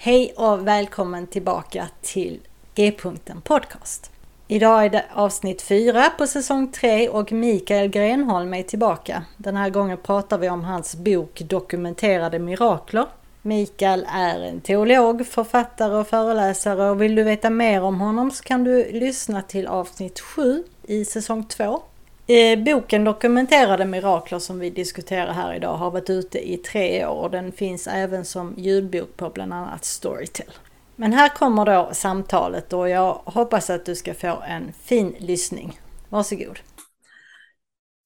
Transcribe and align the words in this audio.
Hej 0.00 0.32
och 0.36 0.66
välkommen 0.66 1.26
tillbaka 1.26 1.88
till 2.02 2.40
G-punkten 2.74 3.40
Podcast. 3.40 4.10
Idag 4.48 4.84
är 4.84 4.90
det 4.90 5.04
avsnitt 5.14 5.62
4 5.62 6.10
på 6.18 6.26
säsong 6.26 6.72
3 6.72 7.08
och 7.08 7.32
Mikael 7.32 7.88
Grenholm 7.88 8.54
är 8.54 8.62
tillbaka. 8.62 9.22
Den 9.36 9.56
här 9.56 9.70
gången 9.70 9.98
pratar 10.02 10.38
vi 10.38 10.48
om 10.48 10.64
hans 10.64 10.96
bok 10.96 11.40
Dokumenterade 11.40 12.38
mirakler. 12.38 13.06
Mikael 13.42 14.06
är 14.14 14.40
en 14.40 14.60
teolog, 14.60 15.26
författare 15.26 15.94
och 15.94 16.08
föreläsare 16.08 16.90
och 16.90 17.02
vill 17.02 17.14
du 17.14 17.22
veta 17.22 17.50
mer 17.50 17.82
om 17.82 18.00
honom 18.00 18.30
så 18.30 18.44
kan 18.44 18.64
du 18.64 18.92
lyssna 18.92 19.42
till 19.42 19.66
avsnitt 19.66 20.20
7 20.20 20.64
i 20.82 21.04
säsong 21.04 21.44
2. 21.44 21.82
Eh, 22.30 22.58
boken 22.58 23.04
Dokumenterade 23.04 23.84
mirakler 23.84 24.38
som 24.38 24.58
vi 24.58 24.70
diskuterar 24.70 25.32
här 25.32 25.54
idag 25.54 25.76
har 25.76 25.90
varit 25.90 26.10
ute 26.10 26.52
i 26.52 26.56
tre 26.56 27.06
år 27.06 27.22
och 27.22 27.30
den 27.30 27.52
finns 27.52 27.86
även 27.86 28.24
som 28.24 28.54
ljudbok 28.58 29.16
på 29.16 29.30
bland 29.30 29.52
annat 29.52 29.84
Storytel. 29.84 30.50
Men 30.96 31.12
här 31.12 31.28
kommer 31.28 31.64
då 31.64 31.90
samtalet 31.92 32.72
och 32.72 32.88
jag 32.88 33.12
hoppas 33.12 33.70
att 33.70 33.86
du 33.86 33.94
ska 33.94 34.14
få 34.14 34.42
en 34.48 34.72
fin 34.72 35.14
lyssning. 35.18 35.78
Varsågod. 36.08 36.58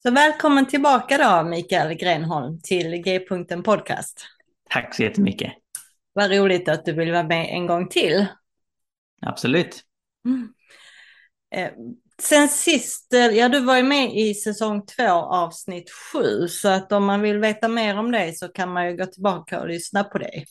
Så 0.03 0.11
välkommen 0.11 0.67
tillbaka 0.67 1.17
då 1.17 1.49
Mikael 1.49 1.93
Grenholm 1.93 2.59
till 2.63 2.95
G-punkten 2.95 3.63
Podcast. 3.63 4.25
Tack 4.69 4.95
så 4.95 5.03
jättemycket. 5.03 5.53
Vad 6.13 6.31
roligt 6.31 6.69
att 6.69 6.85
du 6.85 6.93
vill 6.93 7.11
vara 7.11 7.23
med 7.23 7.49
en 7.49 7.67
gång 7.67 7.89
till. 7.89 8.25
Absolut. 9.21 9.83
Mm. 10.25 10.53
Eh, 12.23 12.27
sen 12.27 12.49
sist, 12.49 13.13
eh, 13.13 13.25
ja 13.25 13.49
du 13.49 13.59
var 13.59 13.77
ju 13.77 13.83
med 13.83 14.17
i 14.17 14.33
säsong 14.33 14.85
två 14.85 15.11
avsnitt 15.13 15.91
sju 15.91 16.47
så 16.47 16.69
att 16.69 16.91
om 16.91 17.05
man 17.05 17.21
vill 17.21 17.37
veta 17.37 17.67
mer 17.67 17.97
om 17.97 18.11
det 18.11 18.37
så 18.37 18.47
kan 18.47 18.73
man 18.73 18.87
ju 18.87 18.97
gå 18.97 19.05
tillbaka 19.05 19.59
och 19.59 19.67
lyssna 19.67 20.03
på 20.03 20.17
det. 20.17 20.45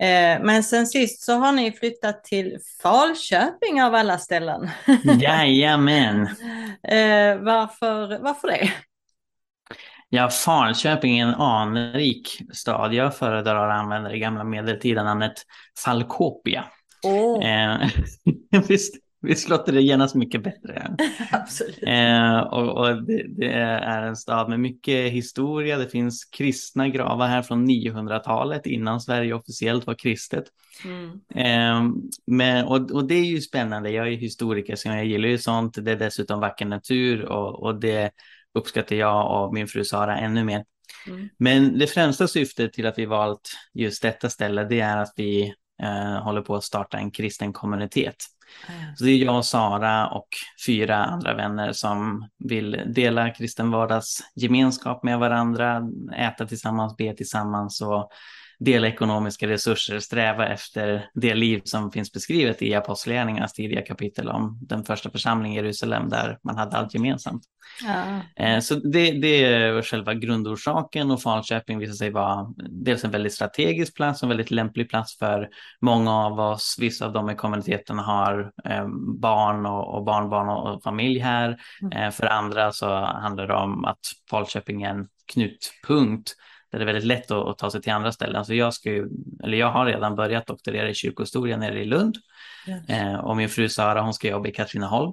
Eh, 0.00 0.42
men 0.42 0.62
sen 0.62 0.86
sist 0.86 1.24
så 1.24 1.32
har 1.32 1.52
ni 1.52 1.72
flyttat 1.72 2.24
till 2.24 2.58
Falköping 2.82 3.82
av 3.82 3.94
alla 3.94 4.18
ställen. 4.18 4.70
Jajamän. 5.20 6.28
varför, 7.40 8.18
varför 8.18 8.48
det? 8.48 8.72
Ja, 10.08 10.30
Falköping 10.30 11.18
är 11.18 11.26
en 11.26 11.34
anrik 11.34 12.42
stad. 12.52 12.94
Jag 12.94 13.16
föredrar 13.16 13.68
att 13.68 13.80
använda 13.82 14.10
det 14.10 14.18
gamla 14.18 14.44
medeltida 14.44 15.04
namnet 15.04 15.34
Falkopia. 15.84 16.64
Oh. 17.02 17.46
Eh, 17.46 17.88
visst, 18.68 19.05
visst 19.28 19.48
låter 19.48 19.72
det 19.72 19.82
genast 19.82 20.14
mycket 20.14 20.42
bättre? 20.42 20.96
Absolut. 21.30 21.82
Eh, 21.82 22.38
och, 22.38 22.78
och 22.78 23.02
det, 23.02 23.26
det, 23.28 23.52
är 23.52 24.02
en 24.02 24.16
stad 24.16 24.48
med 24.48 24.60
mycket 24.60 25.12
historia. 25.12 25.78
Det 25.78 25.88
finns 25.88 26.24
kristna 26.24 26.88
gravar 26.88 27.28
här 27.28 27.42
från 27.42 27.70
900-talet 27.70 28.66
innan 28.66 29.00
Sverige 29.00 29.34
officiellt 29.34 29.86
var 29.86 29.94
kristet. 29.94 30.44
Mm. 30.84 31.20
Eh, 31.34 31.96
men, 32.26 32.64
och, 32.64 32.90
och 32.90 33.06
det 33.06 33.14
är 33.14 33.24
ju 33.24 33.40
spännande. 33.40 33.90
Jag 33.90 34.08
är 34.08 34.16
historiker 34.16 34.76
så 34.76 34.88
jag 34.88 35.06
gillar 35.06 35.28
ju 35.28 35.38
sånt. 35.38 35.84
Det 35.84 35.92
är 35.92 35.96
dessutom 35.96 36.40
vacker 36.40 36.66
natur 36.66 37.24
och, 37.24 37.62
och 37.62 37.80
det 37.80 38.10
uppskattar 38.54 38.96
jag 38.96 39.44
och 39.44 39.54
min 39.54 39.68
fru 39.68 39.84
Sara 39.84 40.18
ännu 40.18 40.44
mer. 40.44 40.64
Mm. 41.06 41.28
Men 41.38 41.78
det 41.78 41.86
främsta 41.86 42.28
syftet 42.28 42.72
till 42.72 42.86
att 42.86 42.98
vi 42.98 43.06
valt 43.06 43.50
just 43.74 44.02
detta 44.02 44.30
ställe 44.30 44.64
det 44.64 44.80
är 44.80 44.96
att 44.96 45.12
vi 45.16 45.54
eh, 45.82 46.22
håller 46.22 46.40
på 46.40 46.54
att 46.56 46.64
starta 46.64 46.98
en 46.98 47.10
kristen 47.10 47.52
kommunitet. 47.52 48.16
Så 48.94 49.04
det 49.04 49.10
är 49.10 49.16
jag 49.16 49.36
och 49.36 49.44
Sara 49.44 50.08
och 50.08 50.28
fyra 50.66 51.04
andra 51.04 51.34
vänner 51.34 51.72
som 51.72 52.28
vill 52.38 52.82
dela 52.94 53.30
kristen 53.30 53.70
vardags 53.70 54.20
gemenskap 54.34 55.02
med 55.02 55.18
varandra, 55.18 55.82
äta 56.18 56.46
tillsammans, 56.46 56.96
be 56.96 57.14
tillsammans 57.14 57.80
och 57.80 58.10
dela 58.58 58.88
ekonomiska 58.88 59.48
resurser, 59.48 59.98
sträva 59.98 60.48
efter 60.48 61.10
det 61.14 61.34
liv 61.34 61.60
som 61.64 61.92
finns 61.92 62.12
beskrivet 62.12 62.62
i 62.62 62.74
Apostlagärningarnas 62.74 63.52
tidiga 63.52 63.82
kapitel 63.82 64.28
om 64.28 64.58
den 64.62 64.84
första 64.84 65.10
församlingen 65.10 65.52
i 65.52 65.64
Jerusalem 65.64 66.08
där 66.08 66.38
man 66.42 66.56
hade 66.56 66.76
allt 66.76 66.94
gemensamt. 66.94 67.42
Ja. 67.84 68.20
Eh, 68.44 68.60
så 68.60 68.74
det, 68.74 69.10
det, 69.10 69.44
är 69.44 69.82
själva 69.82 70.14
grundorsaken 70.14 71.10
och 71.10 71.22
Falköping 71.22 71.78
visar 71.78 71.94
sig 71.94 72.10
vara 72.10 72.46
dels 72.56 73.04
en 73.04 73.10
väldigt 73.10 73.34
strategisk 73.34 73.96
plats 73.96 74.22
och 74.22 74.26
en 74.26 74.28
väldigt 74.28 74.50
lämplig 74.50 74.90
plats 74.90 75.18
för 75.18 75.48
många 75.80 76.12
av 76.12 76.40
oss. 76.40 76.76
Vissa 76.80 77.06
av 77.06 77.12
dem 77.12 77.30
i 77.30 77.34
kommuniteten 77.34 77.98
har 77.98 78.52
eh, 78.64 78.86
barn 79.20 79.66
och, 79.66 80.04
barnbarn 80.04 80.48
och 80.48 80.82
familj 80.82 81.18
här. 81.18 81.56
Mm. 81.82 81.92
Eh, 81.92 82.10
för 82.10 82.26
andra 82.26 82.72
så 82.72 82.94
handlar 83.04 83.46
det 83.46 83.54
om 83.54 83.84
att 83.84 84.00
Falköping 84.30 84.82
är 84.82 84.90
en 84.90 85.08
knutpunkt 85.32 86.34
det 86.78 86.82
är 86.82 86.86
väldigt 86.86 87.04
lätt 87.04 87.30
att, 87.30 87.46
att 87.46 87.58
ta 87.58 87.70
sig 87.70 87.82
till 87.82 87.92
andra 87.92 88.12
ställen. 88.12 88.44
Så 88.44 88.54
jag, 88.54 88.74
ska 88.74 88.90
ju, 88.90 89.08
eller 89.44 89.58
jag 89.58 89.70
har 89.70 89.86
redan 89.86 90.16
börjat 90.16 90.46
doktorera 90.46 90.88
i 90.88 90.94
kyrkohistoria 90.94 91.56
nere 91.56 91.80
i 91.80 91.84
Lund. 91.84 92.16
Yes. 92.68 92.88
Eh, 92.88 93.14
och 93.14 93.36
min 93.36 93.48
fru 93.48 93.68
Sara 93.68 94.00
hon 94.00 94.14
ska 94.14 94.28
jobba 94.28 94.48
i 94.48 94.52
Katrineholm. 94.52 95.12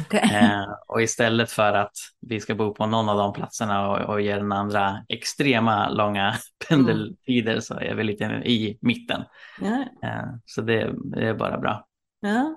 Okay. 0.00 0.36
Eh, 0.36 0.64
och 0.88 1.02
istället 1.02 1.50
för 1.50 1.72
att 1.72 1.92
vi 2.20 2.40
ska 2.40 2.54
bo 2.54 2.74
på 2.74 2.86
någon 2.86 3.08
av 3.08 3.16
de 3.18 3.32
platserna 3.32 3.90
och, 3.90 3.98
och 3.98 4.20
ge 4.20 4.36
den 4.36 4.52
andra 4.52 5.04
extrema 5.08 5.88
långa 5.88 6.34
pendeltider 6.68 7.52
mm. 7.52 7.62
så 7.62 7.78
är 7.78 7.94
vi 7.94 8.04
lite 8.04 8.24
i 8.24 8.78
mitten. 8.80 9.22
Ja. 9.60 9.84
Eh, 10.08 10.28
så 10.46 10.62
det, 10.62 10.92
det, 11.04 11.28
är 11.28 11.34
bara 11.34 11.58
bra. 11.58 11.86
Ja, 12.20 12.56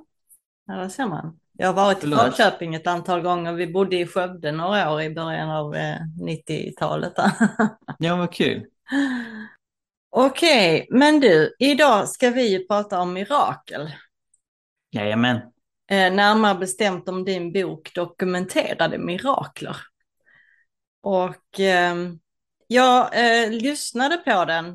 ja 0.67 0.73
det 0.73 0.89
ser 0.89 1.05
man. 1.05 1.39
Jag 1.57 1.67
har 1.67 1.73
varit 1.73 2.03
i 2.03 2.11
Falköping 2.11 2.75
ett 2.75 2.87
antal 2.87 3.21
gånger. 3.21 3.53
Vi 3.53 3.67
bodde 3.67 3.95
i 3.95 4.07
Skövde 4.07 4.51
några 4.51 4.93
år 4.93 5.01
i 5.01 5.09
början 5.09 5.49
av 5.49 5.75
90-talet. 5.75 7.19
Eh, 7.19 7.31
ja, 7.99 8.15
vad 8.15 8.33
kul. 8.33 8.65
Okej, 10.09 10.75
okay, 10.75 10.99
men 10.99 11.19
du, 11.19 11.55
idag 11.59 12.09
ska 12.09 12.29
vi 12.29 12.67
prata 12.67 12.99
om 12.99 13.13
mirakel. 13.13 13.91
Jajamän. 14.91 15.37
Eh, 15.91 16.13
närmare 16.13 16.55
bestämt 16.55 17.09
om 17.09 17.25
din 17.25 17.53
bok 17.53 17.91
Dokumenterade 17.95 18.97
mirakler. 18.97 19.77
Och 21.01 21.59
eh, 21.59 21.95
jag 22.67 23.09
eh, 23.13 23.51
lyssnade 23.51 24.17
på 24.17 24.45
den 24.45 24.67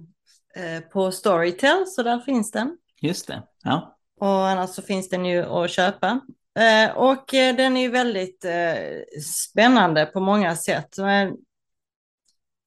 eh, 0.57 0.81
på 0.81 1.13
Storytel, 1.13 1.87
så 1.87 2.03
där 2.03 2.21
finns 2.21 2.51
den. 2.51 2.77
Just 3.01 3.27
det, 3.27 3.43
ja. 3.63 3.99
Och 4.21 4.49
annars 4.49 4.71
så 4.71 4.83
finns 4.83 5.09
den 5.09 5.25
ju 5.25 5.45
att 5.45 5.71
köpa. 5.71 6.21
Eh, 6.61 6.91
och 6.97 7.35
eh, 7.35 7.57
den 7.57 7.77
är 7.77 7.89
väldigt 7.89 8.45
eh, 8.45 9.21
spännande 9.23 10.07
på 10.07 10.21
många 10.21 10.57
sätt. 10.57 10.97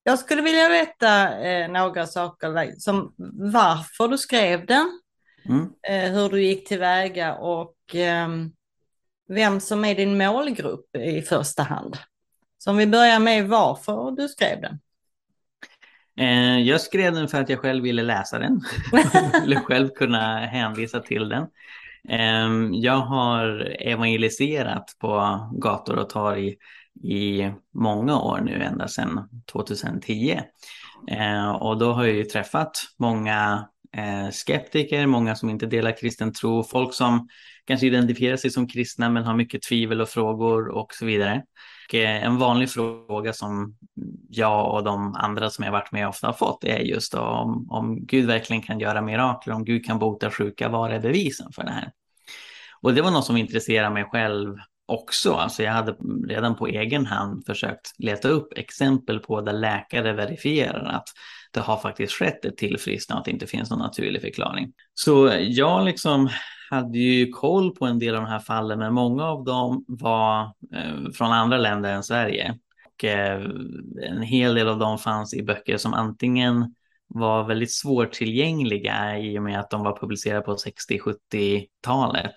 Jag 0.04 0.20
skulle 0.20 0.42
vilja 0.42 0.70
veta 0.70 1.30
några 1.68 2.08
saker, 2.08 2.80
som 2.80 3.14
varför 3.54 4.08
du 4.08 4.18
skrev 4.18 4.66
den, 4.66 5.02
mm. 5.46 5.70
hur 6.14 6.30
du 6.30 6.44
gick 6.44 6.68
tillväga 6.68 7.36
och 7.36 7.76
vem 9.30 9.60
som 9.60 9.86
är 9.86 9.96
din 9.96 10.18
målgrupp 10.18 10.96
i 10.96 11.22
första 11.22 11.64
hand. 11.64 11.98
Så 12.58 12.72
om 12.72 12.78
vi 12.78 12.88
börjar 12.88 13.20
med 13.20 13.48
varför 13.48 14.12
du 14.12 14.28
skrev 14.28 14.62
den. 14.62 14.80
Jag 16.66 16.82
skrev 16.82 17.14
den 17.14 17.28
för 17.28 17.42
att 17.42 17.50
jag 17.50 17.60
själv 17.60 17.84
ville 17.84 18.04
läsa 18.04 18.40
den. 18.40 18.62
jag 18.92 19.42
ville 19.42 19.60
själv 19.60 19.90
kunna 19.90 20.46
hänvisa 20.46 21.00
till 21.00 21.30
den. 21.30 21.48
Ehm, 22.10 22.74
jag 22.74 22.98
har 22.98 23.76
evangeliserat 23.80 24.86
på 25.00 25.40
gator 25.62 25.98
och 25.98 26.10
torg 26.10 26.56
i 27.04 27.52
många 27.74 28.20
år 28.20 28.42
nu, 28.42 28.64
ända 28.64 28.88
sedan 28.88 29.30
2010. 29.52 30.40
Ehm, 31.12 31.56
och 31.56 31.78
då 31.78 31.92
har 31.94 32.06
jag 32.06 32.16
ju 32.16 32.24
träffat 32.24 32.72
många 33.00 33.68
eh, 33.98 34.30
skeptiker, 34.32 35.08
många 35.08 35.36
som 35.36 35.50
inte 35.50 35.66
delar 35.66 35.98
kristen 35.98 36.34
tro, 36.34 36.64
folk 36.64 36.94
som 36.94 37.28
kanske 37.66 37.88
identifierar 37.88 38.38
sig 38.38 38.50
som 38.52 38.68
kristna 38.68 39.10
men 39.10 39.24
har 39.24 39.36
mycket 39.36 39.62
tvivel 39.62 40.02
och 40.02 40.10
frågor 40.10 40.68
och 40.68 40.94
så 40.94 41.06
vidare. 41.06 41.44
Och, 41.94 42.24
en 42.24 42.38
vanlig 42.38 42.70
fråga 42.70 43.34
som 43.34 43.76
jag 44.30 44.74
och 44.74 44.84
de 44.84 45.16
andra 45.16 45.50
som 45.50 45.66
jag 45.66 45.72
varit 45.72 45.92
med 45.92 46.08
ofta 46.08 46.28
har 46.28 46.34
fått 46.34 46.64
är 46.64 46.80
just 46.80 47.14
om, 47.14 47.68
om 47.72 48.06
Gud 48.06 48.26
verkligen 48.26 48.62
kan 48.62 48.80
göra 48.80 49.02
mirakler, 49.02 49.54
om 49.54 49.66
Gud 49.66 49.86
kan 49.86 50.00
bota 50.00 50.32
sjuka, 50.32 50.70
var 50.70 50.90
är 50.90 51.00
bevisen 51.00 51.52
för 51.52 51.64
det 51.64 51.72
här? 51.72 51.92
Och 52.82 52.94
det 52.94 53.02
var 53.02 53.12
något 53.12 53.26
som 53.26 53.38
intresserade 53.38 53.94
mig 53.94 54.06
själv 54.06 54.56
också. 54.86 55.34
Alltså 55.34 55.64
jag 55.64 55.72
hade 55.72 55.96
redan 56.28 56.56
på 56.56 56.68
egen 56.68 57.06
hand 57.06 57.46
försökt 57.46 57.92
leta 57.98 58.28
upp 58.28 58.58
exempel 58.58 59.20
på 59.20 59.42
där 59.42 59.54
läkare 59.54 60.14
verifierar 60.14 60.86
att 60.86 61.08
det 61.52 61.60
har 61.60 61.78
faktiskt 61.78 62.14
skett 62.14 62.46
ett 62.46 62.58
tillfrisknande 62.58 63.18
och 63.18 63.20
att 63.20 63.26
det 63.26 63.32
inte 63.32 63.48
finns 63.48 63.70
någon 63.70 63.80
naturlig 63.80 64.22
förklaring. 64.22 64.74
Så 64.94 65.32
jag 65.40 65.86
liksom 65.86 66.30
hade 66.74 66.98
ju 66.98 67.32
koll 67.32 67.76
på 67.76 67.86
en 67.86 68.00
del 68.00 68.16
av 68.16 68.22
de 68.22 68.30
här 68.30 68.40
fallen, 68.40 68.80
men 68.80 68.94
många 68.94 69.26
av 69.26 69.44
dem 69.44 69.86
var 69.88 70.42
eh, 70.74 71.12
från 71.14 71.32
andra 71.32 71.58
länder 71.58 71.94
än 71.94 72.04
Sverige. 72.04 72.60
Och 72.86 73.04
eh, 73.04 73.42
en 74.02 74.22
hel 74.22 74.56
del 74.56 74.68
av 74.68 74.80
dem 74.80 74.98
fanns 75.00 75.34
i 75.34 75.44
böcker 75.44 75.78
som 75.78 75.94
antingen 75.94 76.76
var 77.08 77.44
väldigt 77.44 77.72
svårtillgängliga 77.72 79.20
i 79.20 79.40
och 79.40 79.44
med 79.44 79.60
att 79.60 79.70
de 79.70 79.84
var 79.84 80.00
publicerade 80.00 80.42
på 80.42 80.56
60-70-talet 80.56 82.34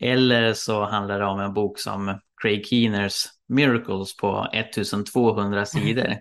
eller 0.00 0.52
så 0.54 0.84
handlar 0.84 1.18
det 1.18 1.26
om 1.26 1.40
en 1.40 1.54
bok 1.54 1.78
som 1.78 2.20
Craig 2.42 2.66
Keeners 2.66 3.24
Miracles 3.48 4.16
på 4.16 4.46
1200 4.52 5.66
sidor 5.66 6.14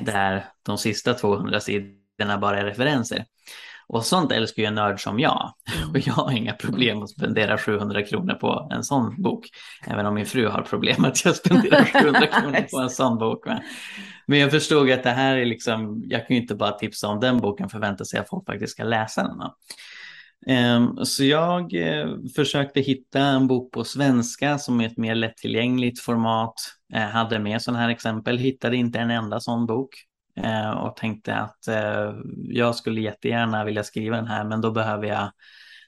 där 0.00 0.44
de 0.62 0.78
sista 0.78 1.14
200 1.14 1.60
sidorna 1.60 2.38
bara 2.38 2.60
är 2.60 2.64
referenser. 2.64 3.24
Och 3.88 4.04
sånt 4.04 4.32
älskar 4.32 4.62
ju 4.62 4.66
en 4.66 4.74
nörd 4.74 5.02
som 5.02 5.20
jag. 5.20 5.54
Mm. 5.76 5.90
Och 5.90 5.98
jag 5.98 6.12
har 6.12 6.32
inga 6.32 6.52
problem 6.52 7.02
att 7.02 7.10
spendera 7.10 7.58
700 7.58 8.02
kronor 8.02 8.34
på 8.34 8.68
en 8.72 8.84
sån 8.84 9.22
bok. 9.22 9.48
Även 9.86 10.06
om 10.06 10.14
min 10.14 10.26
fru 10.26 10.48
har 10.48 10.62
problem 10.62 11.04
att 11.04 11.24
jag 11.24 11.36
spenderar 11.36 11.84
700 12.02 12.26
kronor 12.26 12.66
på 12.70 12.78
en 12.78 12.90
sån 12.90 13.18
bok. 13.18 13.46
Men 14.26 14.38
jag 14.38 14.50
förstod 14.50 14.90
att 14.90 15.02
det 15.02 15.10
här 15.10 15.36
är 15.36 15.44
liksom, 15.44 16.02
jag 16.06 16.26
kan 16.26 16.36
ju 16.36 16.42
inte 16.42 16.54
bara 16.54 16.72
tipsa 16.72 17.08
om 17.08 17.20
den 17.20 17.40
boken, 17.40 17.68
förvänta 17.68 18.04
sig 18.04 18.20
att 18.20 18.28
folk 18.28 18.46
faktiskt 18.46 18.72
ska 18.72 18.84
läsa 18.84 19.22
den. 19.22 19.40
Ehm, 20.46 21.04
så 21.04 21.24
jag 21.24 21.74
eh, 21.74 22.08
försökte 22.36 22.80
hitta 22.80 23.20
en 23.20 23.46
bok 23.46 23.72
på 23.72 23.84
svenska 23.84 24.58
som 24.58 24.80
är 24.80 24.86
ett 24.86 24.96
mer 24.96 25.14
lättillgängligt 25.14 26.00
format, 26.00 26.54
eh, 26.94 27.02
hade 27.02 27.38
med 27.38 27.62
sådana 27.62 27.82
här 27.82 27.88
exempel, 27.88 28.38
hittade 28.38 28.76
inte 28.76 28.98
en 28.98 29.10
enda 29.10 29.40
sån 29.40 29.66
bok 29.66 29.90
eh, 30.36 30.70
och 30.70 30.96
tänkte 30.96 31.34
att 31.34 31.68
eh, 31.68 32.14
jag 32.48 32.74
skulle 32.74 33.00
jättegärna 33.00 33.64
vilja 33.64 33.84
skriva 33.84 34.16
den 34.16 34.26
här, 34.26 34.44
men 34.44 34.60
då 34.60 34.70
behöver 34.70 35.06
jag 35.06 35.30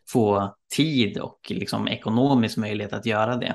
få 0.09 0.57
tid 0.77 1.19
och 1.19 1.41
liksom 1.49 1.89
ekonomisk 1.89 2.57
möjlighet 2.57 2.93
att 2.93 3.07
göra 3.07 3.37
det. 3.37 3.55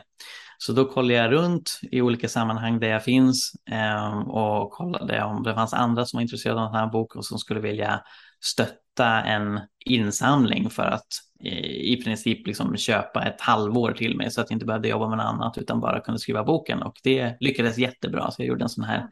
Så 0.57 0.73
då 0.73 0.85
kollade 0.85 1.13
jag 1.13 1.31
runt 1.31 1.79
i 1.91 2.01
olika 2.01 2.29
sammanhang 2.29 2.79
där 2.79 2.87
jag 2.87 3.03
finns 3.03 3.51
eh, 3.71 4.17
och 4.19 4.71
kollade 4.71 5.23
om 5.23 5.43
det 5.43 5.53
fanns 5.53 5.73
andra 5.73 6.05
som 6.05 6.17
var 6.17 6.21
intresserade 6.21 6.61
av 6.61 6.71
den 6.71 6.79
här 6.79 6.87
boken 6.87 7.19
och 7.19 7.25
som 7.25 7.37
skulle 7.37 7.59
vilja 7.59 8.01
stötta 8.41 9.23
en 9.23 9.59
insamling 9.85 10.69
för 10.69 10.83
att 10.83 11.07
eh, 11.43 11.65
i 11.65 12.01
princip 12.03 12.47
liksom 12.47 12.77
köpa 12.77 13.23
ett 13.25 13.41
halvår 13.41 13.91
till 13.91 14.17
mig 14.17 14.31
så 14.31 14.41
att 14.41 14.49
jag 14.49 14.55
inte 14.55 14.65
behövde 14.65 14.87
jobba 14.87 15.09
med 15.09 15.17
något 15.17 15.25
annat 15.25 15.57
utan 15.57 15.79
bara 15.79 15.99
kunde 15.99 16.19
skriva 16.19 16.43
boken 16.43 16.81
och 16.83 16.95
det 17.03 17.37
lyckades 17.39 17.77
jättebra 17.77 18.31
så 18.31 18.41
jag 18.41 18.47
gjorde 18.47 18.63
en 18.63 18.69
sån 18.69 18.83
här 18.83 19.07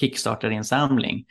Kickstarter-insamling. 0.00 1.24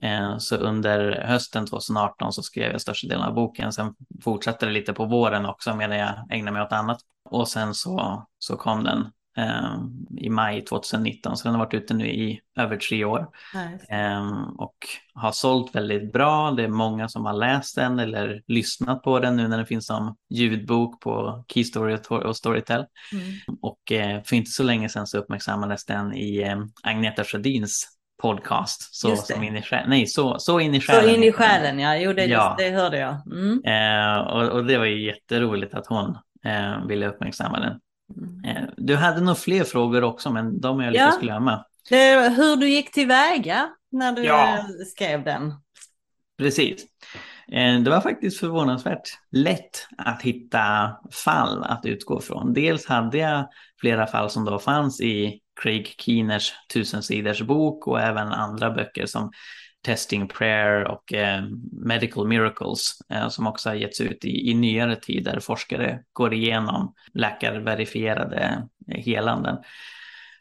Mm. 0.00 0.40
Så 0.40 0.56
under 0.56 1.24
hösten 1.26 1.66
2018 1.66 2.32
så 2.32 2.42
skrev 2.42 2.72
jag 2.72 2.80
största 2.80 3.08
delen 3.08 3.24
av 3.24 3.34
boken. 3.34 3.72
Sen 3.72 3.94
fortsatte 4.22 4.66
det 4.66 4.72
lite 4.72 4.92
på 4.92 5.04
våren 5.04 5.46
också 5.46 5.76
medan 5.76 5.98
jag 5.98 6.14
ägnade 6.30 6.52
mig 6.52 6.62
åt 6.62 6.72
annat. 6.72 6.98
Och 7.30 7.48
sen 7.48 7.74
så, 7.74 8.26
så 8.38 8.56
kom 8.56 8.84
den 8.84 9.10
eh, 9.36 9.76
i 10.16 10.30
maj 10.30 10.64
2019, 10.64 11.36
så 11.36 11.48
den 11.48 11.54
har 11.54 11.64
varit 11.64 11.74
ute 11.74 11.94
nu 11.94 12.06
i 12.06 12.40
över 12.56 12.76
tre 12.76 13.04
år. 13.04 13.28
Nice. 13.54 13.86
Eh, 13.94 14.42
och 14.58 14.76
har 15.14 15.32
sålt 15.32 15.74
väldigt 15.74 16.12
bra. 16.12 16.50
Det 16.50 16.62
är 16.64 16.68
många 16.68 17.08
som 17.08 17.24
har 17.24 17.32
läst 17.32 17.76
den 17.76 17.98
eller 17.98 18.42
lyssnat 18.46 19.02
på 19.02 19.18
den 19.18 19.36
nu 19.36 19.48
när 19.48 19.56
den 19.56 19.66
finns 19.66 19.86
som 19.86 20.16
ljudbok 20.30 21.00
på 21.00 21.44
Keystory 21.48 21.98
och 22.10 22.36
Storytel. 22.36 22.84
Mm. 23.12 23.58
Och 23.62 23.92
eh, 23.92 24.22
för 24.22 24.36
inte 24.36 24.50
så 24.50 24.62
länge 24.62 24.88
sedan 24.88 25.06
så 25.06 25.18
uppmärksammades 25.18 25.84
den 25.84 26.14
i 26.14 26.42
eh, 26.42 26.58
Agneta 26.82 27.24
Sjödins 27.24 27.95
podcast. 28.26 28.94
Så, 28.94 29.16
som 29.16 29.42
in 29.42 29.56
i 29.56 29.62
själen. 29.62 29.90
Nej, 29.90 30.06
så, 30.06 30.38
så 30.38 30.60
in 30.60 30.74
i 30.74 30.80
själen. 30.80 31.02
Så 31.02 31.08
in 31.08 31.24
i 31.24 31.32
själen, 31.32 31.78
ja. 31.78 31.96
Jo, 31.96 32.12
det, 32.12 32.24
ja. 32.24 32.54
det 32.58 32.70
hörde 32.70 32.98
jag. 32.98 33.16
Mm. 33.26 33.62
Eh, 33.64 34.18
och, 34.20 34.48
och, 34.48 34.64
det 34.64 34.78
var 34.78 34.84
ju 34.84 35.06
jätteroligt 35.06 35.74
att 35.74 35.86
hon 35.86 36.18
eh, 36.44 36.86
ville 36.86 37.08
uppmärksamma 37.08 37.60
den. 37.60 37.80
Eh, 38.50 38.62
du 38.76 38.96
hade 38.96 39.20
nog 39.20 39.38
fler 39.38 39.64
frågor 39.64 40.04
också, 40.04 40.30
men 40.30 40.60
de 40.60 40.76
har 40.76 40.84
jag 40.84 40.92
lyckats 40.92 41.16
ja. 41.20 41.24
glömma. 41.24 41.64
Det, 41.88 42.34
hur 42.36 42.56
du 42.56 42.68
gick 42.68 42.92
tillväga 42.92 43.68
när 43.92 44.12
du 44.12 44.24
ja. 44.24 44.58
skrev 44.94 45.24
den. 45.24 45.54
Precis. 46.38 46.84
Eh, 47.52 47.80
det 47.80 47.90
var 47.90 48.00
faktiskt 48.00 48.40
förvånansvärt 48.40 49.08
lätt 49.32 49.88
att 49.98 50.22
hitta 50.22 50.96
fall 51.24 51.64
att 51.64 51.86
utgå 51.86 52.20
från. 52.20 52.52
Dels 52.52 52.86
hade 52.86 53.18
jag 53.18 53.48
flera 53.80 54.06
fall 54.06 54.30
som 54.30 54.44
då 54.44 54.58
fanns 54.58 55.00
i 55.00 55.40
Craig 55.62 55.94
Keeners 55.98 56.52
tusensiders 56.72 57.42
bok 57.42 57.86
och 57.86 58.00
även 58.00 58.28
andra 58.28 58.70
böcker 58.70 59.06
som 59.06 59.32
Testing 59.86 60.28
Prayer 60.28 60.84
och 60.84 61.12
eh, 61.12 61.44
Medical 61.72 62.26
Miracles 62.26 63.00
eh, 63.12 63.28
som 63.28 63.46
också 63.46 63.68
har 63.68 63.76
getts 63.76 64.00
ut 64.00 64.24
i, 64.24 64.50
i 64.50 64.54
nyare 64.54 64.96
tid 64.96 65.24
där 65.24 65.40
forskare 65.40 66.00
går 66.12 66.34
igenom 66.34 66.94
läkarverifierade 67.14 68.68
helanden. 68.88 69.56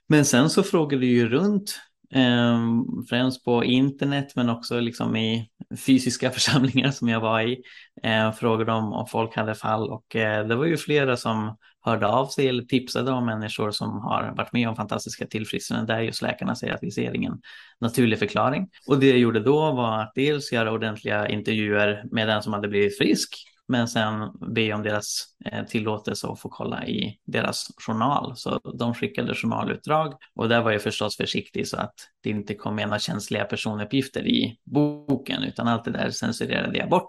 Men 0.08 0.26
sen 0.26 0.50
så 0.50 0.64
frågade 0.64 1.06
ju 1.06 1.30
runt 1.30 1.82
Ehm, 2.12 2.86
främst 3.10 3.46
på 3.46 3.64
internet 3.64 4.36
men 4.36 4.50
också 4.50 4.80
liksom 4.80 5.16
i 5.16 5.50
fysiska 5.86 6.32
församlingar 6.32 6.92
som 6.92 7.10
jag 7.10 7.20
var 7.20 7.42
i. 7.42 7.62
Eh, 8.04 8.32
frågade 8.32 8.72
om, 8.72 8.94
om 8.94 9.08
folk 9.08 9.36
hade 9.36 9.56
fall 9.56 9.90
och 9.90 10.16
eh, 10.16 10.48
det 10.48 10.56
var 10.56 10.66
ju 10.66 10.78
flera 10.78 11.18
som 11.18 11.58
hörde 11.82 12.08
av 12.08 12.28
sig 12.28 12.48
eller 12.48 12.64
tipsade 12.64 13.12
om 13.12 13.26
människor 13.26 13.72
som 13.72 14.00
har 14.00 14.34
varit 14.38 14.54
med 14.54 14.70
om 14.70 14.76
fantastiska 14.76 15.28
tillfrisknanden 15.28 15.88
där 15.88 16.02
just 16.02 16.22
läkarna 16.22 16.56
säger 16.56 16.74
att 16.74 16.84
vi 16.84 16.92
ser 16.92 17.16
ingen 17.16 17.42
naturlig 17.80 18.20
förklaring. 18.20 18.70
Och 18.88 19.00
det 19.00 19.10
jag 19.10 19.20
gjorde 19.20 19.40
då 19.40 19.72
var 19.72 20.02
att 20.02 20.12
dels 20.16 20.52
göra 20.52 20.72
ordentliga 20.72 21.30
intervjuer 21.30 22.04
med 22.12 22.28
den 22.28 22.44
som 22.44 22.54
hade 22.54 22.68
blivit 22.68 22.98
frisk 22.98 23.55
men 23.68 23.88
sen 23.88 24.32
be 24.56 24.74
om 24.74 24.84
deras 24.84 25.26
eh, 25.46 25.66
tillåtelse 25.66 26.28
att 26.28 26.40
få 26.40 26.50
kolla 26.50 26.88
i 26.88 27.20
deras 27.26 27.68
journal. 27.78 28.34
Så 28.36 28.60
de 28.60 28.94
skickade 28.94 29.36
journalutdrag 29.36 30.14
och 30.36 30.50
där 30.50 30.62
var 30.62 30.72
jag 30.72 30.82
förstås 30.82 31.18
försiktig 31.18 31.68
så 31.68 31.78
att 31.78 31.94
det 32.24 32.30
inte 32.30 32.54
kom 32.54 32.76
med 32.76 32.88
några 32.88 33.00
känsliga 33.00 33.46
personuppgifter 33.46 34.28
i 34.28 34.60
boken 34.64 35.44
utan 35.44 35.68
allt 35.68 35.84
det 35.84 35.92
där 35.92 36.10
censurerade 36.10 36.78
jag 36.78 36.90
bort 36.90 37.08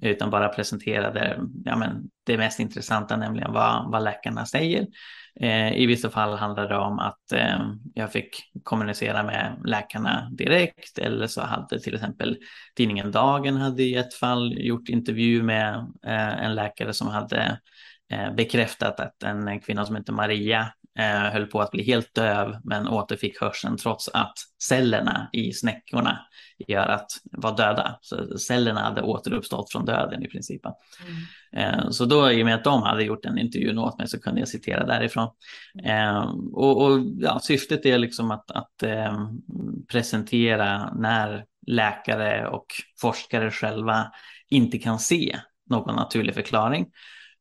utan 0.00 0.30
bara 0.30 0.48
presenterade 0.48 1.40
ja, 1.64 1.76
men 1.76 2.10
det 2.26 2.38
mest 2.38 2.60
intressanta, 2.60 3.16
nämligen 3.16 3.52
vad, 3.52 3.90
vad 3.90 4.04
läkarna 4.04 4.46
säger. 4.46 4.86
Eh, 5.40 5.76
I 5.76 5.86
vissa 5.86 6.10
fall 6.10 6.36
handlade 6.36 6.68
det 6.68 6.76
om 6.76 6.98
att 6.98 7.32
eh, 7.32 7.58
jag 7.94 8.12
fick 8.12 8.36
kommunicera 8.62 9.22
med 9.22 9.62
läkarna 9.64 10.28
direkt 10.32 10.98
eller 10.98 11.26
så 11.26 11.40
hade 11.40 11.80
till 11.80 11.94
exempel 11.94 12.36
tidningen 12.76 13.10
Dagen 13.10 13.56
hade 13.56 13.82
i 13.82 13.94
ett 13.94 14.14
fall 14.14 14.54
gjort 14.58 14.88
intervju 14.88 15.42
med 15.42 15.74
eh, 16.06 16.44
en 16.44 16.54
läkare 16.54 16.92
som 16.92 17.08
hade 17.08 17.60
eh, 18.12 18.34
bekräftat 18.34 19.00
att 19.00 19.22
en 19.22 19.60
kvinna 19.60 19.84
som 19.84 19.96
heter 19.96 20.12
Maria 20.12 20.72
eh, 20.98 21.32
höll 21.32 21.46
på 21.46 21.60
att 21.60 21.70
bli 21.70 21.84
helt 21.84 22.14
döv 22.14 22.56
men 22.64 22.88
återfick 22.88 23.40
hörseln 23.40 23.76
trots 23.76 24.08
att 24.08 24.34
cellerna 24.62 25.28
i 25.32 25.52
snäckorna 25.52 26.18
gör 26.68 26.86
att 26.86 27.10
var 27.24 27.56
döda. 27.56 27.98
Så 28.00 28.38
cellerna 28.38 28.80
hade 28.80 29.02
återuppstått 29.02 29.72
från 29.72 29.84
döden 29.84 30.22
i 30.22 30.28
princip. 30.28 30.62
Mm. 30.66 31.74
Eh, 31.74 31.90
så 31.90 32.04
då 32.04 32.32
i 32.32 32.42
och 32.42 32.46
med 32.46 32.54
att 32.54 32.64
de 32.64 32.82
hade 32.82 33.04
gjort 33.04 33.24
en 33.24 33.38
intervju 33.38 33.78
åt 33.78 33.98
mig 33.98 34.08
så 34.08 34.20
kunde 34.20 34.40
jag 34.40 34.48
citera 34.48 34.86
därifrån. 34.86 35.28
Eh, 35.84 36.24
och, 36.52 36.82
och 36.82 37.00
ja, 37.18 37.40
syftet 37.42 37.86
är 37.86 37.98
liksom 37.98 38.30
att, 38.30 38.50
att 38.50 38.82
eh, 38.82 39.28
presentera 39.88 40.94
när 40.94 41.44
läkare 41.66 42.48
och 42.48 42.66
forskare 43.00 43.50
själva 43.50 44.12
inte 44.48 44.78
kan 44.78 44.98
se 44.98 45.38
någon 45.70 45.96
naturlig 45.96 46.34
förklaring. 46.34 46.86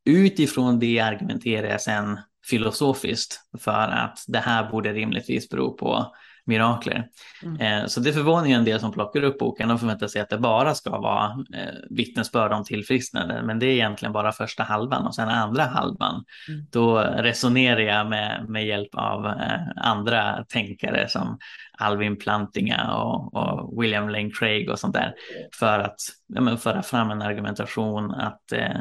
Utifrån 0.05 0.79
det 0.79 0.99
argumenterar 0.99 1.67
jag 1.67 1.81
sen 1.81 2.19
filosofiskt 2.49 3.39
för 3.59 3.87
att 3.87 4.19
det 4.27 4.39
här 4.39 4.71
borde 4.71 4.93
rimligtvis 4.93 5.49
bero 5.49 5.73
på 5.77 6.13
mirakler. 6.45 7.07
Mm. 7.43 7.61
Eh, 7.61 7.87
så 7.87 7.99
det 7.99 8.13
förvånar 8.13 8.45
ju 8.45 8.53
en 8.53 8.65
del 8.65 8.79
som 8.79 8.91
plockar 8.91 9.23
upp 9.23 9.39
boken 9.39 9.71
och 9.71 9.79
förväntar 9.79 10.07
sig 10.07 10.21
att 10.21 10.29
det 10.29 10.37
bara 10.37 10.75
ska 10.75 10.89
vara 10.89 11.25
eh, 11.53 11.73
vittnesbörd 11.89 12.51
om 12.51 12.63
tillfrisknande. 12.63 13.43
Men 13.43 13.59
det 13.59 13.65
är 13.65 13.71
egentligen 13.71 14.13
bara 14.13 14.31
första 14.31 14.63
halvan 14.63 15.07
och 15.07 15.15
sen 15.15 15.29
andra 15.29 15.63
halvan. 15.63 16.23
Mm. 16.49 16.65
Då 16.71 16.99
resonerar 16.99 17.79
jag 17.79 18.09
med, 18.09 18.45
med 18.49 18.65
hjälp 18.65 18.95
av 18.95 19.25
eh, 19.25 19.61
andra 19.75 20.45
tänkare 20.49 21.09
som 21.09 21.37
Alvin 21.77 22.17
Plantinga 22.17 22.93
och, 22.93 23.35
och, 23.35 23.83
William 23.83 24.09
Lane 24.09 24.31
Craig 24.39 24.69
och 24.69 24.79
sånt 24.79 24.95
där. 24.95 25.13
För 25.59 25.79
att 25.79 25.99
ja, 26.27 26.57
föra 26.57 26.81
fram 26.81 27.11
en 27.11 27.21
argumentation 27.21 28.11
att 28.11 28.51
eh, 28.51 28.79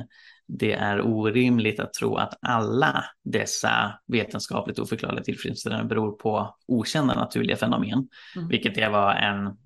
det 0.59 0.73
är 0.73 1.01
orimligt 1.01 1.81
att 1.81 1.95
tro 1.95 2.17
att 2.17 2.39
alla 2.43 3.05
dessa 3.25 3.99
vetenskapligt 4.07 4.79
oförklarliga 4.79 5.25
tillfrisknanden 5.25 5.89
beror 5.89 6.13
på 6.13 6.57
okända 6.69 7.15
naturliga 7.15 7.57
fenomen, 7.57 8.09
mm. 8.37 8.49
vilket 8.49 8.79
är 8.79 8.91
vad 8.91 9.17
en 9.17 9.57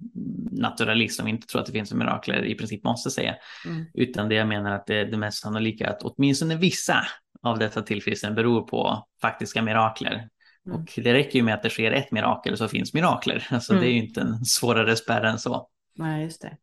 naturalist 0.61 1.17
som 1.17 1.29
inte 1.29 1.47
tror 1.47 1.61
att 1.61 1.67
det 1.67 1.73
finns 1.73 1.93
mirakler 1.93 2.45
i 2.45 2.55
princip 2.55 2.85
måste 2.85 3.11
säga. 3.11 3.35
Mm. 3.67 3.85
Utan 3.95 4.29
det 4.29 4.35
jag 4.35 4.49
menar 4.49 4.71
att 4.71 4.87
det 4.87 4.95
är 4.95 5.05
det 5.05 5.17
mest 5.17 5.43
sannolika 5.43 5.91
att 5.91 6.03
åtminstone 6.03 6.57
vissa 6.57 7.07
av 7.43 7.59
dessa 7.59 7.83
tillfrisknanden 7.83 8.37
beror 8.37 8.63
på 8.63 9.07
faktiska 9.23 9.63
mirakler. 9.63 10.29
Mm. 10.67 10.81
Och 10.81 10.93
det 10.97 11.15
räcker 11.15 11.39
ju 11.39 11.43
med 11.43 11.55
att 11.55 11.63
det 11.63 11.71
sker 11.71 11.93
ett 11.93 12.13
mirakel 12.13 12.57
så 12.57 12.69
finns 12.69 12.95
mirakler. 12.95 13.47
Alltså 13.51 13.75
det 13.75 13.87
är 13.87 13.91
ju 13.91 13.99
mm. 13.99 14.09
inte 14.09 14.21
en 14.21 14.45
svårare 14.45 14.97
spärr 14.97 15.25
än 15.25 15.39
så. 15.39 15.69
Nej, 15.95 16.25
just 16.25 16.43
det. 16.43 16.57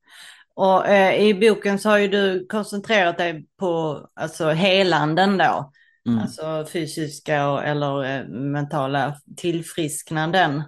Och 0.56 0.88
eh, 0.88 1.28
i 1.28 1.34
boken 1.34 1.80
så 1.80 1.90
har 1.90 1.98
ju 1.98 2.08
du 2.08 2.46
koncentrerat 2.50 3.18
dig 3.18 3.46
på 3.60 4.02
alltså 4.14 4.50
helanden 4.50 5.38
då. 5.38 5.72
Mm. 6.08 6.20
Alltså 6.20 6.66
fysiska 6.74 7.50
och, 7.50 7.64
eller 7.64 8.04
eh, 8.04 8.26
mentala 8.28 9.16
tillfrisknanden. 9.38 10.64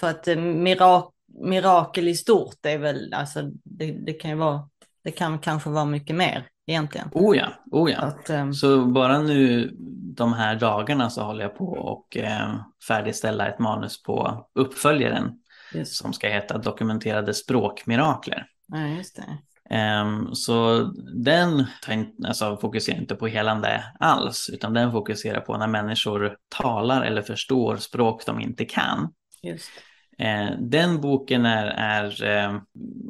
För 0.00 0.10
att 0.10 0.28
eh, 0.28 0.36
mirak 0.36 1.10
mirakel 1.40 2.08
i 2.08 2.14
stort 2.14 2.66
är 2.66 2.78
väl, 2.78 3.14
alltså 3.14 3.42
det, 3.64 3.92
det, 3.92 4.12
kan 4.12 4.30
ju 4.30 4.36
vara, 4.36 4.68
det 5.04 5.10
kan 5.10 5.38
kanske 5.38 5.70
vara 5.70 5.84
mycket 5.84 6.16
mer 6.16 6.46
egentligen. 6.66 7.08
Oh 7.12 7.36
ja, 7.36 7.48
oh 7.70 7.90
ja. 7.90 7.98
Att, 7.98 8.30
um... 8.30 8.54
Så 8.54 8.84
bara 8.84 9.18
nu 9.18 9.70
de 10.16 10.32
här 10.32 10.56
dagarna 10.56 11.10
så 11.10 11.22
håller 11.22 11.42
jag 11.42 11.56
på 11.56 11.66
och 11.66 12.16
eh, 12.16 12.54
färdigställa 12.88 13.48
ett 13.48 13.58
manus 13.58 14.02
på 14.02 14.46
uppföljaren 14.54 15.32
Just. 15.74 15.94
som 15.96 16.12
ska 16.12 16.28
heta 16.28 16.58
Dokumenterade 16.58 17.34
språkmirakler. 17.34 18.46
Ja, 18.66 18.88
just 18.88 19.16
det. 19.16 19.38
Um, 19.70 20.34
så 20.34 20.82
den 21.24 21.66
alltså, 22.26 22.56
fokuserar 22.56 22.98
inte 22.98 23.14
på 23.14 23.26
helande 23.26 23.84
alls, 24.00 24.50
utan 24.52 24.74
den 24.74 24.92
fokuserar 24.92 25.40
på 25.40 25.56
när 25.56 25.66
människor 25.66 26.36
talar 26.48 27.02
eller 27.02 27.22
förstår 27.22 27.76
språk 27.76 28.26
de 28.26 28.40
inte 28.40 28.64
kan. 28.64 29.12
Just. 29.42 29.70
Uh, 30.20 30.60
den 30.60 31.00
boken 31.00 31.46
är, 31.46 31.66
är 31.66 32.24
uh, 32.24 32.60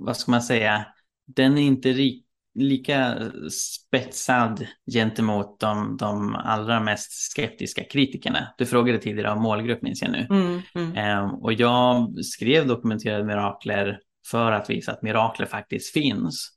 vad 0.04 0.16
ska 0.16 0.30
man 0.30 0.42
säga, 0.42 0.86
den 1.26 1.58
är 1.58 1.62
inte 1.62 1.92
rik, 1.92 2.24
lika 2.54 3.16
spetsad 3.50 4.66
gentemot 4.92 5.60
de, 5.60 5.96
de 5.96 6.34
allra 6.34 6.80
mest 6.80 7.12
skeptiska 7.12 7.84
kritikerna. 7.84 8.54
Du 8.58 8.66
frågade 8.66 8.98
tidigare 8.98 9.30
om 9.30 9.42
målgrupp 9.42 9.82
minns 9.82 10.02
jag 10.02 10.12
nu. 10.12 10.26
Mm, 10.30 10.62
mm. 10.74 11.24
Um, 11.24 11.34
och 11.34 11.52
jag 11.52 12.14
skrev 12.24 12.66
dokumenterade 12.66 13.24
mirakler 13.24 13.98
för 14.30 14.52
att 14.52 14.70
visa 14.70 14.92
att 14.92 15.02
mirakler 15.02 15.46
faktiskt 15.46 15.92
finns 15.92 16.50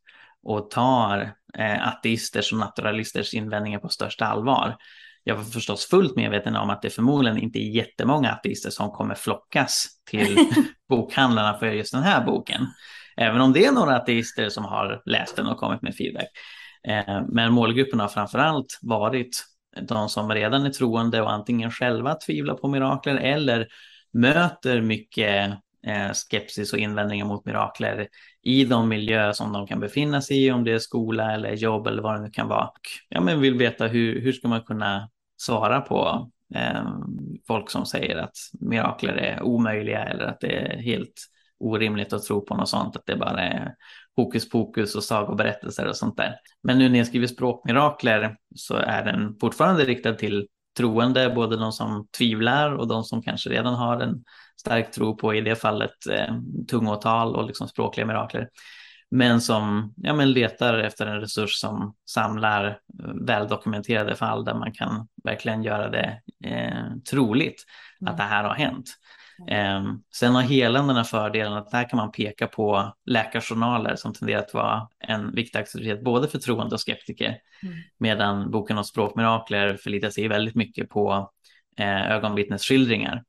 och 0.44 0.72
tar 0.72 1.34
eh, 1.58 1.88
ateisters 1.88 2.52
och 2.52 2.60
naturalisters 2.60 3.34
invändningar 3.34 3.80
på 3.80 3.90
största 3.90 4.26
allvar. 4.26 4.76
Jag 5.24 5.36
var 5.36 5.44
förstås 5.44 5.86
fullt 5.86 6.16
medveten 6.16 6.56
om 6.56 6.70
att 6.70 6.82
det 6.82 6.90
förmodligen 6.90 7.38
inte 7.38 7.60
är 7.60 7.76
jättemånga 7.76 8.32
ateister 8.32 8.70
som 8.70 8.92
kommer 8.92 9.16
flockas 9.16 9.86
till 10.10 10.38
bokhandlarna 10.90 11.58
för 11.58 11.68
just 11.68 11.94
den 11.94 12.04
här 12.04 12.26
boken. 12.26 12.68
Även 13.18 13.42
om 13.42 13.54
det 13.54 13.66
är 13.66 13.72
några 13.72 13.96
ateister 13.96 14.50
som 14.50 14.66
har 14.66 15.02
läst 15.06 15.36
den 15.36 15.48
och 15.48 15.58
kommit 15.58 15.82
med 15.82 15.96
feedback. 15.96 16.28
Eh, 16.88 17.22
men 17.28 17.54
målgruppen 17.54 18.00
har 18.00 18.08
framförallt 18.08 18.80
varit 18.82 19.44
de 19.82 20.10
som 20.10 20.32
redan 20.32 20.66
är 20.66 20.70
troende 20.70 21.22
och 21.22 21.32
antingen 21.32 21.72
själva 21.72 22.16
tvivlar 22.16 22.54
på 22.54 22.68
mirakler 22.68 23.16
eller 23.16 23.68
möter 24.14 24.82
mycket 24.82 25.58
Eh, 25.88 26.12
skepsis 26.14 26.74
och 26.74 26.80
invändningar 26.80 27.26
mot 27.26 27.46
mirakler 27.46 28.08
i 28.42 28.66
de 28.66 28.90
miljöer 28.90 29.32
som 29.32 29.54
de 29.54 29.68
kan 29.68 29.80
befinna 29.80 30.22
sig 30.22 30.46
i, 30.46 30.52
om 30.52 30.64
det 30.64 30.72
är 30.72 30.80
skola 30.80 31.32
eller 31.32 31.52
jobb 31.52 31.88
eller 31.88 32.02
vad 32.02 32.16
det 32.16 32.22
nu 32.22 32.30
kan 32.30 32.48
vara. 32.48 32.70
Ja, 33.10 33.22
men 33.22 33.42
vill 33.42 33.58
veta 33.58 33.88
hur, 33.88 34.22
hur 34.22 34.32
ska 34.32 34.48
man 34.48 34.62
kunna 34.62 35.10
svara 35.38 35.82
på 35.82 36.32
eh, 36.56 36.84
folk 37.48 37.70
som 37.70 37.86
säger 37.86 38.18
att 38.18 38.36
mirakler 38.60 39.14
är 39.14 39.44
omöjliga 39.44 40.04
eller 40.04 40.24
att 40.26 40.40
det 40.40 40.56
är 40.56 40.78
helt 40.78 41.14
orimligt 41.60 42.14
att 42.14 42.24
tro 42.24 42.46
på 42.46 42.56
något 42.56 42.70
sånt, 42.70 42.96
att 42.96 43.06
det 43.06 43.16
bara 43.16 43.42
är 43.42 43.76
hokus 44.16 44.50
pokus 44.50 44.96
och 44.96 45.04
sagoberättelser 45.04 45.88
och 45.88 45.96
sånt 45.96 46.18
där. 46.18 46.36
Men 46.64 46.78
nu 46.78 46.90
när 46.90 46.98
jag 46.98 47.08
skriver 47.08 47.28
språkmirakler 47.28 48.36
så 48.56 48.76
är 48.76 49.06
den 49.06 49.36
fortfarande 49.40 49.86
riktad 49.86 50.14
till 50.14 50.48
troende, 50.78 51.30
både 51.30 51.58
de 51.58 51.72
som 51.72 52.08
tvivlar 52.18 52.76
och 52.76 52.88
de 52.88 53.04
som 53.04 53.22
kanske 53.22 53.50
redan 53.50 53.74
har 53.74 54.00
en 54.00 54.24
stark 54.60 54.92
tro 54.92 55.18
på 55.18 55.34
i 55.34 55.42
det 55.42 55.56
fallet 55.56 56.08
eh, 56.12 56.36
tungotal 56.70 57.36
och 57.36 57.48
liksom 57.48 57.68
språkliga 57.68 58.06
mirakler. 58.06 58.50
Men 59.12 59.42
som 59.42 59.94
ja, 59.98 60.14
men 60.14 60.32
letar 60.32 60.78
efter 60.78 61.06
en 61.06 61.22
resurs 61.22 61.60
som 61.60 61.96
samlar 62.10 62.66
eh, 62.68 62.76
väldokumenterade 63.28 64.16
fall 64.16 64.46
där 64.46 64.54
man 64.54 64.72
kan 64.72 65.08
verkligen 65.24 65.64
göra 65.64 65.90
det 65.90 66.22
eh, 66.44 66.98
troligt 67.10 67.64
att 68.02 68.08
mm. 68.08 68.18
det 68.18 68.24
här 68.24 68.44
har 68.44 68.56
hänt. 68.56 68.90
Eh, 69.50 69.84
sen 70.16 70.36
har 70.36 70.42
helan 70.42 70.88
den 70.88 70.96
här 70.96 71.04
fördelen 71.04 71.54
att 71.54 71.72
där 71.72 71.90
kan 71.90 71.98
man 71.98 72.12
peka 72.12 72.48
på 72.48 72.94
läkarjournaler 73.06 73.96
som 73.96 74.14
tenderar 74.14 74.40
att 74.40 74.54
vara 74.54 74.88
en 75.00 75.36
viktig 75.36 75.60
aktivitet 75.60 76.04
både 76.04 76.28
för 76.28 76.40
troende 76.40 76.76
och 76.76 76.82
skeptiker. 76.82 77.38
Mm. 77.64 77.76
Medan 77.98 78.52
boken 78.52 78.78
om 78.78 78.84
språkmirakler 78.84 79.78
förlitar 79.78 80.10
sig 80.10 80.28
väldigt 80.28 80.56
mycket 80.56 80.90
på 80.90 81.32
eh, 81.78 82.12
ögonvittnesskildringar 82.12 83.24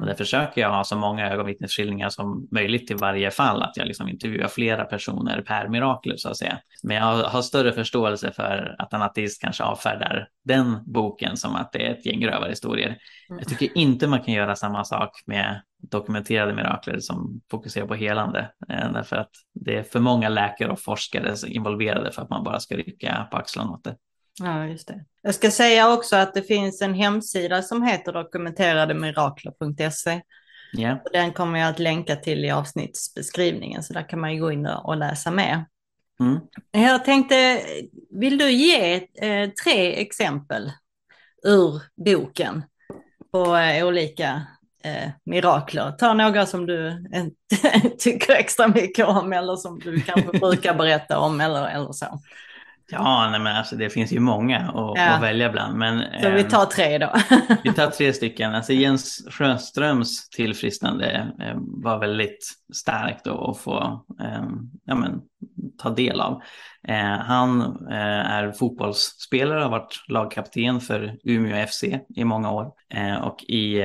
och 0.00 0.06
där 0.06 0.14
försöker 0.14 0.60
jag 0.60 0.70
ha 0.70 0.84
så 0.84 0.96
många 0.96 1.30
ögonvittnesskildringar 1.30 2.08
som 2.08 2.48
möjligt 2.50 2.86
till 2.86 2.96
varje 2.96 3.30
fall, 3.30 3.62
att 3.62 3.76
jag 3.76 3.86
liksom 3.86 4.08
intervjuar 4.08 4.48
flera 4.48 4.84
personer 4.84 5.42
per 5.42 5.68
mirakel 5.68 6.18
så 6.18 6.28
att 6.28 6.36
säga. 6.36 6.58
Men 6.82 6.96
jag 6.96 7.24
har 7.24 7.42
större 7.42 7.72
förståelse 7.72 8.32
för 8.32 8.76
att 8.78 8.92
en 8.92 9.02
ateist 9.02 9.42
kanske 9.42 9.64
avfärdar 9.64 10.28
den 10.44 10.78
boken 10.86 11.36
som 11.36 11.56
att 11.56 11.72
det 11.72 11.86
är 11.86 11.90
ett 11.90 12.06
gäng 12.06 12.26
rövarhistorier. 12.26 12.88
Mm. 12.88 13.38
Jag 13.38 13.48
tycker 13.48 13.78
inte 13.78 14.06
man 14.06 14.22
kan 14.22 14.34
göra 14.34 14.56
samma 14.56 14.84
sak 14.84 15.10
med 15.26 15.62
dokumenterade 15.90 16.54
mirakler 16.54 16.98
som 16.98 17.40
fokuserar 17.50 17.86
på 17.86 17.94
helande, 17.94 18.50
eh, 18.68 18.92
därför 18.92 19.16
att 19.16 19.30
det 19.54 19.76
är 19.76 19.82
för 19.82 20.00
många 20.00 20.28
läkare 20.28 20.72
och 20.72 20.80
forskare 20.80 21.34
involverade 21.46 22.12
för 22.12 22.22
att 22.22 22.30
man 22.30 22.44
bara 22.44 22.60
ska 22.60 22.76
rycka 22.76 23.28
på 23.30 23.36
axlarna 23.36 23.70
åt 23.70 23.84
det. 23.84 23.96
Ja, 24.40 24.66
just 24.66 24.88
det. 24.88 25.04
Jag 25.22 25.34
ska 25.34 25.50
säga 25.50 25.92
också 25.92 26.16
att 26.16 26.34
det 26.34 26.42
finns 26.42 26.82
en 26.82 26.94
hemsida 26.94 27.62
som 27.62 27.82
heter 27.82 28.12
dokumenterademirakler.se. 28.12 30.20
Yeah. 30.78 30.98
Den 31.12 31.32
kommer 31.32 31.58
jag 31.58 31.68
att 31.68 31.78
länka 31.78 32.16
till 32.16 32.44
i 32.44 32.50
avsnittsbeskrivningen, 32.50 33.82
så 33.82 33.92
där 33.92 34.08
kan 34.08 34.20
man 34.20 34.34
ju 34.34 34.40
gå 34.40 34.52
in 34.52 34.66
och 34.66 34.96
läsa 34.96 35.30
mer. 35.30 35.64
Mm. 36.20 36.40
Jag 36.70 37.04
tänkte, 37.04 37.60
vill 38.10 38.38
du 38.38 38.50
ge 38.50 38.94
eh, 39.14 39.50
tre 39.64 40.00
exempel 40.00 40.72
ur 41.44 41.82
boken 42.04 42.64
på 43.32 43.56
eh, 43.56 43.86
olika 43.86 44.46
eh, 44.84 45.10
mirakler? 45.24 45.92
Ta 45.92 46.14
några 46.14 46.46
som 46.46 46.66
du 46.66 47.04
tycker 47.98 48.32
extra 48.32 48.68
mycket 48.68 49.06
om 49.06 49.32
eller 49.32 49.56
som 49.56 49.78
du 49.78 50.00
kanske 50.00 50.38
brukar 50.38 50.74
berätta 50.74 51.18
om 51.18 51.40
eller, 51.40 51.68
eller 51.68 51.92
så. 51.92 52.20
Ja, 52.92 53.30
nej 53.30 53.40
men 53.40 53.56
alltså 53.56 53.76
det 53.76 53.90
finns 53.90 54.12
ju 54.12 54.20
många 54.20 54.58
att, 54.58 54.74
ja. 54.74 55.08
att 55.08 55.22
välja 55.22 55.50
bland. 55.50 55.78
Men, 55.78 56.04
Så 56.20 56.28
eh, 56.28 56.34
vi 56.34 56.44
tar 56.44 56.66
tre 56.66 56.98
då. 56.98 57.12
vi 57.64 57.72
tar 57.72 57.90
tre 57.90 58.12
stycken. 58.12 58.54
Alltså 58.54 58.72
Jens 58.72 59.26
Sjöströms 59.30 60.28
tillfrisknande 60.28 61.32
eh, 61.40 61.56
var 61.56 61.98
väldigt 61.98 62.52
starkt 62.74 63.26
att 63.26 63.58
få 63.58 64.04
eh, 64.20 64.44
ja, 64.84 64.94
men, 64.94 65.20
ta 65.78 65.90
del 65.90 66.20
av. 66.20 66.42
Eh, 66.88 67.18
han 67.18 67.60
eh, 67.90 68.32
är 68.32 68.52
fotbollsspelare, 68.52 69.60
har 69.60 69.70
varit 69.70 70.04
lagkapten 70.08 70.80
för 70.80 71.18
Umeå 71.24 71.66
FC 71.66 71.84
i 72.16 72.24
många 72.24 72.50
år 72.50 72.72
eh, 72.94 73.14
och 73.14 73.42
i 73.42 73.82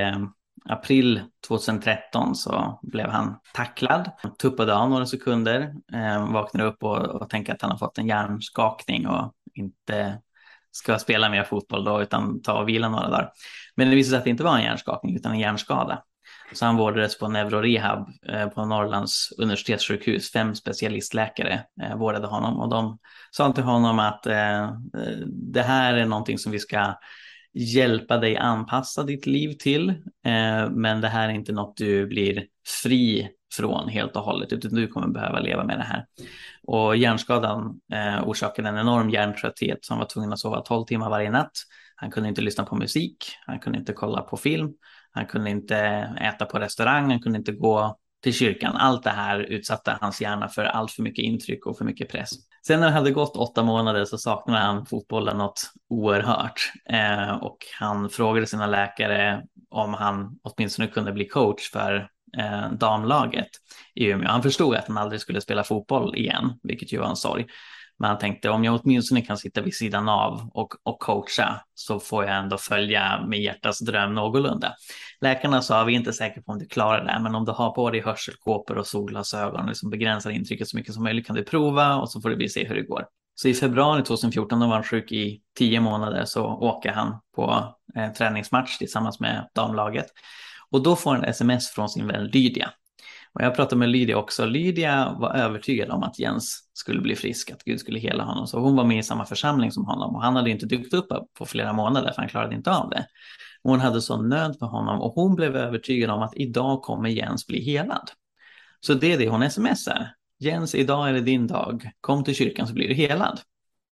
april 0.69 1.21
2013 1.47 2.35
så 2.35 2.79
blev 2.81 3.09
han 3.09 3.39
tacklad, 3.53 4.11
tuppade 4.39 4.75
av 4.75 4.89
några 4.89 5.05
sekunder, 5.05 5.73
eh, 5.93 6.31
vaknade 6.33 6.69
upp 6.69 6.83
och, 6.83 6.97
och 6.97 7.29
tänkte 7.29 7.53
att 7.53 7.61
han 7.61 7.71
har 7.71 7.77
fått 7.77 7.97
en 7.97 8.07
hjärnskakning 8.07 9.07
och 9.07 9.33
inte 9.53 10.21
ska 10.71 10.99
spela 10.99 11.29
mer 11.29 11.43
fotboll 11.43 11.83
då 11.83 12.01
utan 12.01 12.41
ta 12.41 12.59
och 12.59 12.69
vila 12.69 12.89
några 12.89 13.09
dagar. 13.09 13.31
Men 13.75 13.89
det 13.89 13.95
visade 13.95 14.09
sig 14.09 14.17
att 14.17 14.23
det 14.23 14.29
inte 14.29 14.43
var 14.43 14.57
en 14.57 14.63
hjärnskakning 14.63 15.15
utan 15.15 15.31
en 15.31 15.39
hjärnskada. 15.39 16.03
Så 16.53 16.65
han 16.65 16.77
vårdades 16.77 17.19
på 17.19 17.27
neurorehab 17.27 18.07
eh, 18.29 18.47
på 18.47 18.65
Norrlands 18.65 19.31
universitetssjukhus. 19.37 20.31
Fem 20.31 20.55
specialistläkare 20.55 21.63
eh, 21.83 21.97
vårdade 21.97 22.27
honom 22.27 22.59
och 22.59 22.69
de 22.69 22.99
sa 23.31 23.51
till 23.51 23.63
honom 23.63 23.99
att 23.99 24.25
eh, 24.25 24.63
eh 24.63 24.69
det 25.25 25.61
här 25.61 25.93
är 25.93 26.05
någonting 26.05 26.37
som 26.37 26.51
vi 26.51 26.59
ska 26.59 26.93
hjälpa 27.57 28.17
dig 28.17 28.37
anpassa 28.37 29.03
ditt 29.03 29.25
liv 29.25 29.53
till. 29.59 29.89
Eh, 30.25 30.69
men 30.69 31.01
det 31.01 31.07
här 31.07 31.29
är 31.29 31.33
inte 31.33 31.51
något 31.51 31.77
du 31.77 32.07
blir 32.07 32.45
fri 32.83 33.29
från 33.53 33.89
helt 33.89 34.15
och 34.15 34.21
hållet, 34.21 34.53
utan 34.53 34.75
du 34.75 34.87
kommer 34.87 35.07
behöva 35.07 35.39
leva 35.39 35.63
med 35.63 35.77
det 35.77 35.83
här. 35.83 36.05
Och 36.63 36.97
hjärnskadan 36.97 37.79
eh, 37.93 38.27
orsakade 38.27 38.69
en 38.69 38.77
enorm 38.77 39.09
hjärntrötthet 39.09 39.77
så 39.81 39.93
han 39.93 39.99
var 39.99 40.07
tvungen 40.07 40.33
att 40.33 40.39
sova 40.39 40.61
12 40.61 40.85
timmar 40.85 41.09
varje 41.09 41.31
natt. 41.31 41.51
Han 41.95 42.11
kunde 42.11 42.29
inte 42.29 42.41
lyssna 42.41 42.63
på 42.63 42.75
musik, 42.75 43.17
han 43.45 43.59
kunde 43.59 43.79
inte 43.79 43.93
kolla 43.93 44.21
på 44.21 44.37
film, 44.37 44.73
han 45.11 45.25
kunde 45.25 45.49
inte 45.49 45.77
äta 46.21 46.45
på 46.45 46.59
restaurang, 46.59 47.11
han 47.11 47.19
kunde 47.19 47.37
inte 47.37 47.51
gå 47.51 47.97
till 48.23 48.33
kyrkan. 48.33 48.75
Allt 48.75 49.03
det 49.03 49.09
här 49.09 49.39
utsatte 49.39 49.97
hans 50.01 50.21
hjärna 50.21 50.47
för 50.47 50.63
allt 50.63 50.91
för 50.91 51.03
mycket 51.03 51.23
intryck 51.23 51.65
och 51.65 51.77
för 51.77 51.85
mycket 51.85 52.11
press. 52.11 52.29
Sen 52.67 52.79
när 52.79 52.87
det 52.87 52.93
hade 52.93 53.11
gått 53.11 53.35
åtta 53.35 53.63
månader 53.63 54.05
så 54.05 54.17
saknade 54.17 54.59
han 54.59 54.85
fotbollen 54.85 55.37
något 55.37 55.61
oerhört 55.89 56.71
eh, 56.89 57.31
och 57.31 57.57
han 57.79 58.09
frågade 58.09 58.47
sina 58.47 58.67
läkare 58.67 59.43
om 59.69 59.93
han 59.93 60.39
åtminstone 60.43 60.87
kunde 60.87 61.11
bli 61.11 61.27
coach 61.27 61.71
för 61.71 62.09
eh, 62.37 62.71
damlaget 62.71 63.49
i 63.95 64.05
Umeå. 64.05 64.29
Han 64.29 64.43
förstod 64.43 64.75
att 64.75 64.87
han 64.87 64.97
aldrig 64.97 65.21
skulle 65.21 65.41
spela 65.41 65.63
fotboll 65.63 66.15
igen, 66.15 66.59
vilket 66.63 66.93
ju 66.93 66.97
var 66.97 67.09
en 67.09 67.15
sorg. 67.15 67.45
Men 67.99 68.09
han 68.09 68.17
tänkte 68.17 68.49
om 68.49 68.63
jag 68.63 68.79
åtminstone 68.83 69.21
kan 69.21 69.37
sitta 69.37 69.61
vid 69.61 69.75
sidan 69.75 70.09
av 70.09 70.49
och, 70.53 70.73
och 70.83 70.99
coacha 70.99 71.61
så 71.73 71.99
får 71.99 72.25
jag 72.25 72.37
ändå 72.37 72.57
följa 72.57 73.25
min 73.27 73.41
hjärtas 73.41 73.79
dröm 73.79 74.13
någorlunda. 74.13 74.73
Läkarna 75.21 75.61
sa 75.61 75.83
vi 75.83 75.93
är 75.93 75.97
inte 75.97 76.13
säkra 76.13 76.41
på 76.41 76.51
om 76.51 76.59
du 76.59 76.67
klarar 76.67 77.05
det, 77.05 77.19
men 77.23 77.35
om 77.35 77.45
du 77.45 77.51
har 77.51 77.71
på 77.71 77.89
dig 77.89 78.01
hörselkåpor 78.01 78.77
och 78.77 78.87
solglasögon 78.87 79.61
och 79.61 79.67
liksom 79.67 79.89
begränsar 79.89 80.31
intrycket 80.31 80.67
så 80.67 80.77
mycket 80.77 80.93
som 80.93 81.03
möjligt 81.03 81.27
kan 81.27 81.35
du 81.35 81.43
prova 81.43 81.95
och 81.95 82.11
så 82.11 82.21
får 82.21 82.29
vi 82.29 82.49
se 82.49 82.67
hur 82.67 82.75
det 82.75 82.83
går. 82.83 83.05
Så 83.35 83.47
i 83.47 83.53
februari 83.53 84.03
2014, 84.03 84.59
då 84.59 84.67
var 84.67 84.73
han 84.73 84.83
sjuk 84.83 85.11
i 85.11 85.41
tio 85.57 85.79
månader, 85.79 86.25
så 86.25 86.45
åker 86.45 86.91
han 86.91 87.19
på 87.35 87.75
eh, 87.95 88.11
träningsmatch 88.11 88.77
tillsammans 88.77 89.19
med 89.19 89.49
damlaget. 89.55 90.07
Och 90.71 90.83
då 90.83 90.95
får 90.95 91.15
han 91.15 91.23
sms 91.23 91.69
från 91.69 91.89
sin 91.89 92.07
vän 92.07 92.25
Lydia 92.25 92.69
och 93.37 93.43
jag 93.43 93.55
pratade 93.55 93.79
med 93.79 93.89
Lydia 93.89 94.17
också. 94.17 94.45
Lydia 94.45 95.15
var 95.19 95.33
övertygad 95.33 95.89
om 95.89 96.03
att 96.03 96.19
Jens 96.19 96.69
skulle 96.73 97.01
bli 97.01 97.15
frisk, 97.15 97.51
att 97.51 97.63
Gud 97.63 97.79
skulle 97.79 97.99
hela 97.99 98.23
honom. 98.23 98.47
Så 98.47 98.59
hon 98.59 98.75
var 98.75 98.83
med 98.83 98.99
i 98.99 99.03
samma 99.03 99.25
församling 99.25 99.71
som 99.71 99.85
honom 99.85 100.15
och 100.15 100.23
han 100.23 100.35
hade 100.35 100.49
inte 100.49 100.65
dykt 100.65 100.93
upp 100.93 101.07
på 101.37 101.45
flera 101.45 101.73
månader 101.73 102.11
för 102.11 102.21
han 102.21 102.29
klarade 102.29 102.55
inte 102.55 102.71
av 102.71 102.89
det. 102.89 103.05
Hon 103.63 103.79
hade 103.79 104.01
sån 104.01 104.29
nöd 104.29 104.55
för 104.59 104.65
honom 104.65 105.01
och 105.01 105.13
hon 105.13 105.35
blev 105.35 105.55
övertygad 105.55 106.09
om 106.09 106.21
att 106.21 106.35
idag 106.35 106.81
kommer 106.81 107.09
Jens 107.09 107.47
bli 107.47 107.63
helad. 107.63 108.11
Så 108.79 108.93
det 108.93 109.13
är 109.13 109.17
det 109.17 109.29
hon 109.29 109.51
smsar. 109.51 110.13
Jens, 110.39 110.75
idag 110.75 111.09
är 111.09 111.13
det 111.13 111.21
din 111.21 111.47
dag. 111.47 111.89
Kom 112.01 112.23
till 112.23 112.35
kyrkan 112.35 112.67
så 112.67 112.73
blir 112.73 112.87
du 112.87 112.93
helad. 112.93 113.39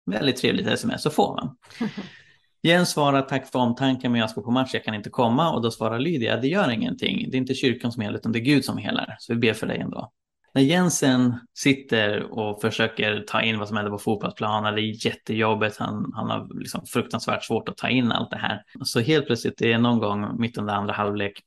Väldigt 0.06 0.36
trevligt 0.36 0.66
sms, 0.66 1.06
att 1.06 1.14
få. 1.14 1.34
man. 1.34 1.56
Jens 2.62 2.90
svarar 2.90 3.22
tack 3.22 3.50
för 3.50 3.58
omtanken 3.58 4.12
men 4.12 4.20
jag 4.20 4.30
ska 4.30 4.42
på 4.42 4.50
match, 4.50 4.70
jag 4.74 4.84
kan 4.84 4.94
inte 4.94 5.10
komma. 5.10 5.52
Och 5.52 5.62
då 5.62 5.70
svarar 5.70 5.98
Lydia, 5.98 6.36
det 6.36 6.48
gör 6.48 6.70
ingenting. 6.70 7.30
Det 7.30 7.36
är 7.36 7.38
inte 7.38 7.54
kyrkan 7.54 7.92
som 7.92 8.02
helar 8.02 8.18
utan 8.18 8.32
det 8.32 8.38
är 8.38 8.44
Gud 8.44 8.64
som 8.64 8.78
helar. 8.78 9.16
Så 9.18 9.32
vi 9.32 9.38
ber 9.38 9.52
för 9.52 9.66
dig 9.66 9.78
ändå. 9.78 10.12
När 10.54 10.62
Jensen 10.62 11.34
sitter 11.54 12.32
och 12.38 12.60
försöker 12.60 13.24
ta 13.26 13.42
in 13.42 13.58
vad 13.58 13.68
som 13.68 13.76
händer 13.76 13.90
på 13.92 13.98
fotbollsplanen, 13.98 14.74
det 14.74 14.80
är 14.80 15.06
jättejobbigt, 15.06 15.76
han, 15.76 16.12
han 16.14 16.30
har 16.30 16.60
liksom 16.60 16.86
fruktansvärt 16.86 17.44
svårt 17.44 17.68
att 17.68 17.76
ta 17.76 17.88
in 17.88 18.12
allt 18.12 18.30
det 18.30 18.36
här. 18.36 18.62
Så 18.84 19.00
helt 19.00 19.26
plötsligt, 19.26 19.58
det 19.58 19.72
är 19.72 19.78
någon 19.78 19.98
gång 19.98 20.40
mitt 20.40 20.58
under 20.58 20.74
andra 20.74 20.92
halvlek, 20.92 21.40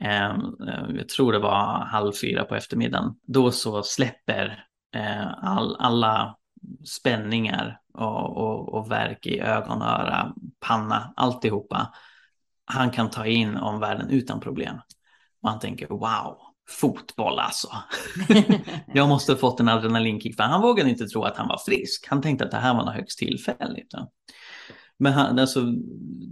ehm, 0.00 0.40
eh, 0.68 0.96
jag 0.96 1.08
tror 1.08 1.32
det 1.32 1.38
var 1.38 1.84
halv 1.84 2.12
fyra 2.12 2.44
på 2.44 2.54
eftermiddagen, 2.54 3.14
då 3.26 3.50
så 3.50 3.82
släpper 3.82 4.64
eh, 4.94 5.44
all, 5.44 5.76
alla 5.78 6.36
spänningar 6.84 7.80
och, 7.96 8.36
och, 8.36 8.74
och 8.74 8.90
verk 8.90 9.26
i 9.26 9.40
ögon, 9.40 9.82
öra, 9.82 10.34
panna, 10.60 11.12
alltihopa. 11.16 11.92
Han 12.64 12.90
kan 12.90 13.10
ta 13.10 13.26
in 13.26 13.56
omvärlden 13.56 14.10
utan 14.10 14.40
problem. 14.40 14.76
Och 15.42 15.50
han 15.50 15.58
tänker 15.58 15.88
wow, 15.88 16.36
fotboll 16.68 17.38
alltså. 17.38 17.68
jag 18.94 19.08
måste 19.08 19.32
ha 19.32 19.38
fått 19.38 19.60
en 19.60 19.68
adrenalinkick 19.68 20.36
för 20.36 20.42
han 20.42 20.62
vågade 20.62 20.90
inte 20.90 21.06
tro 21.06 21.22
att 21.22 21.36
han 21.36 21.48
var 21.48 21.58
frisk. 21.66 22.06
Han 22.08 22.22
tänkte 22.22 22.44
att 22.44 22.50
det 22.50 22.56
här 22.56 22.74
var 22.74 22.84
något 22.84 22.94
högst 22.94 23.18
tillfälligt. 23.18 23.94
Men 24.98 25.12
han, 25.12 25.38
alltså, 25.38 25.60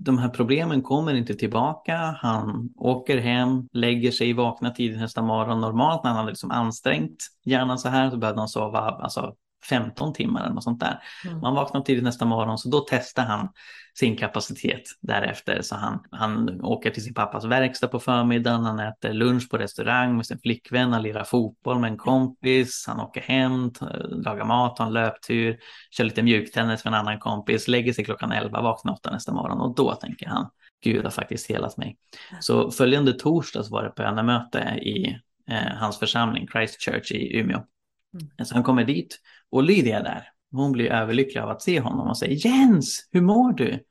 de 0.04 0.18
här 0.18 0.28
problemen 0.28 0.82
kommer 0.82 1.14
inte 1.14 1.34
tillbaka. 1.34 2.16
Han 2.20 2.70
åker 2.76 3.18
hem, 3.18 3.68
lägger 3.72 4.10
sig, 4.10 4.32
vaknar 4.32 4.70
tidigt 4.70 4.98
nästa 4.98 5.22
morgon. 5.22 5.60
Normalt 5.60 6.04
när 6.04 6.10
han 6.10 6.18
hade 6.18 6.30
liksom 6.30 6.50
ansträngt 6.50 7.16
hjärnan 7.44 7.78
så 7.78 7.88
här 7.88 8.10
så 8.10 8.16
behövde 8.16 8.40
han 8.40 8.48
sova 8.48 8.78
alltså, 8.78 9.34
15 9.68 10.12
timmar 10.12 10.44
eller 10.44 10.54
något 10.54 10.64
sånt 10.64 10.80
där. 10.80 11.02
Mm. 11.24 11.40
Man 11.40 11.54
vaknar 11.54 11.80
tidigt 11.80 12.04
nästa 12.04 12.24
morgon 12.24 12.58
så 12.58 12.68
då 12.68 12.86
testar 12.90 13.24
han 13.24 13.48
sin 13.98 14.16
kapacitet 14.16 14.82
därefter. 15.00 15.62
Så 15.62 15.74
han, 15.76 16.04
han 16.10 16.60
åker 16.60 16.90
till 16.90 17.04
sin 17.04 17.14
pappas 17.14 17.44
verkstad 17.44 17.88
på 17.88 18.00
förmiddagen, 18.00 18.64
han 18.64 18.80
äter 18.80 19.12
lunch 19.12 19.50
på 19.50 19.58
restaurang 19.58 20.16
med 20.16 20.26
sin 20.26 20.38
flickvän, 20.38 20.92
han 20.92 21.02
lirar 21.02 21.24
fotboll 21.24 21.78
med 21.78 21.90
en 21.90 21.96
kompis, 21.96 22.84
han 22.86 23.00
åker 23.00 23.20
hem, 23.20 23.70
lagar 24.24 24.44
mat, 24.44 24.78
har 24.78 24.86
en 24.86 24.92
löptur, 24.92 25.58
kör 25.90 26.04
lite 26.04 26.22
mjuktennis 26.22 26.84
med 26.84 26.94
en 26.94 27.00
annan 27.00 27.18
kompis, 27.18 27.68
lägger 27.68 27.92
sig 27.92 28.04
klockan 28.04 28.32
11, 28.32 28.62
vaknar 28.62 28.92
8 28.92 29.10
nästa 29.10 29.32
morgon 29.32 29.60
och 29.60 29.74
då 29.74 29.94
tänker 29.94 30.26
han 30.26 30.50
Gud 30.84 31.04
har 31.04 31.10
faktiskt 31.10 31.50
helat 31.50 31.76
mig. 31.76 31.96
Så 32.40 32.70
följande 32.70 33.12
torsdags 33.12 33.70
var 33.70 33.82
det 33.82 33.92
bönemöte 33.96 34.58
i 34.82 35.18
eh, 35.50 35.76
hans 35.76 35.98
församling 35.98 36.48
Christchurch 36.48 37.12
i 37.12 37.38
Umeå. 37.38 37.56
Mm. 38.14 38.46
Så 38.46 38.54
han 38.54 38.62
kommer 38.62 38.84
dit 38.84 39.18
och 39.50 39.62
Lydia 39.62 40.02
där, 40.02 40.28
hon 40.50 40.72
blir 40.72 40.92
överlycklig 40.92 41.40
av 41.40 41.50
att 41.50 41.62
se 41.62 41.80
honom 41.80 42.08
och 42.08 42.18
säger 42.18 42.46
Jens, 42.46 43.08
hur 43.12 43.20
mår 43.20 43.52
du? 43.52 43.84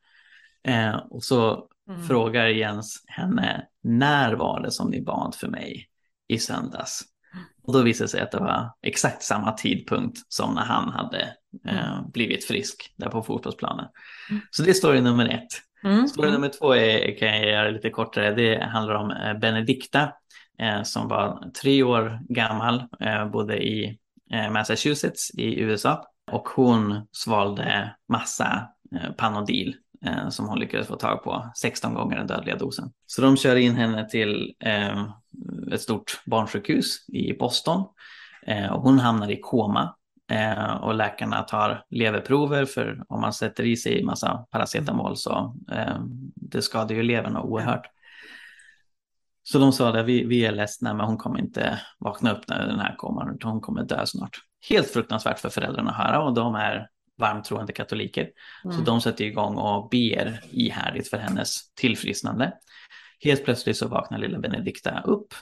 Eh, 0.63 0.96
och 0.96 1.24
så 1.24 1.68
mm. 1.89 2.04
frågar 2.04 2.48
Jens 2.48 3.04
henne, 3.08 3.68
när 3.84 4.34
var 4.34 4.60
det 4.60 4.72
som 4.72 4.89
ni 4.89 5.02
bad 5.02 5.36
för 5.36 5.48
mig 5.48 5.88
i 6.28 6.39
söndags? 6.39 7.04
Och 7.63 7.74
då 7.74 7.82
visade 7.82 8.06
det 8.06 8.10
sig 8.10 8.22
att 8.22 8.32
det 8.32 8.39
var 8.39 8.70
exakt 8.82 9.24
samma 9.24 9.52
tidpunkt 9.52 10.20
som 10.28 10.56
när 10.56 10.62
han 10.62 10.89
hade 10.89 11.36
eh, 11.68 11.94
mm. 11.94 12.12
blivit 12.12 12.46
frisk 12.46 12.94
där 12.98 13.10
på 13.10 13.24
fotbollsplanen. 13.24 13.86
Mm. 14.30 14.42
Så 14.52 14.63
det 14.63 14.70
är 14.70 14.74
story 14.74 15.02
nummer 15.02 15.30
ett. 15.30 15.52
Mm. 15.84 16.08
Story 16.08 16.32
nummer 16.32 16.50
två 16.50 16.76
är, 16.76 17.18
kan 17.18 17.28
jag 17.28 17.46
göra 17.46 17.70
lite 17.70 17.89
kortare. 17.89 18.36
Det 18.36 18.63
handlar 18.63 18.96
om 18.96 19.12
eh, 19.12 19.34
Benedikta 19.34 20.12
eh, 20.60 20.84
som 20.84 21.08
var 21.08 21.52
tre 21.62 21.84
år 21.84 22.20
gammal, 22.30 22.84
eh, 23.00 23.30
bodde 23.30 23.63
i 23.63 24.00
Eh, 24.32 24.52
Massachusetts 24.52 25.32
i 25.34 25.60
USA 25.60 26.08
och 26.32 26.50
hon 26.50 27.08
svalde 27.12 27.96
massa 28.10 28.68
eh, 28.96 29.12
Panodil 29.12 29.76
eh, 30.06 30.30
som 30.30 30.48
hon 30.48 30.60
lyckades 30.60 30.88
få 30.88 30.96
tag 30.96 31.24
på 31.24 31.52
16 31.56 31.94
gånger 31.94 32.18
den 32.18 32.28
dödliga 32.28 32.56
dosen. 32.56 32.92
Så 33.06 33.22
de 33.22 33.38
kör 33.38 33.56
in 33.56 33.76
henne 33.76 34.10
till 34.10 34.56
ett 35.72 35.82
stort 35.82 36.22
barnsjukhus 36.26 37.10
i 37.10 37.34
Boston 37.34 37.86
och 38.72 38.82
hon 38.82 39.00
hamnar 39.00 39.32
i 39.32 39.40
koma 39.42 39.96
och 40.82 40.96
läkarna 40.96 41.42
tar 41.42 41.86
leverprover 41.90 42.66
för 42.66 43.04
om 43.08 43.22
man 43.22 43.34
sätter 43.34 43.64
i 43.64 43.78
sig 43.78 44.04
massa 44.04 44.46
paracetamol 44.52 45.18
så 45.18 45.56
det 46.36 46.62
skadar 46.62 46.96
ju 46.96 47.04
levern 47.04 47.38
oerhört. 47.38 47.86
Så 49.44 49.60
de 49.60 49.72
sa 49.72 49.92
det, 49.92 50.04
vi, 50.04 50.26
vi 50.26 50.46
är 50.46 50.52
ledsna 50.52 50.94
men 50.94 51.06
hon 51.06 51.18
kommer 51.18 51.40
inte 51.40 51.82
vakna 52.00 52.32
upp 52.32 52.48
när 52.48 52.68
den 52.68 52.80
här 52.80 52.96
kommer, 52.96 53.38
hon 53.44 53.62
kommer 53.62 53.84
dö 53.84 54.06
snart. 54.06 54.38
Helt 54.70 54.90
fruktansvärt 54.90 55.40
för 55.40 55.50
föräldrarna 55.50 55.92
att 55.92 55.98
höra 55.98 56.24
och 56.24 56.34
de 56.34 56.56
är 56.56 56.88
varmt 57.20 57.46
troende 57.46 57.74
katoliker. 57.74 58.30
Mm. 58.64 58.78
Så 58.78 58.84
de 58.84 59.02
sätter 59.02 59.26
igång 59.26 59.56
och 59.56 59.90
ber 59.90 60.40
ihärdigt 60.52 61.10
för 61.10 61.18
hennes 61.18 61.74
tillfrisknande. 61.74 62.54
Helt 63.24 63.46
plötsligt 63.46 63.78
så 63.78 63.88
vaknar 63.88 64.18
lilla 64.18 64.40
Benedikta 64.40 65.02
upp. 65.02 65.34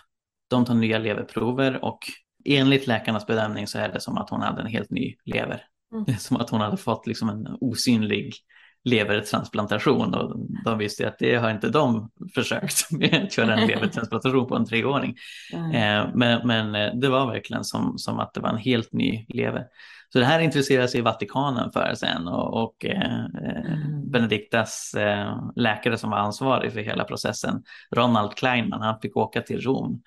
De 0.50 0.66
tar 0.66 0.74
nya 0.74 1.00
leverprover 1.00 1.86
och 1.86 2.00
enligt 2.46 2.88
läkarnas 2.88 3.28
bedömning 3.28 3.68
så 3.68 3.80
är 3.80 3.90
det 3.90 4.00
som 4.00 4.18
att 4.18 4.30
hon 4.30 4.42
hade 4.42 4.62
en 4.62 4.68
helt 4.68 4.90
ny 4.90 5.16
lever. 5.26 5.64
Mm. 5.94 6.04
Det 6.06 6.12
är 6.12 6.18
som 6.18 6.38
att 6.38 6.50
hon 6.50 6.62
hade 6.62 6.78
fått 6.78 7.08
liksom 7.08 7.30
en 7.30 7.48
osynlig 7.62 8.34
levertransplantation 8.84 10.13
och 10.13 10.36
de 10.65 10.78
visste 10.78 11.08
att 11.08 11.20
det 11.20 11.36
har 11.36 11.52
inte 11.52 11.70
de 11.70 12.12
försökt 12.36 12.91
med 12.91 13.24
att 13.24 13.34
köra 13.34 13.54
en 13.54 13.67
levertransplantation 13.67 14.48
på 14.48 14.56
en 14.56 14.65
treåring. 14.65 15.15
Mm. 15.54 16.10
Men, 16.13 16.48
men 16.48 16.76
eh, 16.76 16.94
det 16.94 17.10
var 17.10 17.32
verkligen 17.32 17.63
som, 17.63 17.98
som 17.98 18.20
att 18.20 18.34
det 18.34 18.39
var 18.39 18.50
en 18.50 18.58
helt 18.58 18.94
ny 18.94 19.26
lever. 19.30 19.65
Så 20.13 20.20
det 20.20 20.26
här 20.26 20.39
intresserar 20.39 20.88
sig 20.88 21.02
Vatikanen 21.02 21.72
för 21.72 21.94
sen 21.96 22.28
och, 22.28 22.63
och 22.63 22.86
eh, 22.86 23.26
mm. 23.26 24.12
Benediktas 24.12 24.94
eh, 24.94 25.38
läkare 25.56 25.98
som 25.98 26.10
var 26.10 26.17
ansvarig 26.17 26.74
för 26.74 26.80
hela 26.80 27.04
processen, 27.04 27.63
Ronald 27.96 28.36
Kleinman, 28.36 28.82
han 28.82 29.00
fick 29.02 29.17
åka 29.17 29.41
till 29.41 29.62
Rom 29.62 30.02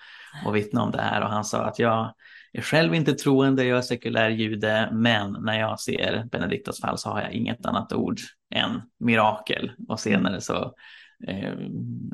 och 0.47 0.57
vittna 0.57 0.83
om 0.83 0.91
det 0.91 1.01
här 1.01 1.23
och 1.23 1.29
han 1.29 1.45
sa 1.45 1.65
att 1.65 1.79
jag 1.79 2.15
är 2.53 2.63
själv 2.63 2.95
inte 2.95 3.13
troende, 3.13 3.65
jag 3.65 3.79
är 3.79 3.83
sekulär 3.83 4.31
jude, 4.31 4.89
men 4.93 5.37
när 5.41 5.61
jag 5.61 5.81
ser 5.81 6.25
Benediktas 6.33 6.81
fall 6.81 6.99
så 6.99 7.11
har 7.11 7.21
jag 7.21 7.33
inget 7.33 7.67
annat 7.67 7.93
ord 7.93 8.19
än 8.55 8.81
mirakel. 8.99 9.73
Och 9.89 10.01
senare 10.01 10.41
så 10.41 10.75
eh, 11.29 11.53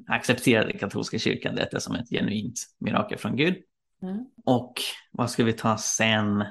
accepterade 0.07 0.72
katolska 0.72 1.18
kyrkan 1.18 1.55
detta 1.55 1.81
som 1.81 1.94
ett 1.94 2.11
genuint 2.11 2.61
mirakel 2.79 3.18
från 3.18 3.37
Gud. 3.37 3.55
Mm. 4.03 4.26
Och 4.44 4.74
vad 5.12 5.31
ska 5.31 5.44
vi 5.44 5.53
ta 5.53 5.79
sen? 5.79 6.44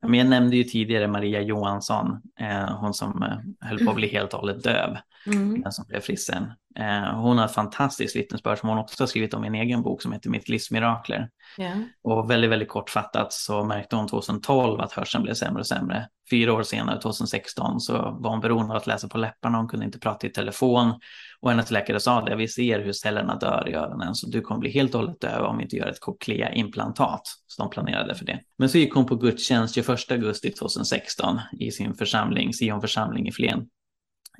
Jag 0.00 0.26
nämnde 0.26 0.56
ju 0.56 0.64
tidigare 0.64 1.08
Maria 1.08 1.40
Johansson, 1.40 2.20
eh, 2.40 2.78
hon 2.78 2.94
som 2.94 3.22
eh, 3.22 3.68
höll 3.68 3.84
på 3.84 3.90
att 3.90 3.96
bli 3.96 4.08
helt 4.08 4.34
och 4.34 4.40
hållet 4.40 4.62
döv, 4.62 4.96
mm. 5.26 5.62
den 5.62 5.72
som 5.72 5.84
blev 5.88 6.00
frisk 6.00 6.26
sen. 6.26 6.52
Eh, 6.78 7.20
hon 7.20 7.38
har 7.38 7.44
ett 7.44 7.52
fantastiskt 7.52 8.16
vittnesbörd 8.16 8.58
som 8.58 8.68
hon 8.68 8.78
också 8.78 9.02
har 9.02 9.06
skrivit 9.06 9.34
om 9.34 9.44
i 9.44 9.48
en 9.48 9.54
egen 9.54 9.82
bok 9.82 10.02
som 10.02 10.12
heter 10.12 10.30
Mitt 10.30 10.48
livs 10.48 10.70
mirakler. 10.70 11.28
Yeah. 11.58 11.78
Och 12.02 12.30
väldigt, 12.30 12.50
väldigt 12.50 12.68
kortfattat 12.68 13.32
så 13.32 13.64
märkte 13.64 13.96
hon 13.96 14.08
2012 14.08 14.80
att 14.80 14.92
hörseln 14.92 15.24
blev 15.24 15.34
sämre 15.34 15.60
och 15.60 15.66
sämre. 15.66 16.08
Fyra 16.30 16.52
år 16.52 16.62
senare, 16.62 17.00
2016, 17.00 17.80
så 17.80 17.92
var 17.92 18.30
hon 18.30 18.40
beroende 18.40 18.72
av 18.72 18.76
att 18.76 18.86
läsa 18.86 19.08
på 19.08 19.18
läpparna. 19.18 19.58
Hon 19.58 19.68
kunde 19.68 19.86
inte 19.86 19.98
prata 19.98 20.26
i 20.26 20.30
telefon. 20.30 20.94
Och 21.40 21.50
hennes 21.50 21.70
läkare 21.70 22.00
sa 22.00 22.24
det, 22.24 22.36
vi 22.36 22.48
ser 22.48 22.80
hur 22.80 22.92
cellerna 22.92 23.36
dör 23.36 23.68
i 23.68 23.74
öronen, 23.74 24.14
så 24.14 24.26
du 24.26 24.40
kommer 24.40 24.60
bli 24.60 24.70
helt 24.70 24.94
och 24.94 25.00
hållet 25.00 25.20
döv 25.20 25.44
om 25.44 25.56
vi 25.56 25.62
inte 25.62 25.76
gör 25.76 25.86
ett 25.86 26.00
cochlea-implantat. 26.00 27.22
Så 27.46 27.62
de 27.62 27.70
planerade 27.70 28.14
för 28.14 28.24
det. 28.24 28.40
Men 28.58 28.68
så 28.68 28.78
gick 28.78 28.94
hon 28.94 29.06
på 29.06 29.16
gudstjänst 29.16 29.74
21 29.74 30.10
augusti 30.10 30.50
2016 30.50 31.40
i 31.60 31.70
sin 31.70 31.94
församling, 31.94 32.52
Sion 32.52 32.80
församling 32.80 33.28
i 33.28 33.32
Flen. 33.32 33.66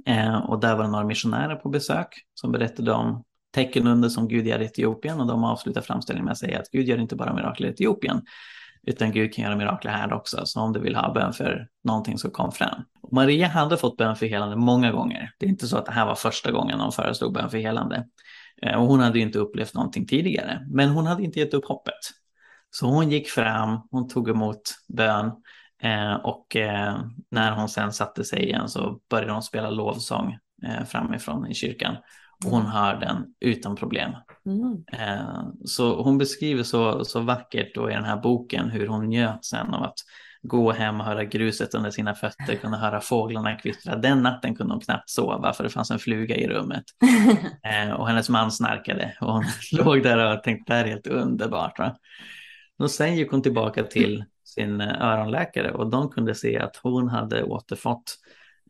Eh, 0.07 0.37
och 0.37 0.61
där 0.61 0.77
var 0.77 0.85
det 0.85 0.91
några 0.91 1.05
missionärer 1.05 1.57
på 1.57 1.69
besök 1.69 2.09
som 2.35 2.53
berättade 2.53 2.93
om 2.93 3.25
tecken 3.55 3.87
under 3.87 4.09
som 4.09 4.29
Gud 4.29 4.47
gör 4.47 4.63
i 4.63 4.65
Etiopien 4.65 5.21
och 5.21 5.27
de 5.27 5.45
avslutar 5.45 5.81
framställningen 5.81 6.25
med 6.25 6.33
att 6.33 6.39
säga 6.39 6.59
att 6.59 6.71
Gud 6.71 6.89
gör 6.89 6.99
inte 6.99 7.17
bara 7.17 7.35
mirakel 7.35 7.67
i 7.67 7.69
Etiopien 7.69 8.23
utan 8.87 9.13
Gud 9.13 9.35
kan 9.35 9.45
göra 9.45 9.57
mirakler 9.57 9.93
här 9.93 10.13
också. 10.13 10.47
Så 10.47 10.61
om 10.61 10.73
du 10.73 10.81
vill 10.81 10.97
ha 10.97 11.13
bön 11.13 11.33
för 11.33 11.69
någonting 11.85 12.19
så 12.19 12.31
kom 12.31 12.53
fram. 12.53 12.83
Och 13.03 13.13
Maria 13.13 13.49
hade 13.49 13.77
fått 13.77 13.97
bön 13.97 14.17
för 14.17 14.27
helande 14.27 14.57
många 14.57 14.93
gånger. 14.93 15.31
Det 15.39 15.47
är 15.47 15.51
inte 15.51 15.67
så 15.67 15.77
att 15.77 15.87
det 15.87 15.93
här 15.93 16.07
var 16.07 16.15
första 16.15 16.51
gången 16.51 16.81
hon 16.81 16.93
föreslog 16.93 17.33
bön 17.33 17.51
för 17.51 17.59
helande. 17.59 18.07
Eh, 18.63 18.75
och 18.75 18.87
hon 18.87 19.01
hade 19.01 19.19
inte 19.19 19.39
upplevt 19.39 19.75
någonting 19.75 20.07
tidigare, 20.07 20.67
men 20.71 20.89
hon 20.89 21.07
hade 21.07 21.23
inte 21.23 21.39
gett 21.39 21.55
upp 21.55 21.65
hoppet. 21.65 22.01
Så 22.71 22.87
hon 22.87 23.11
gick 23.11 23.29
fram, 23.29 23.81
hon 23.91 24.09
tog 24.09 24.29
emot 24.29 24.63
bön 24.89 25.33
Eh, 25.83 26.15
och 26.15 26.57
eh, 26.57 27.01
när 27.31 27.53
hon 27.53 27.69
sen 27.69 27.93
satte 27.93 28.25
sig 28.25 28.45
igen 28.45 28.69
så 28.69 29.01
började 29.11 29.33
hon 29.33 29.43
spela 29.43 29.71
lovsång 29.71 30.39
eh, 30.67 30.85
framifrån 30.85 31.47
i 31.47 31.55
kyrkan. 31.55 31.97
Och 32.45 32.51
hon 32.51 32.61
mm. 32.61 32.73
hör 32.73 33.01
den 33.01 33.27
utan 33.41 33.77
problem. 33.77 34.11
Mm. 34.47 34.85
Eh, 34.93 35.45
så 35.65 36.03
hon 36.03 36.19
beskriver 36.19 36.63
så, 36.63 37.05
så 37.05 37.21
vackert 37.21 37.75
då 37.75 37.91
i 37.91 37.95
den 37.95 38.05
här 38.05 38.17
boken 38.17 38.71
hur 38.71 38.87
hon 38.87 39.09
njöt 39.09 39.45
sen 39.45 39.75
av 39.75 39.83
att 39.83 39.99
gå 40.43 40.73
hem 40.73 41.01
och 41.01 41.07
höra 41.07 41.25
gruset 41.25 41.75
under 41.75 41.91
sina 41.91 42.15
fötter, 42.15 42.57
kunna 42.57 42.77
höra 42.77 43.01
fåglarna 43.01 43.57
kvittra. 43.57 43.97
Den 43.97 44.23
natten 44.23 44.55
kunde 44.55 44.75
hon 44.75 44.81
knappt 44.81 45.11
sova 45.11 45.53
för 45.53 45.65
det 45.65 45.71
fanns 45.71 45.91
en 45.91 45.99
fluga 45.99 46.37
i 46.37 46.49
rummet. 46.49 46.85
Eh, 47.65 47.93
och 47.93 48.09
hennes 48.09 48.29
man 48.29 48.53
snarkade 48.53 49.17
och 49.21 49.33
hon 49.33 49.45
låg 49.73 50.03
där 50.03 50.37
och 50.37 50.43
tänkte 50.43 50.73
det 50.73 50.77
här 50.77 50.85
är 50.85 50.89
helt 50.89 51.07
underbart. 51.07 51.79
Va? 51.79 51.97
Och 52.83 52.91
sen 52.91 53.17
gick 53.17 53.31
hon 53.31 53.43
tillbaka 53.43 53.85
till 53.85 54.25
sin 54.45 54.81
eh, 54.81 55.03
öronläkare 55.03 55.73
och 55.73 55.91
de 55.91 56.09
kunde 56.09 56.35
se 56.35 56.59
att 56.59 56.77
hon 56.77 57.09
hade 57.09 57.43
återfått 57.43 58.19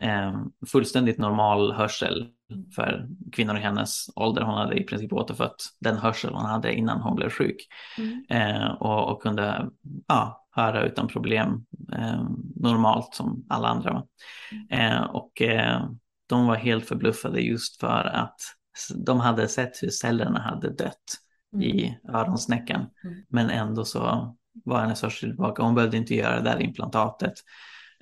eh, 0.00 0.42
fullständigt 0.66 1.18
normal 1.18 1.72
hörsel 1.72 2.28
för 2.74 3.08
kvinnor 3.32 3.56
i 3.56 3.60
hennes 3.60 4.06
ålder. 4.16 4.42
Hon 4.42 4.54
hade 4.54 4.76
i 4.76 4.84
princip 4.84 5.12
återfött 5.12 5.54
den 5.80 5.96
hörsel 5.96 6.34
hon 6.34 6.44
hade 6.44 6.74
innan 6.74 7.00
hon 7.00 7.16
blev 7.16 7.30
sjuk 7.30 7.56
mm. 7.98 8.24
eh, 8.28 8.72
och, 8.72 9.12
och, 9.12 9.22
kunde 9.22 9.70
ja, 10.08 10.46
höra 10.50 10.86
utan 10.86 11.08
problem 11.08 11.64
eh, 11.92 12.24
normalt 12.56 13.14
som 13.14 13.46
alla 13.48 13.68
andra. 13.68 14.02
Eh, 14.70 15.02
och 15.02 15.42
eh, 15.42 15.86
de 16.26 16.46
var 16.46 16.56
helt 16.56 16.88
förbluffade 16.88 17.40
just 17.40 17.80
för 17.80 18.10
att 18.14 18.40
de 18.96 19.20
hade 19.20 19.48
sett 19.48 19.82
hur 19.82 19.90
cellerna 19.90 20.40
hade 20.40 20.70
dött 20.70 21.22
mm. 21.52 21.66
i 21.66 21.98
öronsnäckan. 22.08 22.86
Mm. 23.04 23.16
Men 23.28 23.50
ändå 23.50 23.84
så 23.84 24.34
var 24.64 24.80
hennes 24.80 25.02
hörsel 25.02 25.30
tillbaka. 25.30 25.62
Hon 25.62 25.74
behövde 25.74 25.96
inte 25.96 26.14
göra 26.14 26.36
det 26.36 26.50
där 26.50 26.62
implantatet 26.62 27.34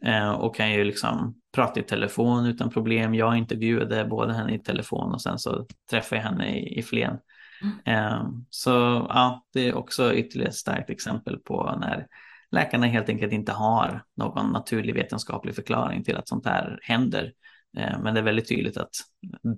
eh, 0.03 0.31
och 0.31 0.57
kan 0.57 0.73
ju 0.73 0.85
liksom 0.85 1.35
prata 1.55 1.81
i 1.81 1.83
telefon 1.83 2.47
utan 2.47 2.71
problem. 2.71 3.15
Jag 3.15 3.37
intervjuade 3.37 4.05
både 4.05 4.33
henne 4.33 4.55
i 4.55 4.59
telefon 4.59 5.15
och 5.15 5.23
sen 5.23 5.39
så 5.39 5.67
träffade 5.91 6.23
jag 6.23 6.29
henne 6.29 6.59
i, 6.59 6.79
i 6.79 6.83
Flen. 6.83 7.19
Mm. 7.63 8.05
Eh, 8.05 8.29
så 8.51 8.71
ja, 9.09 9.45
det 9.53 9.69
är 9.69 9.75
också 9.75 10.15
ytterligare 10.15 10.49
ett 10.49 10.57
starkt 10.57 10.91
exempel 10.91 11.39
på 11.39 11.77
när 11.81 12.07
läkarna 12.51 12.87
helt 12.87 13.09
enkelt 13.09 13.33
inte 13.33 13.53
har 13.53 14.03
någon 14.17 14.53
naturlig 14.53 14.95
vetenskaplig 14.95 15.55
förklaring 15.55 16.05
till 16.05 16.17
att 16.17 16.29
sånt 16.29 16.47
här 16.47 16.79
händer. 16.83 17.33
Eh, 17.77 18.01
men 18.03 18.15
det 18.15 18.21
är 18.21 18.25
väldigt 18.25 18.49
tydligt 18.49 18.77
att 18.77 18.91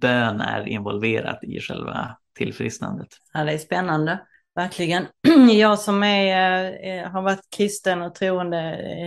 bön 0.01 0.41
är 0.41 0.69
involverat 0.69 1.45
i 1.45 1.61
själva 1.61 2.17
tillfrisknandet. 2.35 3.09
Ja, 3.33 3.45
det 3.45 3.53
är 3.53 3.59
spännande. 3.59 4.19
Verkligen. 4.55 5.07
Jag 5.51 5.79
som 5.79 6.03
är, 6.03 6.65
eh, 6.65 7.01
eh, 7.01 7.11
har 7.11 7.23
varit 7.23 7.51
kristen 7.57 8.03
och 8.03 8.15
troende 8.15 8.57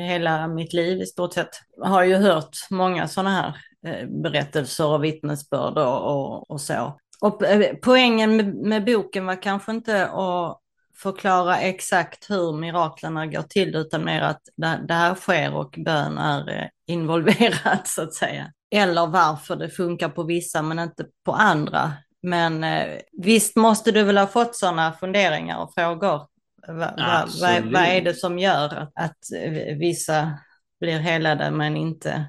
hela 0.08 0.48
mitt 0.48 0.74
liv 0.74 1.02
i 1.02 1.06
stort 1.06 1.34
sett 1.34 1.50
har 1.82 2.04
ju 2.04 2.16
hört 2.16 2.58
många 2.70 3.08
sådana 3.08 3.30
här 3.32 3.56
eh, 3.88 4.08
berättelser 4.08 4.88
och 4.88 5.04
vittnesbörd 5.04 5.78
och, 5.78 6.02
och, 6.02 6.52
och 6.52 6.62
så. 6.62 7.00
Och 7.22 7.42
poängen 7.82 8.36
med, 8.36 8.56
med, 8.56 8.86
boken 8.86 9.26
var 9.26 9.42
kanske 9.42 9.72
inte 9.72 10.08
att 10.08 10.62
förklara 10.98 11.58
exakt 11.58 12.30
hur 12.30 12.54
miraklerna 12.54 13.28
går 13.28 13.42
till 13.42 13.76
utan 13.76 14.06
mer 14.06 14.22
att 14.22 14.42
det, 14.58 14.80
det 14.88 14.94
här 14.94 15.16
sker 15.16 15.56
och 15.56 15.76
bön 15.86 16.18
är 16.18 16.70
involverat 16.88 17.82
så 17.88 18.02
att 18.02 18.14
säga. 18.14 18.52
Eller 18.72 19.08
varför 19.08 19.56
det 19.56 19.70
funkar 19.70 20.10
på 20.10 20.24
vissa 20.24 20.62
men 20.62 20.80
inte 20.80 21.06
på 21.26 21.32
andra. 21.32 21.94
Men 22.26 22.64
eh, 22.64 23.00
visst 23.12 23.56
måste 23.56 23.92
du 23.92 24.04
väl 24.04 24.18
ha 24.18 24.28
fått 24.28 24.56
sådana 24.56 24.94
funderingar 24.94 25.58
och 25.58 25.74
frågor? 25.74 26.28
Va, 26.68 26.94
va, 26.98 27.28
vad, 27.42 27.64
vad 27.64 27.84
är 27.84 28.02
det 28.02 28.14
som 28.14 28.40
gör 28.40 28.66
att, 28.66 28.92
att 28.96 29.18
vissa 29.80 30.40
blir 30.80 31.00
helade 31.00 31.52
men 31.52 31.78
inte 31.78 32.26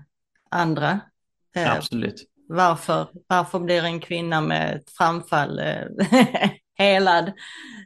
andra? 0.51 1.01
Eh, 1.57 1.73
Absolut. 1.73 2.25
Varför, 2.49 3.09
varför 3.27 3.59
blir 3.59 3.85
en 3.85 4.01
kvinna 4.01 4.41
med 4.41 4.77
ett 4.77 4.91
framfall 4.91 5.59
eh, 5.59 5.85
helad? 6.79 7.33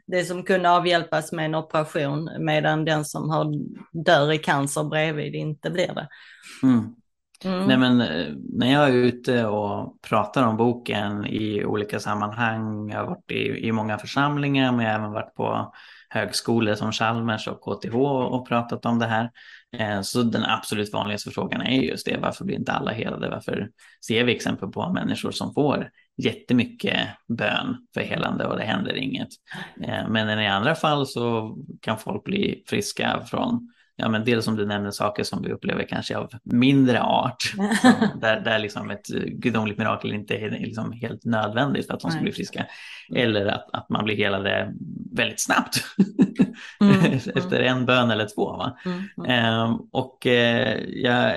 Det 0.07 0.25
som 0.25 0.43
kunde 0.43 0.71
avhjälpas 0.71 1.33
med 1.33 1.45
en 1.45 1.55
operation 1.55 2.31
medan 2.39 2.85
den 2.85 3.05
som 3.05 3.31
har, 3.31 3.55
dör 4.05 4.33
i 4.33 4.39
cancer 4.39 4.85
bredvid 4.85 5.35
inte 5.35 5.71
blir 5.71 5.95
det. 5.95 6.09
Mm. 6.63 6.95
Mm. 7.45 7.67
Nej, 7.67 7.79
men, 7.79 8.01
eh, 8.01 8.35
när 8.53 8.73
jag 8.73 8.89
är 8.89 8.93
ute 8.93 9.47
och 9.47 10.03
pratar 10.03 10.47
om 10.47 10.57
boken 10.57 11.27
i 11.27 11.65
olika 11.65 12.01
sammanhang, 12.01 12.91
jag 12.91 12.99
har 12.99 13.07
varit 13.07 13.31
i, 13.31 13.67
i 13.67 13.73
många 13.73 13.99
församlingar, 13.99 14.73
men 14.73 14.85
jag 14.85 14.93
har 14.93 14.99
även 14.99 15.13
varit 15.13 15.35
på 15.35 15.73
högskolor 16.09 16.75
som 16.75 16.93
Chalmers 16.93 17.49
och 17.49 17.61
KTH 17.61 17.95
och 17.95 18.49
pratat 18.49 18.87
om 18.87 18.99
det 18.99 19.07
här. 19.07 19.31
Eh, 19.77 20.01
så 20.01 20.23
den 20.23 20.45
absolut 20.45 20.93
vanligaste 20.93 21.31
frågan 21.31 21.61
är 21.61 21.83
just 21.83 22.07
det, 22.07 22.19
varför 22.23 22.45
blir 22.45 22.57
inte 22.57 22.73
alla 22.73 22.93
helade? 22.93 23.31
Varför 23.31 23.71
ser 24.07 24.25
vi 24.25 24.35
exempel 24.35 24.69
på 24.69 24.93
människor 24.93 25.31
som 25.31 25.55
får 25.55 25.91
jättemycket 26.17 27.01
bön 27.29 27.87
för 27.95 28.01
helande 28.01 28.47
och 28.47 28.57
det 28.57 28.65
händer 28.65 28.97
inget? 28.97 29.29
Eh, 29.83 30.09
men 30.09 30.41
i 30.41 30.47
andra 30.47 30.75
fall 30.75 31.07
så 31.07 31.57
kan 31.81 31.99
folk 31.99 32.25
bli 32.25 32.65
friska 32.67 33.21
från 33.27 33.73
ja, 34.01 34.09
men 34.09 34.25
dels 34.25 34.45
som 34.45 34.57
du 34.57 34.67
nämner 34.67 34.91
saker 34.91 35.23
som 35.23 35.43
vi 35.43 35.53
upplever 35.53 35.87
kanske 35.89 36.17
av 36.17 36.31
mindre 36.45 37.03
art, 37.03 37.53
där, 38.21 38.41
där 38.41 38.59
liksom 38.59 38.91
ett 38.91 39.07
gudomligt 39.27 39.79
mirakel 39.79 40.13
inte 40.13 40.35
är 40.35 40.51
liksom 40.51 40.93
helt 40.93 41.25
nödvändigt 41.25 41.87
för 41.87 41.95
att 41.95 42.01
de 42.01 42.11
ska 42.11 42.21
bli 42.21 42.33
friska. 42.33 42.67
Eller 43.17 43.47
att, 43.47 43.67
att 43.73 43.89
man 43.89 44.05
blir 44.05 44.17
helade 44.17 44.73
väldigt 45.13 45.41
snabbt 45.41 45.85
mm, 46.81 47.21
efter 47.35 47.61
en 47.61 47.87
bön 47.87 48.11
eller 48.11 48.27
två. 48.35 48.57
Va? 48.57 48.79
Mm, 48.85 49.03
mm. 49.19 49.31
Ehm, 49.31 49.77
och 49.93 50.27
eh, 50.27 50.79
jag 50.89 51.37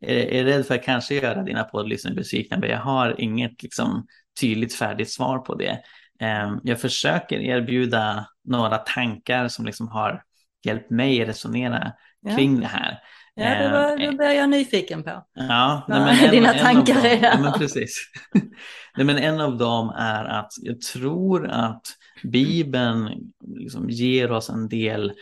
är, 0.00 0.32
är 0.32 0.44
rädd 0.44 0.66
för 0.66 0.74
att 0.74 0.84
kanske 0.84 1.14
göra 1.14 1.42
dina 1.42 1.64
poddlyssnare 1.64 2.14
besvikna, 2.14 2.58
men 2.58 2.70
jag 2.70 2.80
har 2.80 3.20
inget 3.20 3.62
liksom, 3.62 4.06
tydligt 4.40 4.74
färdigt 4.74 5.10
svar 5.10 5.38
på 5.38 5.54
det. 5.54 5.78
Ehm, 6.20 6.60
jag 6.62 6.80
försöker 6.80 7.40
erbjuda 7.40 8.26
några 8.44 8.78
tankar 8.78 9.48
som 9.48 9.66
liksom 9.66 9.88
har 9.88 10.22
hjälpt 10.66 10.90
mig 10.90 11.24
resonera 11.24 11.92
ja. 12.20 12.36
kring 12.36 12.60
det 12.60 12.66
här. 12.66 12.98
Ja, 13.34 13.44
det, 13.44 13.70
var, 13.70 13.98
det 13.98 14.16
blir 14.16 14.30
jag 14.30 14.50
nyfiken 14.50 15.02
på. 15.02 15.24
Ja, 15.34 15.86
nej, 15.88 16.00
men 16.00 16.24
en, 16.24 16.30
dina 16.30 16.52
tankar 16.52 17.04
är 17.04 17.22
ja, 17.22 17.38
men 17.40 17.52
precis. 17.52 18.10
nej, 18.96 19.06
men 19.06 19.18
En 19.18 19.40
av 19.40 19.56
dem 19.56 19.90
är 19.90 20.24
att 20.24 20.52
jag 20.62 20.80
tror 20.80 21.48
att 21.48 21.82
Bibeln 22.22 23.32
liksom 23.46 23.90
ger 23.90 24.30
oss 24.30 24.50
en 24.50 24.68
del 24.68 25.12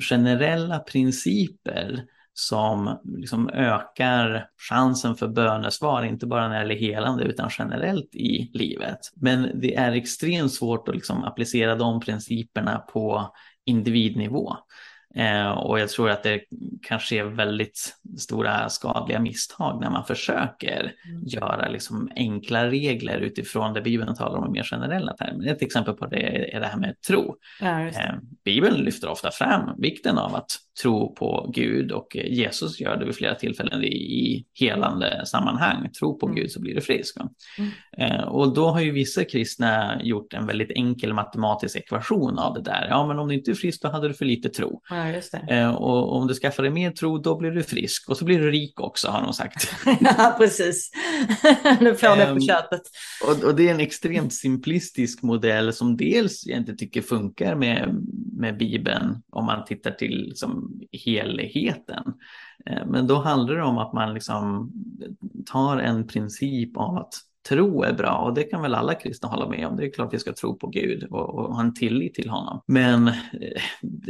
generella 0.00 0.78
principer 0.78 2.04
som 2.32 3.00
liksom 3.04 3.48
ökar 3.48 4.46
chansen 4.70 5.16
för 5.16 5.28
bönesvar, 5.28 6.02
inte 6.02 6.26
bara 6.26 6.48
när 6.48 6.54
det 6.54 6.60
gäller 6.60 6.74
helande 6.74 7.24
utan 7.24 7.50
generellt 7.58 8.14
i 8.14 8.50
livet. 8.54 8.98
Men 9.14 9.60
det 9.60 9.74
är 9.74 9.92
extremt 9.92 10.52
svårt 10.52 10.88
att 10.88 10.94
liksom 10.94 11.24
applicera 11.24 11.74
de 11.74 12.00
principerna 12.00 12.78
på 12.78 13.34
individnivå. 13.70 14.56
Eh, 15.14 15.50
och 15.50 15.80
jag 15.80 15.88
tror 15.88 16.10
att 16.10 16.22
det 16.22 16.40
kanske 16.82 17.16
är 17.16 17.24
väldigt 17.24 17.94
stora 18.18 18.68
skadliga 18.68 19.20
misstag 19.20 19.80
när 19.80 19.90
man 19.90 20.04
försöker 20.04 20.80
mm. 20.80 21.22
göra 21.26 21.68
liksom 21.68 22.10
enkla 22.16 22.66
regler 22.66 23.18
utifrån 23.18 23.74
det 23.74 23.80
Bibeln 23.80 24.14
talar 24.14 24.38
om 24.38 24.46
i 24.46 24.50
mer 24.50 24.64
generella 24.64 25.12
termer. 25.12 25.46
Ett 25.46 25.62
exempel 25.62 25.94
på 25.94 26.06
det 26.06 26.54
är 26.56 26.60
det 26.60 26.66
här 26.66 26.78
med 26.78 26.94
tro. 27.08 27.36
Ja, 27.60 27.86
eh, 27.86 28.14
Bibeln 28.44 28.76
lyfter 28.76 29.08
ofta 29.08 29.30
fram 29.30 29.70
vikten 29.78 30.18
av 30.18 30.34
att 30.34 30.50
tro 30.82 31.14
på 31.14 31.50
Gud 31.54 31.92
och 31.92 32.16
Jesus 32.16 32.80
gör 32.80 32.96
det 32.96 33.04
vid 33.04 33.14
flera 33.14 33.34
tillfällen 33.34 33.84
i 33.84 34.44
helande 34.54 35.22
sammanhang. 35.26 35.90
Tro 35.98 36.18
på 36.18 36.26
mm. 36.26 36.36
Gud 36.36 36.50
så 36.50 36.60
blir 36.60 36.74
du 36.74 36.80
frisk. 36.80 37.16
Mm. 37.58 37.70
Eh, 37.96 38.24
och 38.24 38.54
då 38.54 38.68
har 38.68 38.80
ju 38.80 38.90
vissa 38.90 39.24
kristna 39.24 40.00
gjort 40.02 40.34
en 40.34 40.46
väldigt 40.46 40.70
enkel 40.70 41.14
matematisk 41.14 41.76
ekvation 41.76 42.38
av 42.38 42.54
det 42.54 42.62
där. 42.62 42.86
Ja, 42.88 43.06
men 43.06 43.18
om 43.18 43.28
du 43.28 43.34
inte 43.34 43.50
är 43.50 43.54
frisk 43.54 43.82
då 43.82 43.88
hade 43.88 44.08
du 44.08 44.14
för 44.14 44.24
lite 44.24 44.48
tro. 44.48 44.82
Ja, 44.90 44.99
eh, 45.48 45.74
och 45.74 46.16
om 46.16 46.26
du 46.26 46.34
skaffar 46.34 46.62
dig 46.62 46.72
mer 46.72 46.90
tro 46.90 47.18
då 47.18 47.36
blir 47.36 47.50
du 47.50 47.62
frisk 47.62 48.08
och 48.08 48.16
så 48.16 48.24
blir 48.24 48.38
du 48.38 48.50
rik 48.50 48.80
också 48.80 49.08
har 49.08 49.22
de 49.22 49.32
sagt. 49.32 49.74
ja, 50.00 50.34
precis. 50.38 50.90
du 51.80 51.96
får 51.96 52.16
det 52.16 52.26
på 52.26 52.30
ehm, 52.30 52.40
köpet. 52.40 52.82
Och, 53.24 53.44
och, 53.44 53.54
det 53.54 53.68
är 53.68 53.74
en 53.74 53.80
extremt 53.80 54.32
simplistisk 54.32 55.22
modell 55.22 55.72
som 55.72 55.96
dels 55.96 56.46
jag 56.46 56.58
inte 56.58 56.74
tycker 56.74 57.02
funkar 57.02 57.54
med, 57.54 58.06
med 58.32 58.58
Bibeln 58.58 59.22
om 59.30 59.46
man 59.46 59.64
tittar 59.64 59.90
till 59.90 60.24
liksom, 60.28 60.80
helheten. 61.04 62.04
Eh, 62.66 62.86
men 62.86 63.06
då 63.06 63.20
handlar 63.20 63.54
det 63.54 63.62
om 63.62 63.78
att 63.78 63.92
man 63.92 64.14
liksom 64.14 64.72
tar 65.46 65.76
en 65.76 66.06
princip 66.06 66.76
av 66.76 66.96
att 66.96 67.14
tro 67.48 67.82
är 67.82 67.92
bra 67.92 68.16
och 68.16 68.34
det 68.34 68.42
kan 68.42 68.62
väl 68.62 68.74
alla 68.74 68.94
kristna 68.94 69.28
hålla 69.28 69.48
med 69.48 69.66
om. 69.66 69.76
Det 69.76 69.86
är 69.86 69.92
klart 69.92 70.14
vi 70.14 70.18
ska 70.18 70.32
tro 70.32 70.58
på 70.58 70.66
Gud 70.66 71.04
och, 71.10 71.34
och 71.34 71.54
ha 71.54 71.60
en 71.62 71.74
tillit 71.74 72.14
till 72.14 72.30
honom. 72.30 72.62
Men 72.66 73.08
eh, 73.08 73.62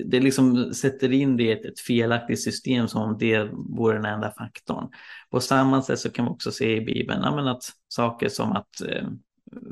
det 0.04 0.20
liksom 0.20 0.74
sätter 0.74 1.12
in 1.12 1.36
det 1.36 1.42
i 1.42 1.52
ett, 1.52 1.64
ett 1.64 1.80
felaktigt 1.80 2.42
system 2.42 2.88
som 2.88 3.02
om 3.02 3.16
det 3.18 3.48
vore 3.52 3.96
den 3.96 4.04
enda 4.04 4.30
faktorn. 4.30 4.88
På 5.30 5.40
samma 5.40 5.82
sätt 5.82 5.98
så 5.98 6.10
kan 6.10 6.24
vi 6.24 6.30
också 6.30 6.52
se 6.52 6.76
i 6.76 6.80
Bibeln 6.80 7.20
ja, 7.22 7.50
att 7.50 7.62
saker 7.88 8.28
som 8.28 8.52
att 8.52 8.80
eh, 8.88 9.08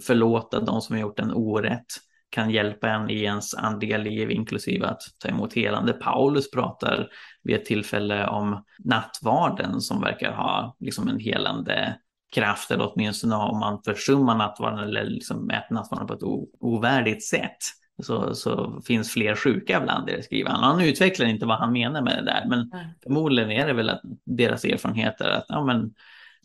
förlåta 0.03 0.61
de 0.61 0.81
som 0.81 0.97
har 0.97 1.01
gjort 1.01 1.21
en 1.21 1.33
orätt 1.33 1.87
kan 2.31 2.51
hjälpa 2.51 2.89
en 2.89 3.11
i 3.11 3.23
ens 3.23 3.55
andliga 3.55 3.99
liv, 3.99 4.31
inklusive 4.31 4.87
att 4.87 5.03
ta 5.19 5.29
emot 5.29 5.55
helande. 5.55 5.93
Paulus 5.93 6.51
pratar 6.51 7.09
vid 7.43 7.57
ett 7.57 7.65
tillfälle 7.65 8.27
om 8.27 8.65
nattvarden 8.85 9.81
som 9.81 10.01
verkar 10.01 10.33
ha 10.33 10.77
liksom 10.81 11.09
en 11.09 11.19
helande 11.19 11.99
kraft, 12.35 12.71
eller 12.71 12.93
åtminstone 12.93 13.37
om 13.37 13.59
man 13.59 13.83
försummar 13.83 14.37
nattvarden 14.37 14.79
eller 14.79 15.05
liksom 15.05 15.51
äter 15.51 15.75
nattvarden 15.75 16.07
på 16.07 16.15
ett 16.15 16.49
ovärdigt 16.61 17.25
sätt. 17.25 17.57
Så, 18.03 18.35
så 18.35 18.81
finns 18.87 19.11
fler 19.11 19.35
sjuka 19.35 19.81
bland 19.81 20.07
det, 20.07 20.23
skriver 20.23 20.51
han. 20.51 20.65
Han 20.65 20.81
utvecklar 20.81 21.27
inte 21.27 21.47
vad 21.47 21.59
han 21.59 21.73
menar 21.73 22.03
med 22.03 22.17
det 22.17 22.25
där, 22.25 22.45
men 22.49 22.59
mm. 22.59 22.87
förmodligen 23.03 23.51
är 23.51 23.67
det 23.67 23.73
väl 23.73 23.91
att 23.91 24.01
deras 24.25 24.65
erfarenheter 24.65 25.29
att 25.29 25.45
ja, 25.49 25.65
men, 25.65 25.95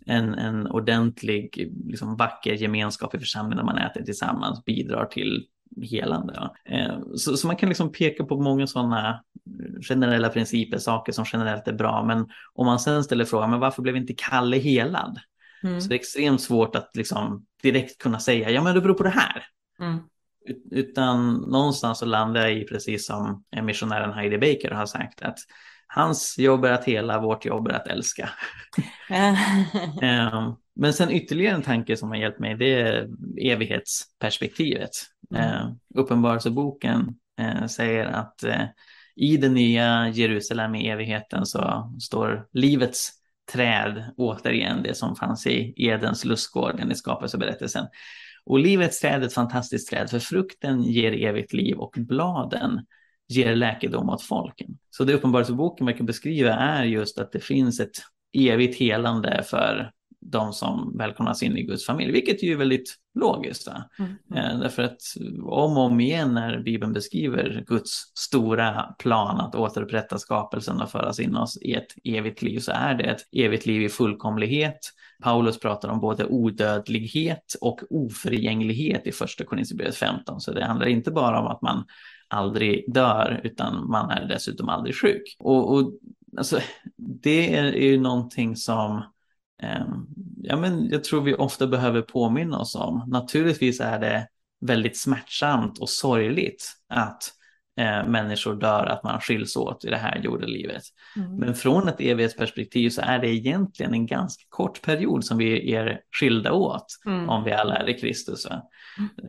en, 0.05 0.33
en 0.33 0.67
ordentlig, 0.67 1.71
liksom, 1.85 2.15
vacker 2.15 2.53
gemenskap 2.53 3.15
i 3.15 3.19
församlingen 3.19 3.57
där 3.57 3.73
man 3.73 3.77
äter 3.77 4.01
tillsammans 4.01 4.65
bidrar 4.65 5.05
till 5.05 5.45
helande. 5.81 6.49
Eh, 6.65 6.99
så, 7.15 7.37
så, 7.37 7.47
man 7.47 7.55
kan 7.55 7.69
liksom 7.69 7.91
peka 7.91 8.23
på 8.23 8.41
många 8.41 8.67
sådana 8.67 9.23
generella 9.89 10.29
principer, 10.29 10.77
saker 10.77 11.11
som 11.11 11.25
generellt 11.33 11.67
är 11.67 11.73
bra, 11.73 12.03
men 12.03 12.29
om 12.53 12.65
man 12.65 12.79
sen 12.79 13.03
ställer 13.03 13.25
frågan, 13.25 13.49
men 13.49 13.59
varför 13.59 13.81
blev 13.81 13.95
inte 13.95 14.13
Kalle 14.17 14.57
helad? 14.57 15.19
Mm. 15.63 15.81
Så 15.81 15.89
det 15.89 15.95
är 15.95 15.99
extremt 15.99 16.41
svårt 16.41 16.75
att 16.75 16.91
liksom 16.93 17.45
direkt 17.63 18.01
kunna 18.01 18.19
säga, 18.19 18.49
ja 18.49 18.61
men 18.61 18.75
det 18.75 18.81
beror 18.81 18.93
på 18.93 19.03
det 19.03 19.09
här. 19.09 19.45
Mm. 19.79 19.99
Utan 20.71 21.33
någonstans 21.33 21.99
så 21.99 22.05
landar 22.05 22.41
jag 22.41 22.53
i 22.53 22.63
precis 22.65 23.05
som 23.05 23.43
missionären 23.61 24.13
Heidi 24.13 24.37
Baker 24.37 24.71
har 24.71 24.85
sagt 24.85 25.21
att 25.21 25.37
hans 25.87 26.37
jobb 26.37 26.65
är 26.65 26.71
att 26.71 26.85
hela, 26.85 27.21
vårt 27.21 27.45
jobb 27.45 27.67
är 27.67 27.73
att 27.73 27.87
älska. 27.87 28.29
um, 30.01 30.55
men 30.75 30.93
sen 30.93 31.11
ytterligare 31.11 31.55
en 31.55 31.61
tanke 31.61 31.97
som 31.97 32.09
har 32.09 32.15
hjälpt 32.15 32.39
mig, 32.39 32.55
det 32.55 32.81
är 32.81 33.09
evighetsperspektivet. 33.41 34.89
Mm. 35.35 35.43
Uh, 35.43 35.73
Uppenbarelseboken 35.95 37.15
uh, 37.41 37.67
säger 37.67 38.05
att 38.05 38.43
uh, 38.45 38.63
i 39.15 39.37
det 39.37 39.49
nya 39.49 40.09
Jerusalem 40.09 40.75
i 40.75 40.89
evigheten 40.89 41.45
så 41.45 41.91
står 42.01 42.47
livets 42.53 43.11
träd, 43.51 44.03
återigen 44.17 44.83
det 44.83 44.95
som 44.95 45.15
fanns 45.15 45.47
i 45.47 45.73
Edens 45.77 46.25
lustgård 46.25 46.91
i 46.91 46.95
skapelseberättelsen. 46.95 47.85
Och 48.45 48.59
livets 48.59 48.99
träd 48.99 49.21
är 49.21 49.27
ett 49.27 49.33
fantastiskt 49.33 49.89
träd, 49.89 50.09
för 50.09 50.19
frukten 50.19 50.83
ger 50.83 51.27
evigt 51.27 51.53
liv 51.53 51.77
och 51.77 51.95
bladen 51.97 52.85
ger 53.27 53.55
läkedom 53.55 54.09
åt 54.09 54.21
folken. 54.21 54.77
Så 54.89 55.03
det 55.03 55.13
uppenbarelseboken 55.13 55.85
verkar 55.85 56.03
beskriva 56.03 56.53
är 56.53 56.83
just 56.83 57.19
att 57.19 57.31
det 57.31 57.39
finns 57.39 57.79
ett 57.79 57.97
evigt 58.33 58.79
helande 58.79 59.43
för 59.45 59.91
de 60.25 60.53
som 60.53 60.97
välkomnas 60.97 61.43
in 61.43 61.57
i 61.57 61.63
Guds 61.63 61.85
familj, 61.85 62.11
vilket 62.11 62.43
ju 62.43 62.51
är 62.51 62.57
väldigt 62.57 62.95
logiskt. 63.15 63.67
Mm, 63.67 64.11
mm. 64.31 64.45
Eh, 64.45 64.59
därför 64.59 64.83
att 64.83 65.01
om 65.43 65.77
och 65.77 65.83
om 65.83 65.99
igen 65.99 66.33
när 66.33 66.59
Bibeln 66.59 66.93
beskriver 66.93 67.63
Guds 67.67 67.91
stora 68.15 68.95
plan 68.99 69.39
att 69.39 69.55
återupprätta 69.55 70.17
skapelsen 70.17 70.81
och 70.81 70.89
föras 70.89 71.19
in 71.19 71.35
oss 71.35 71.57
i 71.61 71.73
ett 71.73 71.95
evigt 72.03 72.41
liv 72.41 72.59
så 72.59 72.71
är 72.71 72.95
det 72.95 73.03
ett 73.03 73.21
evigt 73.31 73.65
liv 73.65 73.81
i 73.81 73.89
fullkomlighet. 73.89 74.79
Paulus 75.23 75.59
pratar 75.59 75.89
om 75.89 75.99
både 75.99 76.25
odödlighet 76.25 77.55
och 77.61 77.79
oförgänglighet 77.89 79.07
i 79.07 79.11
första 79.11 79.45
Korinthierbrevet 79.45 79.95
15, 79.95 80.41
så 80.41 80.53
det 80.53 80.65
handlar 80.65 80.87
inte 80.87 81.11
bara 81.11 81.39
om 81.39 81.47
att 81.47 81.61
man 81.61 81.85
aldrig 82.27 82.93
dör 82.93 83.41
utan 83.43 83.89
man 83.89 84.09
är 84.09 84.27
dessutom 84.27 84.69
aldrig 84.69 84.95
sjuk. 84.95 85.35
Och, 85.39 85.73
och 85.73 85.93
alltså, 86.37 86.59
det 86.97 87.55
är 87.55 87.71
ju 87.71 87.99
någonting 87.99 88.55
som 88.55 89.03
ja, 90.41 90.57
men 90.57 90.89
jag 90.89 91.03
tror 91.03 91.21
vi 91.21 91.33
ofta 91.33 91.67
behöver 91.67 92.01
påminna 92.01 92.59
oss 92.59 92.75
om. 92.75 93.03
Naturligtvis 93.07 93.79
är 93.79 93.99
det 93.99 94.27
väldigt 94.61 94.97
smärtsamt 94.97 95.79
och 95.79 95.89
sorgligt 95.89 96.73
att 96.89 97.23
eh, 97.79 98.07
människor 98.07 98.55
dör, 98.55 98.85
att 98.85 99.03
man 99.03 99.21
skiljs 99.21 99.55
åt 99.55 99.85
i 99.85 99.89
det 99.89 99.97
här 99.97 100.17
jordelivet. 100.17 100.83
Mm. 101.15 101.35
Men 101.35 101.55
från 101.55 101.87
ett 101.87 102.01
evighetsperspektiv 102.01 102.89
så 102.89 103.01
är 103.01 103.19
det 103.19 103.27
egentligen 103.27 103.93
en 103.93 104.05
ganska 104.05 104.43
kort 104.49 104.81
period 104.81 105.25
som 105.25 105.37
vi 105.37 105.73
är 105.73 105.99
skilda 106.19 106.53
åt 106.53 106.85
mm. 107.05 107.29
om 107.29 107.43
vi 107.43 107.51
alla 107.51 107.75
är 107.75 107.89
i 107.89 107.93
Kristus. 107.93 108.45
Mm. 108.45 108.59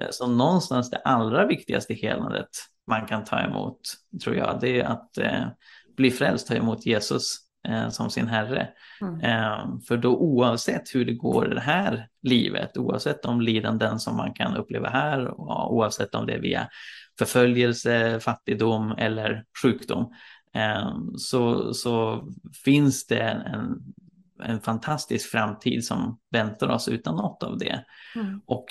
Eh, 0.01 0.09
så 0.11 0.27
någonstans 0.27 0.91
det 0.91 0.99
allra 0.99 1.47
viktigaste 1.47 1.95
helandet 1.95 2.49
man 2.87 3.07
kan 3.07 3.25
ta 3.25 3.41
emot, 3.41 3.81
tror 4.25 4.37
jag, 4.37 4.59
det 4.61 4.81
är 4.81 4.85
att 4.85 5.19
eh, 5.19 5.47
bli 5.97 6.11
frälst, 6.11 6.49
ta 6.49 6.55
emot 6.55 6.87
Jesus 6.87 7.37
eh, 7.69 7.89
som 7.89 8.11
sin 8.11 8.29
herre. 8.29 8.69
Mm. 9.01 9.21
Eh, 9.21 9.79
för 9.89 9.97
då 9.97 10.17
oavsett 10.17 10.95
hur 10.95 11.05
det 11.05 11.15
går 11.15 11.53
i 11.53 11.55
det 11.55 11.61
här 11.61 12.09
livet, 12.23 12.77
oavsett 12.77 13.23
de 13.23 13.41
lidanden 13.41 14.01
som 14.01 14.17
man 14.17 14.35
kan 14.35 14.57
uppleva 14.57 14.89
här, 14.89 15.41
oavsett 15.71 16.15
om 16.15 16.27
det 16.27 16.33
är 16.33 16.41
via 16.41 16.69
förföljelse, 17.19 18.21
fattigdom 18.21 18.95
eller 18.99 19.45
sjukdom, 19.63 20.13
eh, 20.55 20.97
så, 21.17 21.75
så 21.75 22.25
finns 22.65 23.07
det 23.07 23.23
en, 23.23 23.83
en 24.43 24.61
fantastisk 24.61 25.31
framtid 25.31 25.85
som 25.85 26.19
väntar 26.31 26.69
oss 26.69 26.89
utan 26.89 27.17
något 27.17 27.43
av 27.43 27.59
det. 27.59 27.85
Mm. 28.17 28.41
Och 28.47 28.67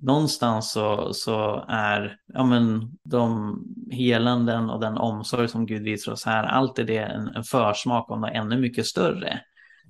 någonstans 0.00 0.72
så, 0.72 1.14
så 1.14 1.64
är 1.68 2.16
ja, 2.34 2.44
men, 2.44 2.90
de 3.04 3.56
helanden 3.90 4.70
och 4.70 4.80
den 4.80 4.96
omsorg 4.96 5.48
som 5.48 5.66
Gud 5.66 5.82
visar 5.82 6.12
oss 6.12 6.24
här, 6.24 6.44
allt 6.44 6.78
är 6.78 6.84
det 6.84 6.98
en, 6.98 7.28
en 7.28 7.44
försmak 7.44 8.10
om 8.10 8.20
något 8.20 8.30
ännu 8.34 8.58
mycket 8.60 8.86
större 8.86 9.40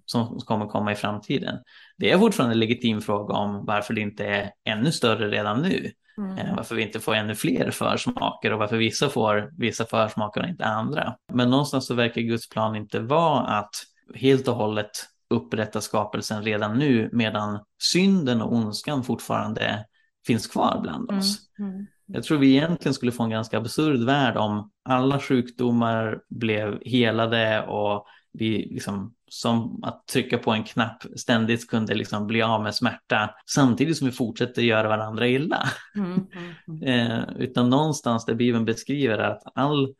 som 0.04 0.38
kommer 0.38 0.66
komma 0.66 0.92
i 0.92 0.94
framtiden. 0.94 1.58
Det 1.96 2.10
är 2.10 2.18
fortfarande 2.18 2.54
en 2.54 2.58
legitim 2.58 3.00
fråga 3.00 3.34
om 3.34 3.64
varför 3.64 3.94
det 3.94 4.00
inte 4.00 4.26
är 4.26 4.50
ännu 4.64 4.92
större 4.92 5.28
redan 5.28 5.62
nu. 5.62 5.90
Mm. 6.18 6.38
Eh, 6.38 6.56
varför 6.56 6.74
vi 6.74 6.82
inte 6.82 7.00
får 7.00 7.14
ännu 7.14 7.34
fler 7.34 7.70
försmaker 7.70 8.52
och 8.52 8.58
varför 8.58 8.76
vissa 8.76 9.08
får 9.08 9.50
vissa 9.58 9.84
försmaker 9.84 10.42
och 10.42 10.48
inte 10.48 10.64
andra. 10.64 11.14
Men 11.32 11.50
någonstans 11.50 11.86
så 11.86 11.94
verkar 11.94 12.20
Guds 12.20 12.48
plan 12.48 12.76
inte 12.76 13.00
vara 13.00 13.40
att 13.40 13.74
helt 14.14 14.48
och 14.48 14.54
hållet 14.54 14.90
upprätta 15.30 15.80
skapelsen 15.80 16.42
redan 16.42 16.78
nu 16.78 17.10
medan 17.12 17.58
synden 17.82 18.42
och 18.42 18.52
ondskan 18.52 19.04
fortfarande 19.04 19.84
finns 20.26 20.46
kvar 20.46 20.80
bland 20.82 21.10
oss. 21.10 21.38
Mm, 21.58 21.70
mm. 21.70 21.86
Jag 22.06 22.24
tror 22.24 22.38
vi 22.38 22.56
egentligen 22.56 22.94
skulle 22.94 23.12
få 23.12 23.22
en 23.22 23.30
ganska 23.30 23.58
absurd 23.58 24.04
värld 24.04 24.36
om 24.36 24.70
alla 24.84 25.20
sjukdomar 25.20 26.20
blev 26.28 26.78
helade 26.84 27.66
och 27.66 28.06
vi 28.32 28.68
liksom 28.72 29.14
som 29.28 29.84
att 29.84 30.06
trycka 30.06 30.38
på 30.38 30.50
en 30.50 30.64
knapp 30.64 31.04
ständigt 31.16 31.68
kunde 31.68 31.94
liksom 31.94 32.26
bli 32.26 32.42
av 32.42 32.62
med 32.62 32.74
smärta 32.74 33.30
samtidigt 33.46 33.96
som 33.96 34.06
vi 34.06 34.12
fortsätter 34.12 34.62
göra 34.62 34.88
varandra 34.88 35.28
illa. 35.28 35.68
Mm, 35.96 36.12
mm, 36.12 36.54
mm. 36.82 37.10
eh, 37.10 37.24
utan 37.38 37.70
någonstans 37.70 38.24
där 38.24 38.34
Bibeln 38.34 38.64
beskriver 38.64 39.18
att 39.18 39.42
all, 39.54 39.94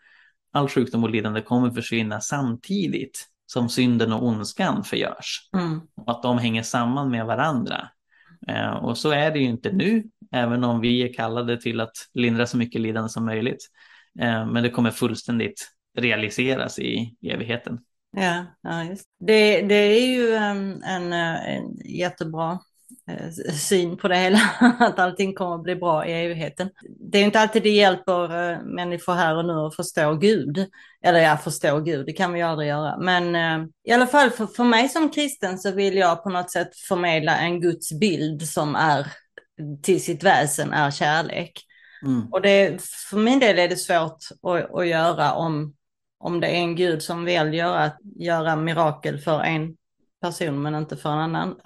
all 0.53 0.69
sjukdom 0.69 1.05
och 1.05 1.11
lidande 1.11 1.41
kommer 1.41 1.71
försvinna 1.71 2.21
samtidigt 2.21 3.27
som 3.47 3.69
synden 3.69 4.13
och 4.13 4.27
ondskan 4.27 4.85
förgörs. 4.85 5.49
Mm. 5.57 5.81
Och 5.97 6.11
att 6.11 6.23
de 6.23 6.39
hänger 6.39 6.63
samman 6.63 7.11
med 7.11 7.27
varandra. 7.27 7.89
Eh, 8.49 8.71
och 8.71 8.99
så 8.99 9.11
är 9.11 9.31
det 9.31 9.39
ju 9.39 9.45
inte 9.45 9.73
nu, 9.73 10.05
även 10.33 10.65
om 10.65 10.81
vi 10.81 11.03
är 11.03 11.13
kallade 11.13 11.61
till 11.61 11.81
att 11.81 11.97
lindra 12.15 12.47
så 12.47 12.57
mycket 12.57 12.81
lidande 12.81 13.09
som 13.09 13.25
möjligt. 13.25 13.69
Eh, 14.21 14.47
men 14.47 14.63
det 14.63 14.71
kommer 14.71 14.91
fullständigt 14.91 15.69
realiseras 15.99 16.79
i 16.79 17.17
evigheten. 17.23 17.79
Ja, 18.17 18.47
ja 18.63 18.85
just. 18.85 19.07
Det, 19.21 19.63
det 19.63 19.75
är 19.75 20.07
ju 20.07 20.35
ehm, 20.35 20.83
en, 20.83 21.13
en, 21.13 21.43
en 21.43 21.77
jättebra 21.85 22.59
syn 23.55 23.97
på 23.97 24.09
det 24.09 24.17
hela, 24.17 24.41
att 24.81 24.99
allting 24.99 25.35
kommer 25.35 25.55
att 25.55 25.63
bli 25.63 25.77
bra 25.77 26.07
i 26.07 26.25
evigheten. 26.25 26.71
Det 27.11 27.19
är 27.19 27.23
inte 27.23 27.41
alltid 27.41 27.63
det 27.63 27.71
hjälper 27.71 28.53
eh, 28.53 28.63
människor 28.63 29.15
här 29.15 29.37
och 29.37 29.45
nu 29.45 29.53
att 29.53 29.77
förstå 29.77 30.15
Gud. 30.15 30.67
Eller 31.05 31.21
ja, 31.21 31.37
förstå 31.37 31.81
Gud, 31.81 32.07
det 32.07 32.13
kan 32.13 32.33
vi 32.33 32.39
ju 32.39 32.47
aldrig 32.47 32.69
göra. 32.69 32.99
Men 32.99 33.35
eh, 33.35 33.69
i 33.85 33.93
alla 33.93 34.07
fall 34.07 34.31
för, 34.31 34.47
för 34.47 34.65
mig 34.65 34.89
som 34.89 35.11
kristen 35.11 35.59
så 35.59 35.73
vill 35.73 35.97
jag 35.97 36.23
på 36.23 36.31
något 36.31 36.51
sätt 36.51 36.77
förmedla 36.89 37.37
en 37.39 37.61
Guds 37.61 37.93
bild 37.93 38.49
som 38.49 38.75
är 38.77 39.07
till 39.83 40.05
sitt 40.05 40.23
väsen 40.23 40.73
är 40.73 40.91
kärlek. 40.91 41.53
Mm. 42.03 42.29
Och 42.33 42.43
det, 42.43 42.83
för 42.83 43.17
min 43.17 43.39
del 43.39 43.59
är 43.59 43.69
det 43.69 43.77
svårt 43.77 44.19
att, 44.43 44.75
att 44.75 44.87
göra 44.87 45.33
om, 45.33 45.75
om 46.19 46.41
det 46.41 46.47
är 46.47 46.55
en 46.55 46.77
Gud 46.77 47.03
som 47.03 47.25
väljer 47.25 47.77
att 47.77 47.99
göra 48.17 48.57
mirakel 48.57 49.19
för 49.19 49.41
en 49.41 49.77
person 50.21 50.63
men 50.63 50.75
inte 50.75 50.97
för 50.97 51.11
en 51.11 51.19
annan. 51.19 51.57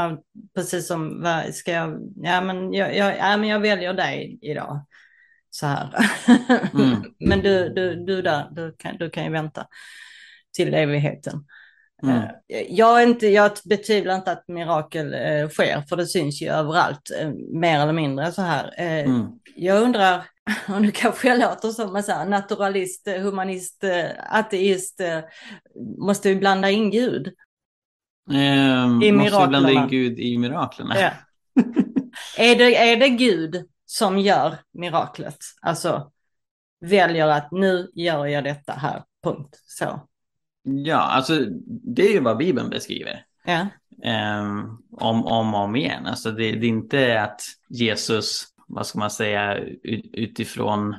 Precis 0.54 0.86
som, 0.86 1.26
ska 1.52 1.72
jag, 1.72 2.12
ja 2.16 2.40
men 2.40 2.72
jag, 2.72 2.96
jag, 2.96 3.18
ja, 3.18 3.36
men 3.36 3.48
jag 3.48 3.60
väljer 3.60 3.94
dig 3.94 4.38
idag. 4.42 4.86
Så 5.50 5.66
här. 5.66 6.10
Mm. 6.74 7.04
men 7.20 7.40
du, 7.40 7.68
du, 7.68 8.04
du 8.04 8.22
där, 8.22 8.48
du 8.50 8.74
kan, 8.78 8.96
du 8.96 9.10
kan 9.10 9.24
ju 9.24 9.30
vänta 9.30 9.66
till 10.56 10.74
evigheten. 10.74 11.44
Mm. 12.02 12.16
Eh, 12.18 12.62
jag, 12.68 13.02
är 13.02 13.06
inte, 13.06 13.26
jag 13.28 13.52
betvivlar 13.64 14.14
inte 14.14 14.32
att 14.32 14.48
mirakel 14.48 15.14
eh, 15.14 15.48
sker, 15.48 15.82
för 15.88 15.96
det 15.96 16.06
syns 16.06 16.42
ju 16.42 16.48
överallt, 16.48 17.10
eh, 17.20 17.30
mer 17.52 17.80
eller 17.80 17.92
mindre 17.92 18.32
så 18.32 18.42
här. 18.42 18.74
Mm. 18.76 19.26
Jag 19.56 19.82
undrar, 19.82 20.24
och 20.68 20.82
nu 20.82 20.90
kanske 20.90 21.28
jag 21.28 21.38
låter 21.38 21.68
som 21.68 21.96
en 21.96 22.30
naturalist, 22.30 23.08
humanist, 23.08 23.84
ateist, 24.30 25.00
måste 25.98 26.28
vi 26.28 26.36
blanda 26.36 26.70
in 26.70 26.90
Gud? 26.90 27.34
Eh, 28.30 29.08
I 29.08 29.12
måste 29.12 29.46
blanda 29.48 29.70
in 29.70 29.88
Gud 29.88 30.18
i 30.18 30.38
miraklerna. 30.38 30.94
Ja. 31.00 31.10
är, 32.38 32.56
det, 32.56 32.76
är 32.92 32.96
det 32.96 33.08
Gud 33.08 33.64
som 33.86 34.18
gör 34.18 34.56
miraklet? 34.72 35.38
Alltså 35.60 36.10
väljer 36.80 37.28
att 37.28 37.50
nu 37.50 37.90
gör 37.94 38.26
jag 38.26 38.44
detta 38.44 38.72
här, 38.72 39.02
punkt. 39.24 39.62
Så. 39.66 40.00
Ja, 40.62 40.96
alltså 40.96 41.44
det 41.66 42.02
är 42.02 42.12
ju 42.12 42.20
vad 42.20 42.36
Bibeln 42.36 42.70
beskriver. 42.70 43.24
Ja. 43.44 43.66
Um, 44.40 44.82
om, 44.90 45.26
om 45.26 45.54
och 45.54 45.60
om 45.60 45.76
igen. 45.76 46.06
Alltså 46.06 46.30
det, 46.30 46.52
det, 46.52 46.66
är 46.66 46.68
inte 46.68 47.22
att 47.22 47.40
Jesus, 47.68 48.44
vad 48.66 48.86
ska 48.86 48.98
man 48.98 49.10
säga, 49.10 49.58
utifrån 50.12 50.96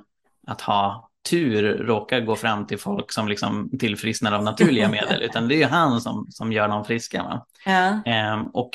att 0.47 0.61
ha 0.61 1.09
tur 1.29 1.77
råkar 1.77 2.19
gå 2.19 2.35
fram 2.35 2.67
till 2.67 2.77
folk 2.77 3.11
som 3.11 3.27
liksom 3.27 3.69
tillfrisknar 3.79 4.31
av 4.31 4.43
naturliga 4.43 4.89
medel, 4.89 5.21
utan 5.29 5.47
det 5.47 5.55
är 5.55 5.57
ju 5.57 5.65
han 5.65 6.01
som, 6.01 6.27
som 6.29 6.51
gör 6.51 6.67
dem 6.67 6.85
friska. 6.85 7.41
Ja. 7.65 7.89
Um, 8.33 8.47
och 8.47 8.69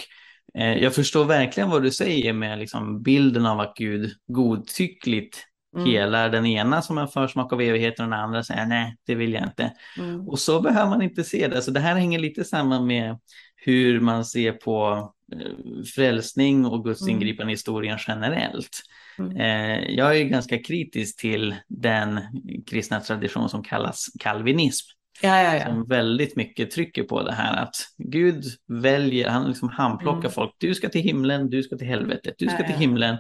eh, 0.54 0.82
jag 0.82 0.94
förstår 0.94 1.24
verkligen 1.24 1.70
vad 1.70 1.82
du 1.82 1.90
säger 1.90 2.32
med 2.32 2.58
liksom 2.58 3.02
bilden 3.02 3.46
av 3.46 3.60
att 3.60 3.74
Gud 3.76 4.10
godtyckligt 4.26 5.38
mm. 5.76 5.88
helar 5.90 6.28
den 6.28 6.46
ena 6.46 6.82
som 6.82 6.98
en 6.98 7.08
försmak 7.08 7.52
av 7.52 7.60
evigheten 7.60 8.04
och 8.04 8.10
den 8.10 8.20
andra 8.20 8.44
säger 8.44 8.66
nej, 8.66 8.96
det 9.06 9.14
vill 9.14 9.32
jag 9.32 9.42
inte. 9.42 9.72
Mm. 9.98 10.28
Och 10.28 10.38
så 10.38 10.60
behöver 10.60 10.90
man 10.90 11.02
inte 11.02 11.24
se 11.24 11.48
det. 11.48 11.62
Så 11.62 11.70
det 11.70 11.80
här 11.80 11.94
hänger 11.94 12.18
lite 12.18 12.44
samman 12.44 12.86
med 12.86 13.18
hur 13.60 14.00
man 14.00 14.24
ser 14.24 14.52
på 14.52 15.10
eh, 15.32 15.82
frälsning 15.94 16.66
och 16.66 16.84
Guds 16.84 17.02
mm. 17.02 17.14
ingripande 17.14 17.52
i 17.52 17.54
historien 17.54 17.98
generellt. 18.08 18.82
Mm. 19.18 19.36
Eh, 19.36 19.90
jag 19.90 20.18
är 20.18 20.24
ganska 20.24 20.58
kritisk 20.58 21.20
till 21.20 21.54
den 21.68 22.20
kristna 22.66 23.00
tradition 23.00 23.48
som 23.48 23.62
kallas 23.62 24.06
kalvinism. 24.18 24.86
Ja, 25.22 25.42
ja, 25.42 25.54
ja. 25.54 25.66
Som 25.66 25.84
väldigt 25.84 26.36
mycket 26.36 26.70
trycker 26.70 27.02
på 27.02 27.22
det 27.22 27.32
här 27.32 27.62
att 27.62 27.74
Gud 27.98 28.44
väljer, 28.66 29.28
han 29.28 29.48
liksom 29.48 29.68
handplockar 29.68 30.18
mm. 30.18 30.30
folk. 30.30 30.54
Du 30.58 30.74
ska 30.74 30.88
till 30.88 31.00
himlen, 31.00 31.50
du 31.50 31.62
ska 31.62 31.76
till 31.76 31.86
helvetet, 31.86 32.34
du 32.38 32.48
ska 32.48 32.66
till 32.66 32.76
himlen. 32.76 33.16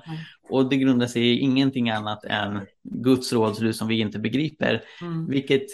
Och 0.48 0.68
det 0.68 0.76
grundar 0.76 1.06
sig 1.06 1.22
i 1.22 1.38
ingenting 1.38 1.90
annat 1.90 2.24
än 2.24 2.60
Guds 2.82 3.32
rådslut 3.32 3.76
som 3.76 3.88
vi 3.88 4.00
inte 4.00 4.18
begriper. 4.18 4.82
Mm. 5.02 5.26
Vilket 5.26 5.66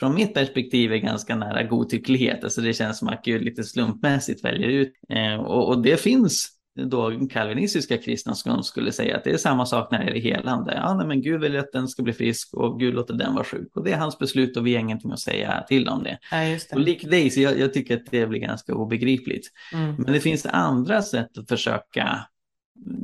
från 0.00 0.14
mitt 0.14 0.34
perspektiv 0.34 0.92
är 0.92 0.96
ganska 0.96 1.36
nära 1.36 1.62
godtycklighet. 1.62 2.44
Alltså 2.44 2.60
det 2.60 2.72
känns 2.72 2.98
som 2.98 3.08
att 3.08 3.24
Gud 3.24 3.42
lite 3.42 3.64
slumpmässigt 3.64 4.44
väljer 4.44 4.68
ut. 4.68 4.92
Eh, 5.08 5.34
och, 5.34 5.68
och 5.68 5.82
det 5.82 6.00
finns 6.00 6.48
då 6.74 7.28
kalvinistiska 7.30 7.98
kristna 7.98 8.34
som 8.34 8.62
skulle 8.62 8.92
säga 8.92 9.16
att 9.16 9.24
det 9.24 9.30
är 9.30 9.36
samma 9.36 9.66
sak 9.66 9.90
när 9.90 10.04
det 10.04 10.18
är 10.18 10.20
helande. 10.20 10.74
Ja, 10.74 10.94
nej, 10.94 11.06
men 11.06 11.22
Gud 11.22 11.40
vill 11.40 11.58
att 11.58 11.72
den 11.72 11.88
ska 11.88 12.02
bli 12.02 12.12
frisk 12.12 12.54
och 12.54 12.80
Gud 12.80 12.94
låter 12.94 13.14
den 13.14 13.34
vara 13.34 13.44
sjuk. 13.44 13.76
Och 13.76 13.84
det 13.84 13.92
är 13.92 13.96
hans 13.96 14.18
beslut 14.18 14.56
och 14.56 14.66
vi 14.66 14.74
har 14.74 14.80
ingenting 14.80 15.12
att 15.12 15.20
säga 15.20 15.64
till 15.68 15.88
om 15.88 16.02
det. 16.02 16.18
Ja, 16.30 16.36
det. 16.38 16.72
Och 16.72 16.80
lik 16.80 17.10
dig, 17.10 17.30
så 17.30 17.40
jag, 17.40 17.58
jag, 17.58 17.72
tycker 17.72 17.96
att 17.96 18.06
det 18.10 18.26
blir 18.26 18.40
ganska 18.40 18.74
obegripligt. 18.74 19.46
Mm. 19.72 19.94
Men 19.94 20.12
det 20.12 20.20
finns 20.20 20.46
andra 20.46 21.02
sätt 21.02 21.38
att 21.38 21.48
försöka 21.48 22.26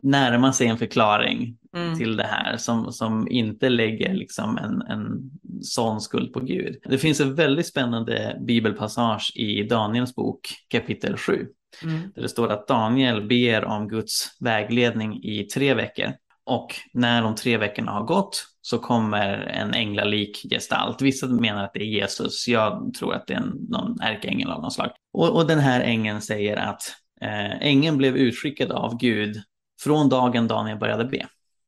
närma 0.03 0.53
sig 0.53 0.67
en 0.67 0.79
förklaring 0.79 1.57
mm. 1.77 1.99
till 1.99 2.17
det 2.17 2.27
här 2.27 2.57
som, 2.57 2.93
som 2.93 3.29
inte 3.31 3.69
lägger 3.69 4.15
liksom 4.15 4.59
en, 4.59 4.83
en 4.83 5.31
sån 5.62 6.01
skuld 6.01 6.33
på 6.33 6.41
Gud. 6.41 6.77
Det 6.85 6.99
finns 6.99 7.21
en 7.21 7.35
väldigt 7.35 7.67
spännande 7.67 8.39
bibelpassage 8.47 9.33
i 9.35 9.62
Daniels 9.62 10.15
bok 10.15 10.55
kapitel 10.69 11.17
7 11.17 11.47
Mm. 11.83 12.12
Där 12.15 12.23
det 12.23 12.29
står 12.29 12.53
att 12.53 12.69
Daniel 12.69 13.27
ber 13.27 13.65
om 13.65 13.89
Guds 13.89 14.37
vägledning 14.41 15.25
i 15.25 15.45
tre 15.45 15.75
veckor. 15.75 16.12
Och 16.45 16.75
när 16.93 17.23
de 17.23 17.35
tre 17.35 17.57
veckorna 17.57 17.93
har 17.93 18.05
gått 18.05 18.47
så 18.61 18.79
kommer 18.79 19.39
en 19.39 19.75
änglalik 19.75 20.47
gestalt. 20.51 21.03
Vissa 21.03 21.27
menar 21.27 21.65
att 21.65 21.73
det 21.75 21.81
är 21.81 22.01
Jesus. 22.01 22.49
Jag 22.49 22.95
tror 22.99 23.15
att 23.15 23.27
det 23.27 23.35
är 23.35 23.39
en, 23.39 23.67
någon 23.69 24.01
ärkeängel 24.01 24.51
av 24.51 24.62
något 24.62 24.73
slag. 24.73 24.91
Och, 25.12 25.37
och 25.37 25.47
den 25.47 25.59
här 25.59 25.81
ängeln 25.81 26.21
säger 26.21 26.57
att 26.57 26.83
eh, 27.21 27.62
ängeln 27.62 27.97
blev 27.97 28.17
utskickad 28.17 28.73
av 28.73 28.99
Gud 28.99 29.37
från 29.81 30.09
dagen 30.09 30.49
Daniel 30.49 30.79
började 30.79 31.05
be. 31.05 31.27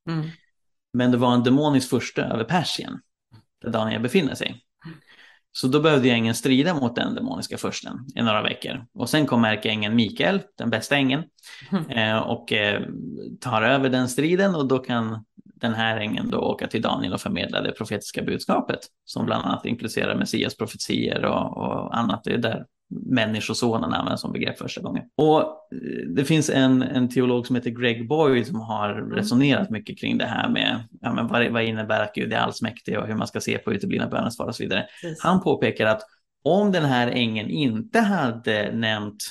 Mm. 0.09 0.29
Men 0.93 1.11
det 1.11 1.17
var 1.17 1.35
en 1.35 1.43
demonisk 1.43 1.91
första 1.91 2.25
över 2.25 2.45
Persien, 2.45 3.01
där 3.63 3.71
Daniel 3.71 4.03
befinner 4.03 4.35
sig. 4.35 4.65
Så 5.53 5.69
då 5.69 5.81
behövde 5.81 6.11
ängeln 6.11 6.35
strida 6.35 6.75
mot 6.75 6.97
den 6.97 7.15
demoniska 7.15 7.59
försten 7.59 8.07
i 8.15 8.23
några 8.23 8.43
veckor. 8.43 8.87
Och 8.95 9.11
sen 9.11 9.27
kom 9.27 9.45
ärkeängeln 9.45 9.97
Mikael, 9.97 10.41
den 10.59 10.71
bästa 10.71 10.97
ängeln, 10.97 11.23
mm. 11.91 12.23
och 12.23 12.53
eh, 12.53 12.83
tar 13.41 13.63
över 13.63 13.89
den 13.89 14.09
striden 14.09 14.55
och 14.55 14.69
då 14.69 14.79
kan 14.79 15.25
den 15.61 15.75
här 15.75 15.97
ängeln 15.97 16.31
då 16.31 16.39
åka 16.39 16.67
till 16.67 16.83
Daniel 16.83 17.13
och 17.13 17.21
förmedla 17.21 17.61
det 17.61 17.73
profetiska 17.73 18.23
budskapet 18.23 18.81
som 19.05 19.27
bland 19.27 19.45
annat 19.45 19.67
inkluderar 19.67 20.19
Messias 20.19 20.57
profetier 20.57 21.25
och, 21.25 21.57
och 21.57 21.99
annat. 21.99 22.25
Det 22.25 22.33
är 22.33 22.39
där 22.39 22.65
människosonen 22.91 23.93
används 23.93 24.23
som 24.23 24.33
begrepp 24.33 24.59
första 24.59 24.81
gången. 24.81 25.05
Och 25.17 25.41
eh, 25.41 26.09
det 26.17 26.25
finns 26.25 26.51
en, 26.51 26.83
en 26.83 27.09
teolog 27.09 27.47
som 27.47 27.57
heter 27.57 27.71
Greg 27.71 28.09
Boyd 28.09 28.47
som 28.47 28.61
har 28.61 28.91
mm. 28.91 29.11
resonerat 29.11 29.71
mycket 29.71 29.99
kring 30.01 30.19
det 30.19 30.27
här 30.27 30.49
med 30.49 30.85
ja, 31.01 31.13
men 31.15 31.27
vad, 31.27 31.49
vad 31.49 31.65
innebär 31.65 32.03
att 32.03 32.15
Gud 32.15 32.33
är 32.33 32.37
allsmäktig 32.37 32.99
och 32.99 33.07
hur 33.07 33.15
man 33.15 33.27
ska 33.27 33.41
se 33.41 33.59
på 33.59 33.73
uteblivna 33.73 34.09
bönesvar 34.09 34.47
och 34.47 34.55
så 34.55 34.63
vidare. 34.63 34.87
Precis. 35.03 35.23
Han 35.23 35.41
påpekar 35.41 35.87
att 35.87 36.03
om 36.45 36.73
den 36.73 36.85
här 36.85 37.09
ängeln 37.09 37.51
inte 37.51 38.01
hade 38.01 38.73
nämnt 38.73 39.25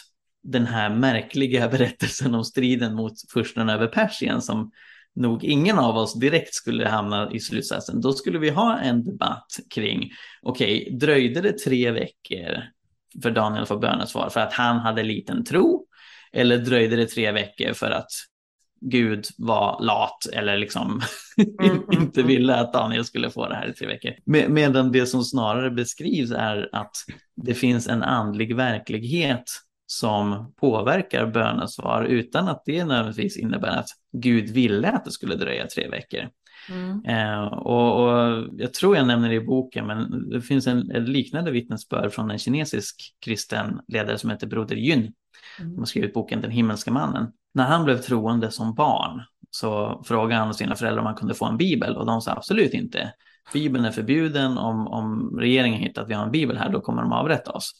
den 0.43 0.65
här 0.65 0.89
märkliga 0.89 1.67
berättelsen 1.71 2.35
om 2.35 2.43
striden 2.43 2.95
mot 2.95 3.13
fursten 3.33 3.69
över 3.69 3.87
Persien 3.87 4.41
som 4.41 4.71
nog 5.15 5.43
ingen 5.43 5.79
av 5.79 5.97
oss 5.97 6.19
direkt 6.19 6.53
skulle 6.53 6.87
hamna 6.87 7.31
i 7.31 7.39
slutsatsen, 7.39 8.01
då 8.01 8.13
skulle 8.13 8.39
vi 8.39 8.49
ha 8.49 8.79
en 8.79 9.03
debatt 9.03 9.59
kring, 9.73 10.11
okej, 10.41 10.81
okay, 10.81 10.97
dröjde 10.97 11.41
det 11.41 11.57
tre 11.57 11.91
veckor 11.91 12.63
för 13.23 13.31
Daniel 13.31 13.61
att 13.61 13.67
få 13.67 13.77
bönesvar 13.77 14.29
för 14.29 14.39
att 14.39 14.53
han 14.53 14.79
hade 14.79 15.03
liten 15.03 15.43
tro? 15.43 15.85
Eller 16.33 16.57
dröjde 16.57 16.95
det 16.95 17.05
tre 17.05 17.31
veckor 17.31 17.73
för 17.73 17.91
att 17.91 18.11
Gud 18.81 19.25
var 19.37 19.83
lat 19.83 20.25
eller 20.33 20.57
liksom 20.57 21.01
mm, 21.61 21.71
mm, 21.71 22.01
inte 22.01 22.19
mm. 22.19 22.27
ville 22.27 22.55
att 22.55 22.73
Daniel 22.73 23.05
skulle 23.05 23.29
få 23.29 23.49
det 23.49 23.55
här 23.55 23.69
i 23.69 23.73
tre 23.73 23.87
veckor. 23.87 24.11
Med, 24.25 24.51
medan 24.51 24.91
det 24.91 25.05
som 25.05 25.23
snarare 25.23 25.71
beskrivs 25.71 26.31
är 26.31 26.69
att 26.71 26.95
det 27.35 27.53
finns 27.53 27.87
en 27.87 28.03
andlig 28.03 28.55
verklighet 28.55 29.43
som 29.85 30.53
påverkar 30.59 31.25
bönesvar 31.25 32.03
utan 32.03 32.47
att 32.47 32.63
det 32.65 32.85
nödvändigtvis 32.85 33.37
innebär 33.37 33.77
att 33.77 33.89
Gud 34.11 34.49
ville 34.49 34.91
att 34.91 35.05
det 35.05 35.11
skulle 35.11 35.35
dröja 35.35 35.67
tre 35.67 35.89
veckor. 35.89 36.29
Mm. 36.69 37.05
Eh, 37.05 37.43
och, 37.45 38.03
och, 38.03 38.47
jag 38.57 38.73
tror 38.73 38.95
jag 38.95 39.07
nämner 39.07 39.29
det 39.29 39.35
i 39.35 39.45
boken, 39.45 39.87
men 39.87 40.29
det 40.29 40.41
finns 40.41 40.67
en, 40.67 40.91
en 40.91 41.05
liknande 41.05 41.51
vittnesbörd 41.51 42.11
från 42.11 42.31
en 42.31 42.37
kinesisk 42.37 43.15
kristen 43.25 43.79
ledare 43.87 44.17
som 44.17 44.29
heter 44.29 44.47
Broder 44.47 44.75
Yun. 44.75 44.99
Mm. 44.99 45.13
Som 45.71 45.77
har 45.77 45.85
skrivit 45.85 46.13
boken 46.13 46.41
Den 46.41 46.51
himmelska 46.51 46.91
mannen. 46.91 47.27
När 47.53 47.63
han 47.63 47.85
blev 47.85 47.97
troende 47.97 48.51
som 48.51 48.75
barn 48.75 49.21
så 49.49 50.03
frågade 50.05 50.41
han 50.41 50.53
sina 50.53 50.75
föräldrar 50.75 50.99
om 50.99 51.05
han 51.05 51.15
kunde 51.15 51.33
få 51.33 51.45
en 51.45 51.57
bibel 51.57 51.95
och 51.95 52.05
de 52.05 52.21
sa 52.21 52.31
absolut 52.31 52.73
inte. 52.73 53.13
Bibeln 53.53 53.85
är 53.85 53.91
förbjuden, 53.91 54.57
om, 54.57 54.87
om 54.87 55.39
regeringen 55.39 55.79
hittar 55.79 56.01
att 56.01 56.09
vi 56.09 56.13
har 56.13 56.23
en 56.23 56.31
bibel 56.31 56.57
här 56.57 56.69
då 56.69 56.81
kommer 56.81 57.01
de 57.01 57.11
avrätta 57.11 57.51
oss. 57.51 57.71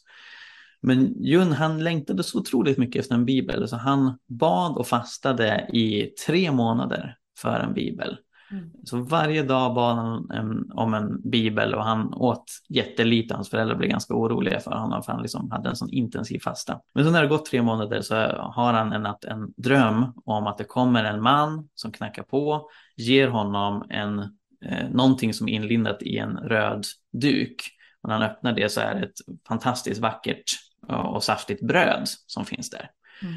Men 0.80 1.24
Jun 1.24 1.52
han 1.52 1.84
längtade 1.84 2.22
så 2.22 2.38
otroligt 2.38 2.78
mycket 2.78 3.00
efter 3.00 3.14
en 3.14 3.24
bibel 3.24 3.68
så 3.68 3.76
han 3.76 4.18
bad 4.28 4.76
och 4.76 4.86
fastade 4.86 5.68
i 5.72 6.12
tre 6.26 6.52
månader 6.52 7.16
för 7.38 7.60
en 7.60 7.74
bibel. 7.74 8.18
Mm. 8.50 8.70
Så 8.84 8.96
varje 8.96 9.42
dag 9.42 9.74
bad 9.74 9.96
han 9.96 10.30
en, 10.30 10.72
om 10.72 10.94
en 10.94 11.30
bibel 11.30 11.74
och 11.74 11.84
han 11.84 12.14
åt 12.14 12.44
jättelite. 12.68 13.34
Hans 13.34 13.50
föräldrar 13.50 13.76
blev 13.76 13.90
ganska 13.90 14.14
oroliga 14.14 14.60
för 14.60 14.70
honom 14.70 15.02
för 15.02 15.12
han 15.12 15.22
liksom 15.22 15.50
hade 15.50 15.68
en 15.68 15.76
sån 15.76 15.90
intensiv 15.90 16.38
fasta. 16.38 16.80
Men 16.94 17.04
så 17.04 17.10
när 17.10 17.22
det 17.22 17.28
gått 17.28 17.46
tre 17.46 17.62
månader 17.62 18.00
så 18.00 18.14
har 18.38 18.72
han 18.72 18.92
en 18.92 19.06
en 19.06 19.52
dröm 19.56 20.12
om 20.24 20.46
att 20.46 20.58
det 20.58 20.64
kommer 20.64 21.04
en 21.04 21.22
man 21.22 21.68
som 21.74 21.92
knackar 21.92 22.22
på, 22.22 22.70
ger 22.96 23.28
honom 23.28 23.86
en, 23.90 24.18
eh, 24.64 24.88
någonting 24.90 25.34
som 25.34 25.48
är 25.48 25.52
inlindat 25.52 26.02
i 26.02 26.18
en 26.18 26.36
röd 26.36 26.84
duk. 27.12 27.62
Och 28.02 28.08
när 28.08 28.18
han 28.18 28.30
öppnar 28.30 28.52
det 28.52 28.72
så 28.72 28.80
är 28.80 28.94
det 28.94 29.00
ett 29.00 29.46
fantastiskt 29.48 30.00
vackert 30.00 30.44
och 30.88 31.24
saftigt 31.24 31.66
bröd 31.66 32.02
som 32.26 32.44
finns 32.44 32.70
där. 32.70 32.90
Mm. 33.22 33.34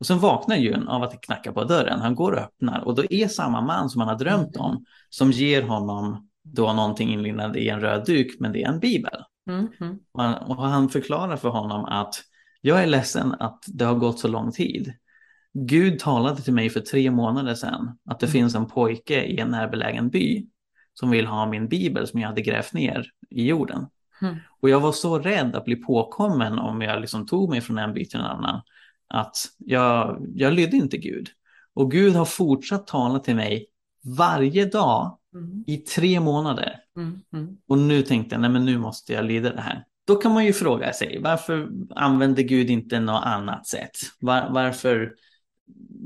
Och 0.00 0.06
sen 0.06 0.18
vaknar 0.18 0.56
Jun 0.56 0.88
av 0.88 1.02
att 1.02 1.10
det 1.10 1.16
knackar 1.16 1.52
på 1.52 1.64
dörren. 1.64 2.00
Han 2.00 2.14
går 2.14 2.32
och 2.32 2.38
öppnar 2.38 2.80
och 2.80 2.94
då 2.94 3.04
är 3.10 3.28
samma 3.28 3.60
man 3.60 3.90
som 3.90 4.00
han 4.00 4.08
har 4.08 4.18
drömt 4.18 4.56
om 4.56 4.84
som 5.10 5.30
ger 5.30 5.62
honom 5.62 6.28
då 6.42 6.72
någonting 6.72 7.12
inlindat 7.12 7.56
i 7.56 7.68
en 7.68 7.80
röd 7.80 8.06
duk, 8.06 8.40
men 8.40 8.52
det 8.52 8.62
är 8.62 8.68
en 8.68 8.80
bibel. 8.80 9.22
Mm. 9.50 9.68
Och, 10.12 10.22
han, 10.22 10.34
och 10.34 10.56
han 10.56 10.88
förklarar 10.88 11.36
för 11.36 11.48
honom 11.48 11.84
att 11.84 12.14
jag 12.60 12.82
är 12.82 12.86
ledsen 12.86 13.34
att 13.38 13.64
det 13.66 13.84
har 13.84 13.94
gått 13.94 14.18
så 14.18 14.28
lång 14.28 14.52
tid. 14.52 14.92
Gud 15.52 15.98
talade 15.98 16.42
till 16.42 16.52
mig 16.52 16.70
för 16.70 16.80
tre 16.80 17.10
månader 17.10 17.54
sedan 17.54 17.98
att 18.10 18.20
det 18.20 18.26
mm. 18.26 18.32
finns 18.32 18.54
en 18.54 18.66
pojke 18.66 19.24
i 19.24 19.40
en 19.40 19.48
närbelägen 19.48 20.08
by 20.08 20.46
som 20.94 21.10
vill 21.10 21.26
ha 21.26 21.46
min 21.46 21.68
bibel 21.68 22.06
som 22.06 22.20
jag 22.20 22.28
hade 22.28 22.42
grävt 22.42 22.72
ner 22.72 23.06
i 23.30 23.46
jorden. 23.46 23.86
Mm. 24.22 24.36
Och 24.60 24.70
jag 24.70 24.80
var 24.80 24.92
så 24.92 25.18
rädd 25.18 25.56
att 25.56 25.64
bli 25.64 25.76
påkommen 25.76 26.58
om 26.58 26.82
jag 26.82 27.00
liksom 27.00 27.26
tog 27.26 27.50
mig 27.50 27.60
från 27.60 27.78
en 27.78 27.94
by 27.94 28.04
till 28.04 28.20
en 28.20 28.26
annan 28.26 28.60
att 29.08 29.36
jag, 29.58 30.26
jag 30.34 30.52
lydde 30.52 30.76
inte 30.76 30.96
Gud. 30.96 31.28
Och 31.74 31.90
Gud 31.90 32.14
har 32.14 32.24
fortsatt 32.24 32.86
tala 32.86 33.18
till 33.18 33.36
mig 33.36 33.66
varje 34.18 34.64
dag 34.64 35.18
mm. 35.34 35.64
i 35.66 35.76
tre 35.76 36.20
månader. 36.20 36.76
Mm. 36.96 37.20
Mm. 37.32 37.56
Och 37.68 37.78
nu 37.78 38.02
tänkte 38.02 38.34
jag, 38.34 38.40
nej 38.40 38.50
men 38.50 38.64
nu 38.64 38.78
måste 38.78 39.12
jag 39.12 39.24
lyda 39.24 39.52
det 39.52 39.60
här. 39.60 39.84
Då 40.06 40.16
kan 40.16 40.32
man 40.32 40.44
ju 40.44 40.52
fråga 40.52 40.92
sig, 40.92 41.20
varför 41.22 41.68
använder 41.94 42.42
Gud 42.42 42.70
inte 42.70 43.00
något 43.00 43.24
annat 43.24 43.66
sätt? 43.66 43.96
Var, 44.20 44.48
varför 44.50 45.14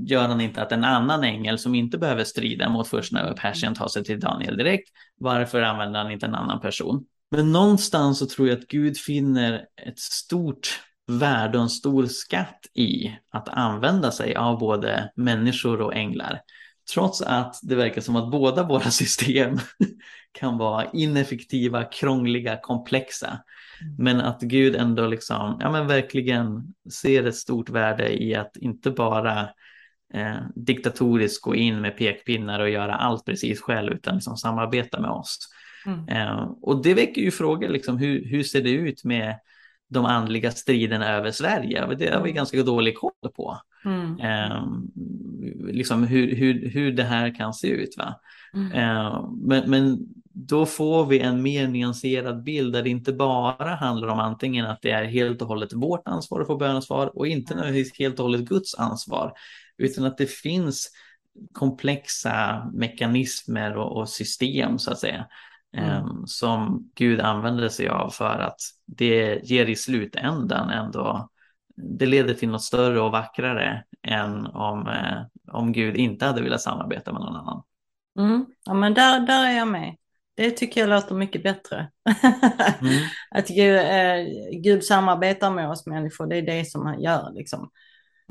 gör 0.07 0.29
han 0.29 0.41
inte 0.41 0.63
att 0.63 0.73
en 0.73 0.85
annan 0.85 1.25
ängel 1.25 1.59
som 1.59 1.75
inte 1.75 1.99
behöver 1.99 2.25
strida 2.25 2.69
mot 2.69 2.89
försten 2.89 3.19
över 3.19 3.33
Persien 3.33 3.75
tar 3.75 3.89
sig 3.89 4.05
till 4.05 4.21
Daniel 4.21 4.57
direkt? 4.57 4.91
Varför 5.17 5.63
använder 5.63 6.03
han 6.03 6.11
inte 6.11 6.27
en 6.27 6.35
annan 6.35 6.61
person? 6.61 7.05
Men 7.31 7.53
någonstans 7.53 8.19
så 8.19 8.27
tror 8.27 8.49
jag 8.49 8.59
att 8.59 8.67
Gud 8.67 8.99
finner 8.99 9.67
ett 9.87 9.99
stort 9.99 10.81
värde 11.11 11.59
och 11.59 11.65
en 11.65 11.71
stor 11.71 12.07
skatt 12.07 12.67
i 12.75 13.17
att 13.31 13.49
använda 13.49 14.11
sig 14.11 14.35
av 14.35 14.59
både 14.59 15.11
människor 15.17 15.81
och 15.81 15.95
änglar. 15.95 16.41
Trots 16.95 17.23
att 17.23 17.61
det 17.63 17.75
verkar 17.75 18.01
som 18.01 18.17
att 18.17 18.31
båda 18.31 18.63
våra 18.63 18.81
system 18.91 19.59
kan 20.33 20.59
vara 20.59 20.87
ineffektiva, 20.93 21.85
krångliga, 21.85 22.57
komplexa. 22.63 23.29
Mm. 23.83 23.95
Men 23.99 24.21
att 24.21 24.41
Gud 24.41 24.77
ändå 24.77 25.07
liksom, 25.07 25.59
ja 25.61 25.71
men 25.71 25.87
verkligen 25.87 26.75
ser 26.93 27.27
ett 27.27 27.37
stort 27.37 27.71
värde 27.71 28.23
i 28.23 28.35
att 28.35 28.57
inte 28.57 28.91
bara 28.91 29.41
eh, 30.15 30.37
diktatoriskt 30.55 31.43
gå 31.43 31.55
in 31.55 31.81
med 31.81 31.97
pekpinnar 31.97 32.61
och 32.61 32.71
göra 32.71 32.95
allt 32.95 33.25
precis 33.25 33.61
själv 33.61 33.93
utan 33.93 34.15
liksom 34.15 34.37
samarbeta 34.37 35.01
med 35.01 35.11
oss. 35.11 35.39
Mm. 35.87 36.09
Eh, 36.09 36.51
och 36.63 36.83
det 36.83 36.95
väcker 36.95 37.23
ju 37.23 37.31
frågor, 37.31 37.69
liksom, 37.69 37.99
hur, 37.99 38.25
hur 38.25 38.43
ser 38.43 38.63
det 38.63 38.71
ut 38.71 39.05
med 39.05 39.35
de 39.91 40.05
andliga 40.05 40.51
striderna 40.51 41.09
över 41.17 41.31
Sverige. 41.31 41.87
Det 41.99 42.07
har 42.07 42.23
vi 42.23 42.31
mm. 42.31 42.35
ganska 42.35 42.63
dålig 42.63 42.99
koll 42.99 43.31
på. 43.37 43.59
Mm. 43.85 44.21
Eh, 44.21 44.65
liksom 45.73 46.03
hur, 46.05 46.37
hur, 46.37 46.71
hur 46.71 46.93
det 46.93 47.05
här 47.05 47.35
kan 47.35 47.55
se 47.55 47.69
ut. 47.69 47.99
Va? 47.99 48.15
Mm. 48.55 48.73
Eh, 48.73 49.31
men, 49.43 49.71
men 49.71 49.99
då 50.33 50.67
får 50.67 51.07
vi 51.07 51.21
en 51.21 51.43
mer 51.43 51.69
nyanserad 51.69 52.43
bild 52.43 52.73
där 52.73 52.83
det 52.83 52.91
inte 52.91 53.13
bara 53.13 53.75
handlar 53.75 54.09
om 54.09 54.19
antingen 54.19 54.67
att 54.67 54.83
det 54.83 54.91
är 54.91 55.05
helt 55.05 55.43
och 55.43 55.49
hållet 55.49 55.73
vårt 55.73 56.09
ansvar 56.09 56.41
att 56.41 56.47
få 56.47 56.57
bönesvar 56.57 57.19
och 57.19 57.27
inte 57.27 57.55
nödvändigtvis 57.55 57.99
helt 57.99 58.19
och 58.19 58.25
hållet 58.25 58.49
Guds 58.49 58.75
ansvar, 58.75 59.33
utan 59.79 60.05
att 60.05 60.19
det 60.19 60.31
finns 60.31 60.89
komplexa 61.53 62.67
mekanismer 62.75 63.77
och, 63.77 63.97
och 63.97 64.09
system 64.09 64.79
så 64.79 64.91
att 64.91 64.99
säga 64.99 65.27
Mm. 65.77 65.91
Ehm, 65.91 66.27
som 66.27 66.91
Gud 66.95 67.21
använder 67.21 67.69
sig 67.69 67.89
av 67.89 68.11
för 68.11 68.39
att 68.39 68.61
det 68.87 69.41
ger 69.45 69.67
i 69.67 69.77
slutändan 69.77 70.71
ändå, 70.71 71.29
det 71.77 72.07
leder 72.07 72.35
till 72.35 72.49
något 72.49 72.63
större 72.63 73.01
och 73.01 73.13
vackrare 73.13 73.85
än 74.03 74.47
om, 74.47 74.89
eh, 74.89 75.23
om 75.53 75.73
Gud 75.73 75.97
inte 75.97 76.27
hade 76.27 76.43
velat 76.43 76.61
samarbeta 76.61 77.13
med 77.13 77.21
någon 77.21 77.37
annan. 77.37 77.63
Mm. 78.19 78.47
Ja 78.65 78.75
men 78.75 78.95
där, 78.95 79.21
där 79.21 79.47
är 79.47 79.59
jag 79.59 79.69
med. 79.69 79.97
Det 80.35 80.51
tycker 80.51 80.81
jag 80.81 80.91
låter 80.91 81.15
mycket 81.15 81.43
bättre. 81.43 81.91
mm. 82.81 83.03
Att 83.31 83.49
Gud, 83.49 83.77
eh, 83.77 84.61
Gud 84.63 84.85
samarbetar 84.85 85.51
med 85.51 85.71
oss 85.71 85.87
människor, 85.87 86.27
det 86.27 86.37
är 86.37 86.43
det 86.43 86.65
som 86.65 86.87
han 86.87 87.03
gör. 87.03 87.33
Liksom. 87.33 87.71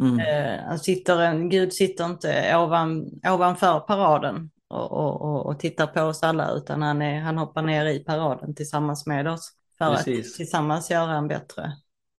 Mm. 0.01 0.19
Eh, 0.19 0.63
han 0.65 0.79
sitter 0.79 1.49
Gud 1.49 1.73
sitter 1.73 2.05
inte 2.05 2.55
ovan, 2.55 3.05
ovanför 3.27 3.79
paraden 3.79 4.49
och, 4.69 5.21
och, 5.21 5.45
och, 5.45 5.59
tittar 5.59 5.87
på 5.87 6.01
oss 6.01 6.23
alla 6.23 6.51
utan 6.51 6.81
han, 6.81 7.01
är, 7.01 7.21
han 7.21 7.37
hoppar 7.37 7.61
ner 7.61 7.85
i 7.85 7.99
paraden 7.99 8.55
tillsammans 8.55 9.05
med 9.05 9.27
oss 9.27 9.51
för 9.77 9.95
Precis. 9.95 10.31
att 10.31 10.37
tillsammans 10.37 10.91
göra 10.91 11.11
en 11.11 11.27
bättre 11.27 11.71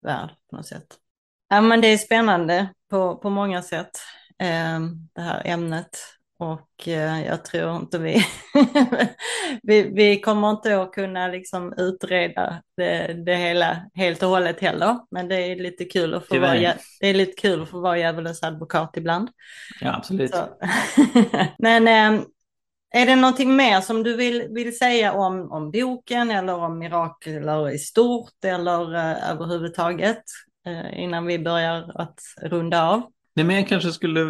värld 0.02 0.30
på 0.50 0.56
något 0.56 0.66
sätt. 0.66 0.88
Ja, 1.50 1.62
men 1.62 1.82
det 1.82 1.88
är 1.88 1.98
spännande 1.98 2.74
på, 2.90 3.16
på 3.16 3.30
många 3.30 3.62
sätt, 3.62 3.92
eh, 4.40 4.80
det 5.14 5.22
här 5.22 5.42
ämnet. 5.46 5.98
Och 6.40 6.88
eh, 6.88 7.26
jag 7.26 7.46
tror 7.46 7.76
inte 7.76 7.98
vi, 7.98 8.26
vi, 9.64 9.82
vi 9.84 10.22
kommer 10.22 10.50
inte 10.50 10.82
att 10.82 10.92
kunna 10.92 11.28
liksom 11.28 11.74
utreda 11.78 12.62
det, 12.78 13.14
det, 13.26 13.36
hela 13.36 13.90
helt 13.94 14.24
och 14.24 14.30
hållet 14.30 14.60
heller. 14.60 15.00
Men 15.12 15.28
det 15.28 15.36
är 15.36 15.56
lite 15.56 15.86
kul 15.86 16.14
att 16.14 16.28
få, 16.28 16.40
vara, 16.40 16.74
det 17.00 17.08
är 17.08 17.14
lite 17.14 17.42
kul 17.42 17.62
att 17.62 17.70
få 17.70 17.80
vara 17.80 17.98
djävulens 17.98 18.44
advokat 18.44 18.98
ibland. 18.98 19.30
Ja, 19.82 19.96
absolut. 19.96 20.32
men 21.58 21.88
eh, 21.88 22.22
är 22.92 23.06
det 23.06 23.16
någonting 23.16 23.56
mer 23.56 23.82
som 23.82 24.04
du 24.04 24.16
vill, 24.16 24.48
vill 24.50 24.78
säga 24.78 25.14
om, 25.14 25.52
om 25.52 25.72
boken 25.72 26.32
eller 26.32 26.56
om 26.56 26.80
mirakler 26.80 27.70
i 27.70 27.78
stort 27.78 28.44
eller 28.46 28.96
uh, 28.96 29.32
överhuvudtaget 29.32 30.24
uh, 30.68 31.00
innan 31.00 31.26
vi 31.26 31.40
börjar 31.40 32.02
att 32.02 32.20
runda 32.42 32.84
av? 32.84 33.02
Nej, 33.36 33.46
men 33.46 33.56
jag 33.56 33.68
kanske 33.68 33.92
skulle 33.92 34.22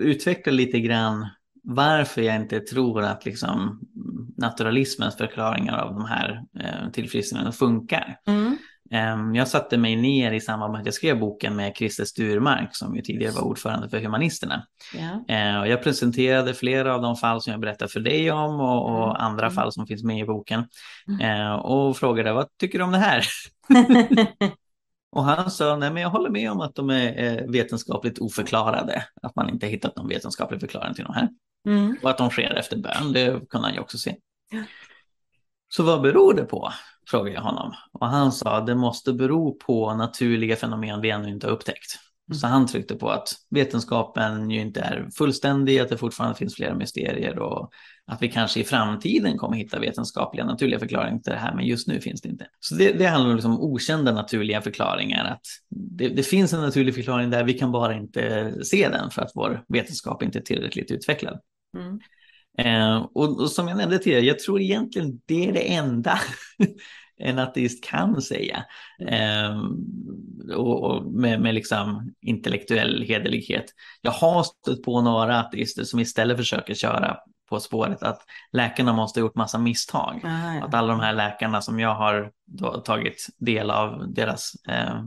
utveckla 0.00 0.52
lite 0.52 0.80
grann 0.80 1.28
varför 1.62 2.22
jag 2.22 2.36
inte 2.36 2.60
tror 2.60 3.02
att 3.02 3.24
liksom, 3.24 3.80
naturalismens 4.36 5.16
förklaringar 5.16 5.78
av 5.78 5.94
de 5.94 6.04
här 6.04 6.42
eh, 6.60 6.90
tillfrisknandena 6.92 7.52
funkar. 7.52 8.16
Mm. 8.26 8.56
Ehm, 8.90 9.34
jag 9.34 9.48
satte 9.48 9.78
mig 9.78 9.96
ner 9.96 10.32
i 10.32 10.40
samband 10.40 10.72
med 10.72 10.80
att 10.80 10.86
jag 10.86 10.94
skrev 10.94 11.18
boken 11.18 11.56
med 11.56 11.76
Christer 11.76 12.04
Sturmark 12.04 12.76
som 12.76 12.96
ju 12.96 13.02
tidigare 13.02 13.32
var 13.32 13.42
ordförande 13.42 13.88
för 13.88 14.00
Humanisterna. 14.00 14.66
Yeah. 14.96 15.68
Jag 15.68 15.82
presenterade 15.82 16.54
flera 16.54 16.94
av 16.94 17.02
de 17.02 17.16
fall 17.16 17.42
som 17.42 17.50
jag 17.50 17.60
berättade 17.60 17.90
för 17.90 18.00
dig 18.00 18.32
om 18.32 18.60
och, 18.60 18.90
och 18.90 19.04
mm. 19.04 19.16
andra 19.16 19.46
mm. 19.46 19.54
fall 19.54 19.72
som 19.72 19.86
finns 19.86 20.04
med 20.04 20.18
i 20.18 20.24
boken 20.24 20.64
mm. 21.08 21.20
Ehm, 21.20 21.60
och 21.60 21.96
frågade 21.96 22.32
vad 22.32 22.46
tycker 22.60 22.78
du 22.78 22.84
om 22.84 22.92
det 22.92 22.98
här? 22.98 23.24
och 25.12 25.24
han 25.24 25.50
sa, 25.50 25.76
nej 25.76 25.90
men 25.90 26.02
jag 26.02 26.10
håller 26.10 26.30
med 26.30 26.50
om 26.50 26.60
att 26.60 26.74
de 26.74 26.90
är 26.90 27.52
vetenskapligt 27.52 28.18
oförklarade, 28.18 29.04
att 29.22 29.36
man 29.36 29.50
inte 29.50 29.66
hittat 29.66 29.96
någon 29.96 30.08
vetenskaplig 30.08 30.60
förklaring 30.60 30.94
till 30.94 31.04
de 31.04 31.14
här. 31.14 31.28
Mm. 31.66 31.96
Och 32.02 32.10
att 32.10 32.18
de 32.18 32.30
sker 32.30 32.54
efter 32.54 32.76
bön, 32.76 33.12
det 33.12 33.48
kunde 33.48 33.66
han 33.66 33.74
ju 33.74 33.80
också 33.80 33.98
se. 33.98 34.14
Så 35.72 35.82
vad 35.82 36.02
beror 36.02 36.34
det 36.34 36.44
på? 36.44 36.72
frågade 37.10 37.34
jag 37.34 37.42
honom. 37.42 37.72
Och 37.92 38.06
han 38.06 38.32
sa 38.32 38.56
att 38.56 38.66
det 38.66 38.74
måste 38.74 39.12
bero 39.12 39.54
på 39.54 39.94
naturliga 39.94 40.56
fenomen 40.56 41.00
vi 41.00 41.10
ännu 41.10 41.28
inte 41.28 41.46
har 41.46 41.54
upptäckt. 41.54 41.98
Mm. 42.28 42.38
Så 42.38 42.46
han 42.46 42.66
tryckte 42.66 42.94
på 42.94 43.10
att 43.10 43.28
vetenskapen 43.50 44.50
ju 44.50 44.60
inte 44.60 44.80
är 44.80 45.08
fullständig, 45.16 45.78
att 45.78 45.88
det 45.88 45.96
fortfarande 45.96 46.38
finns 46.38 46.54
flera 46.54 46.74
mysterier 46.74 47.38
och 47.38 47.70
att 48.06 48.22
vi 48.22 48.28
kanske 48.28 48.60
i 48.60 48.64
framtiden 48.64 49.38
kommer 49.38 49.56
hitta 49.56 49.78
vetenskapliga 49.78 50.46
naturliga 50.46 50.78
förklaringar 50.78 51.18
till 51.18 51.32
det 51.32 51.38
här, 51.38 51.54
men 51.54 51.66
just 51.66 51.88
nu 51.88 52.00
finns 52.00 52.20
det 52.20 52.28
inte. 52.28 52.46
Så 52.60 52.74
det, 52.74 52.92
det 52.92 53.06
handlar 53.06 53.30
om 53.30 53.36
liksom 53.36 53.60
okända 53.60 54.12
naturliga 54.12 54.62
förklaringar, 54.62 55.24
att 55.24 55.46
det, 55.70 56.08
det, 56.08 56.22
finns 56.22 56.52
en 56.52 56.60
naturlig 56.60 56.94
förklaring 56.94 57.30
där, 57.30 57.44
vi 57.44 57.52
kan 57.52 57.72
bara 57.72 57.94
inte 57.94 58.54
se 58.64 58.88
den 58.88 59.10
för 59.10 59.22
att 59.22 59.30
vår 59.34 59.64
vetenskap 59.68 60.22
inte 60.22 60.38
är 60.38 60.42
tillräckligt 60.42 60.90
utvecklad. 60.90 61.38
Mm. 61.76 62.00
Eh, 62.58 63.06
och, 63.14 63.40
och, 63.40 63.50
som 63.50 63.68
jag 63.68 63.76
nämnde 63.76 63.98
tidigare, 63.98 64.24
jag 64.24 64.38
tror 64.38 64.60
egentligen 64.60 65.20
det 65.26 65.48
är 65.48 65.52
det 65.52 65.74
enda 65.74 66.18
en 67.20 67.38
ateist 67.38 67.84
kan 67.84 68.22
säga. 68.22 68.64
Eh, 69.08 69.60
och, 70.56 70.82
och, 70.82 71.12
med, 71.12 71.40
med 71.40 71.54
liksom 71.54 72.14
intellektuell 72.20 73.02
hederlighet. 73.02 73.64
Jag 74.00 74.10
har 74.10 74.42
stött 74.42 74.82
på 74.82 75.00
några 75.00 75.40
ateister 75.40 75.84
som 75.84 76.00
istället 76.00 76.36
försöker 76.36 76.74
köra 76.74 77.16
på 77.50 77.60
spåret 77.60 78.02
att 78.02 78.22
läkarna 78.52 78.92
måste 78.92 79.20
ha 79.20 79.26
gjort 79.26 79.34
massa 79.34 79.58
misstag. 79.58 80.20
Ah, 80.24 80.54
ja. 80.54 80.64
Att 80.64 80.74
alla 80.74 80.92
de 80.92 81.00
här 81.00 81.12
läkarna 81.12 81.60
som 81.60 81.80
jag 81.80 81.94
har 81.94 82.32
tagit 82.84 83.26
del 83.38 83.70
av 83.70 84.12
deras 84.14 84.52
eh, 84.68 85.02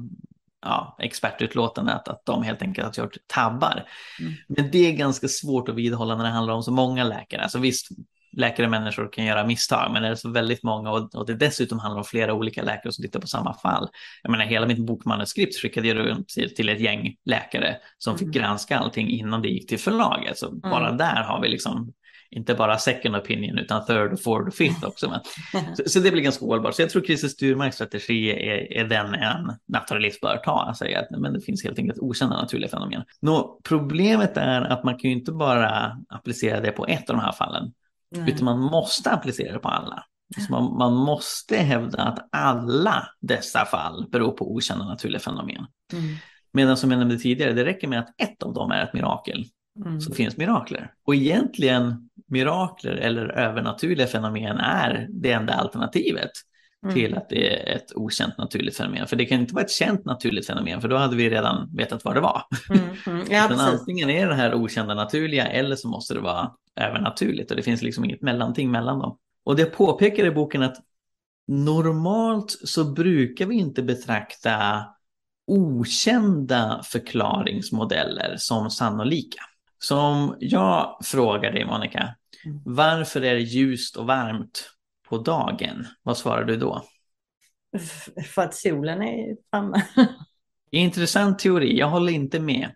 ja, 0.63 0.97
expertutlåtande 0.99 1.93
att, 1.93 2.07
att 2.07 2.25
de 2.25 2.43
helt 2.43 2.61
enkelt 2.61 2.97
har 2.97 3.03
gjort 3.03 3.17
tabbar. 3.27 3.83
Mm. 4.19 4.33
Men 4.47 4.71
det 4.71 4.87
är 4.89 4.91
ganska 4.91 5.27
svårt 5.27 5.69
att 5.69 5.75
vidhålla 5.75 6.15
när 6.15 6.23
det 6.23 6.29
handlar 6.29 6.53
om 6.53 6.63
så 6.63 6.71
många 6.71 7.03
läkare. 7.03 7.41
Alltså 7.41 7.59
visst, 7.59 7.87
läkare 8.37 8.67
och 8.67 8.71
människor 8.71 9.13
kan 9.13 9.25
göra 9.25 9.47
misstag, 9.47 9.91
men 9.93 10.01
det 10.01 10.07
är 10.07 10.15
så 10.15 10.29
väldigt 10.29 10.63
många 10.63 10.91
och, 10.91 11.15
och 11.15 11.25
det 11.25 11.33
dessutom 11.33 11.79
handlar 11.79 11.97
om 11.97 12.05
flera 12.05 12.33
olika 12.33 12.63
läkare 12.63 12.93
som 12.93 13.03
tittar 13.03 13.19
på 13.19 13.27
samma 13.27 13.53
fall. 13.53 13.89
Jag 14.23 14.31
menar, 14.31 14.45
hela 14.45 14.65
mitt 14.65 14.85
bokmanuskript 14.85 15.55
skickade 15.55 15.87
jag 15.87 15.97
runt 15.97 16.27
till, 16.27 16.55
till 16.55 16.69
ett 16.69 16.79
gäng 16.79 17.15
läkare 17.25 17.77
som 17.97 18.17
fick 18.17 18.35
mm. 18.35 18.41
granska 18.41 18.77
allting 18.77 19.09
innan 19.09 19.41
det 19.41 19.49
gick 19.49 19.69
till 19.69 19.79
förlaget. 19.79 20.37
Så 20.37 20.47
mm. 20.47 20.59
bara 20.59 20.91
där 20.91 21.23
har 21.23 21.41
vi 21.41 21.47
liksom 21.47 21.93
inte 22.33 22.53
bara 22.53 22.77
second 22.77 23.15
opinion 23.15 23.57
utan 23.57 23.85
third 23.85 24.19
fourth 24.23 24.47
och 24.47 24.53
fifth 24.53 24.87
också. 24.87 25.09
Men. 25.09 25.19
Så, 25.75 25.83
så, 25.89 25.99
det 25.99 26.11
blir 26.11 26.21
ganska 26.21 26.45
ohållbart. 26.45 26.75
Så 26.75 26.81
jag 26.81 26.89
tror 26.89 27.01
Christer 27.01 27.27
Sturmarks 27.27 27.75
strategi 27.75 28.29
är, 28.29 28.73
är 28.73 28.85
den 28.85 29.13
en 29.13 29.53
naturalist 29.67 30.21
bör 30.21 30.37
ta. 30.37 30.73
Säger 30.79 30.99
att 30.99 31.19
men 31.19 31.33
det 31.33 31.41
finns 31.41 31.63
helt 31.63 31.79
enkelt 31.79 31.99
okända 31.99 32.41
naturliga 32.41 32.69
fenomen. 32.69 33.03
Nå, 33.21 33.59
problemet 33.63 34.37
är 34.37 34.61
att 34.61 34.83
man 34.83 34.97
kan 34.97 35.09
ju 35.09 35.17
inte 35.17 35.31
bara 35.31 35.97
applicera 36.09 36.59
det 36.59 36.71
på 36.71 36.85
ett 36.85 37.09
av 37.09 37.15
de 37.15 37.21
här 37.21 37.31
fallen. 37.31 37.73
Nej. 38.11 38.31
Utan 38.31 38.45
man 38.45 38.59
måste 38.59 39.11
applicera 39.11 39.53
det 39.53 39.59
på 39.59 39.69
alla. 39.69 40.03
Så 40.37 40.51
man, 40.51 40.77
man, 40.77 40.93
måste 40.93 41.57
hävda 41.57 42.03
att 42.03 42.29
alla 42.31 43.07
dessa 43.21 43.65
fall 43.65 44.09
beror 44.11 44.31
på 44.31 44.55
okända 44.55 44.85
naturliga 44.85 45.19
fenomen. 45.19 45.65
Mm. 45.93 46.15
Medan 46.53 46.77
som 46.77 46.91
jag 46.91 46.97
nämnde 46.97 47.17
tidigare, 47.17 47.53
det 47.53 47.65
räcker 47.65 47.87
med 47.87 47.99
att 47.99 48.21
ett 48.21 48.43
av 48.43 48.53
dem 48.53 48.71
är 48.71 48.83
ett 48.83 48.93
mirakel. 48.93 49.45
Mm. 49.85 50.01
Så 50.01 50.13
finns 50.13 50.37
mirakler. 50.37 50.91
Och 51.05 51.15
egentligen 51.15 52.09
mirakler 52.27 52.91
eller 52.91 53.27
övernaturliga 53.27 54.07
fenomen 54.07 54.57
är 54.57 55.07
det 55.09 55.31
enda 55.31 55.53
alternativet 55.53 56.31
mm. 56.83 56.95
till 56.95 57.17
att 57.17 57.29
det 57.29 57.71
är 57.71 57.75
ett 57.75 57.95
okänt 57.95 58.37
naturligt 58.37 58.77
fenomen. 58.77 59.07
För 59.07 59.15
det 59.15 59.25
kan 59.25 59.39
inte 59.39 59.53
vara 59.53 59.63
ett 59.63 59.71
känt 59.71 60.05
naturligt 60.05 60.47
fenomen, 60.47 60.81
för 60.81 60.87
då 60.87 60.97
hade 60.97 61.15
vi 61.15 61.29
redan 61.29 61.75
vetat 61.75 62.05
vad 62.05 62.15
det 62.15 62.21
var. 62.21 62.43
Mm. 62.69 62.89
Mm. 63.07 63.27
Ja, 63.29 63.49
antingen 63.59 64.09
är 64.09 64.27
det 64.27 64.35
här 64.35 64.53
okända 64.53 64.93
naturliga 64.93 65.47
eller 65.47 65.75
så 65.75 65.87
måste 65.87 66.13
det 66.13 66.19
vara 66.19 66.51
övernaturligt 66.75 67.51
och 67.51 67.57
det 67.57 67.63
finns 67.63 67.81
liksom 67.81 68.05
inget 68.05 68.21
mellanting 68.21 68.71
mellan 68.71 68.99
dem. 68.99 69.17
Och 69.43 69.55
det 69.55 69.65
påpekar 69.65 70.25
i 70.25 70.31
boken 70.31 70.63
att 70.63 70.77
normalt 71.47 72.51
så 72.63 72.83
brukar 72.83 73.45
vi 73.45 73.55
inte 73.55 73.83
betrakta 73.83 74.85
okända 75.47 76.81
förklaringsmodeller 76.83 78.35
som 78.37 78.69
sannolika. 78.69 79.41
Så 79.83 79.97
om 79.99 80.35
jag 80.39 80.97
frågar 81.03 81.51
dig 81.51 81.65
Monica, 81.65 82.15
mm. 82.45 82.61
varför 82.65 83.21
är 83.21 83.33
det 83.33 83.41
ljust 83.41 83.95
och 83.95 84.07
varmt 84.07 84.69
på 85.09 85.17
dagen? 85.17 85.87
Vad 86.03 86.17
svarar 86.17 86.43
du 86.43 86.57
då? 86.57 86.83
För 88.33 88.41
att 88.41 88.55
solen 88.55 89.01
är 89.01 89.35
framme. 89.49 89.83
Intressant 90.71 91.39
teori, 91.39 91.77
jag 91.79 91.89
håller 91.89 92.13
inte 92.13 92.39
med. 92.39 92.69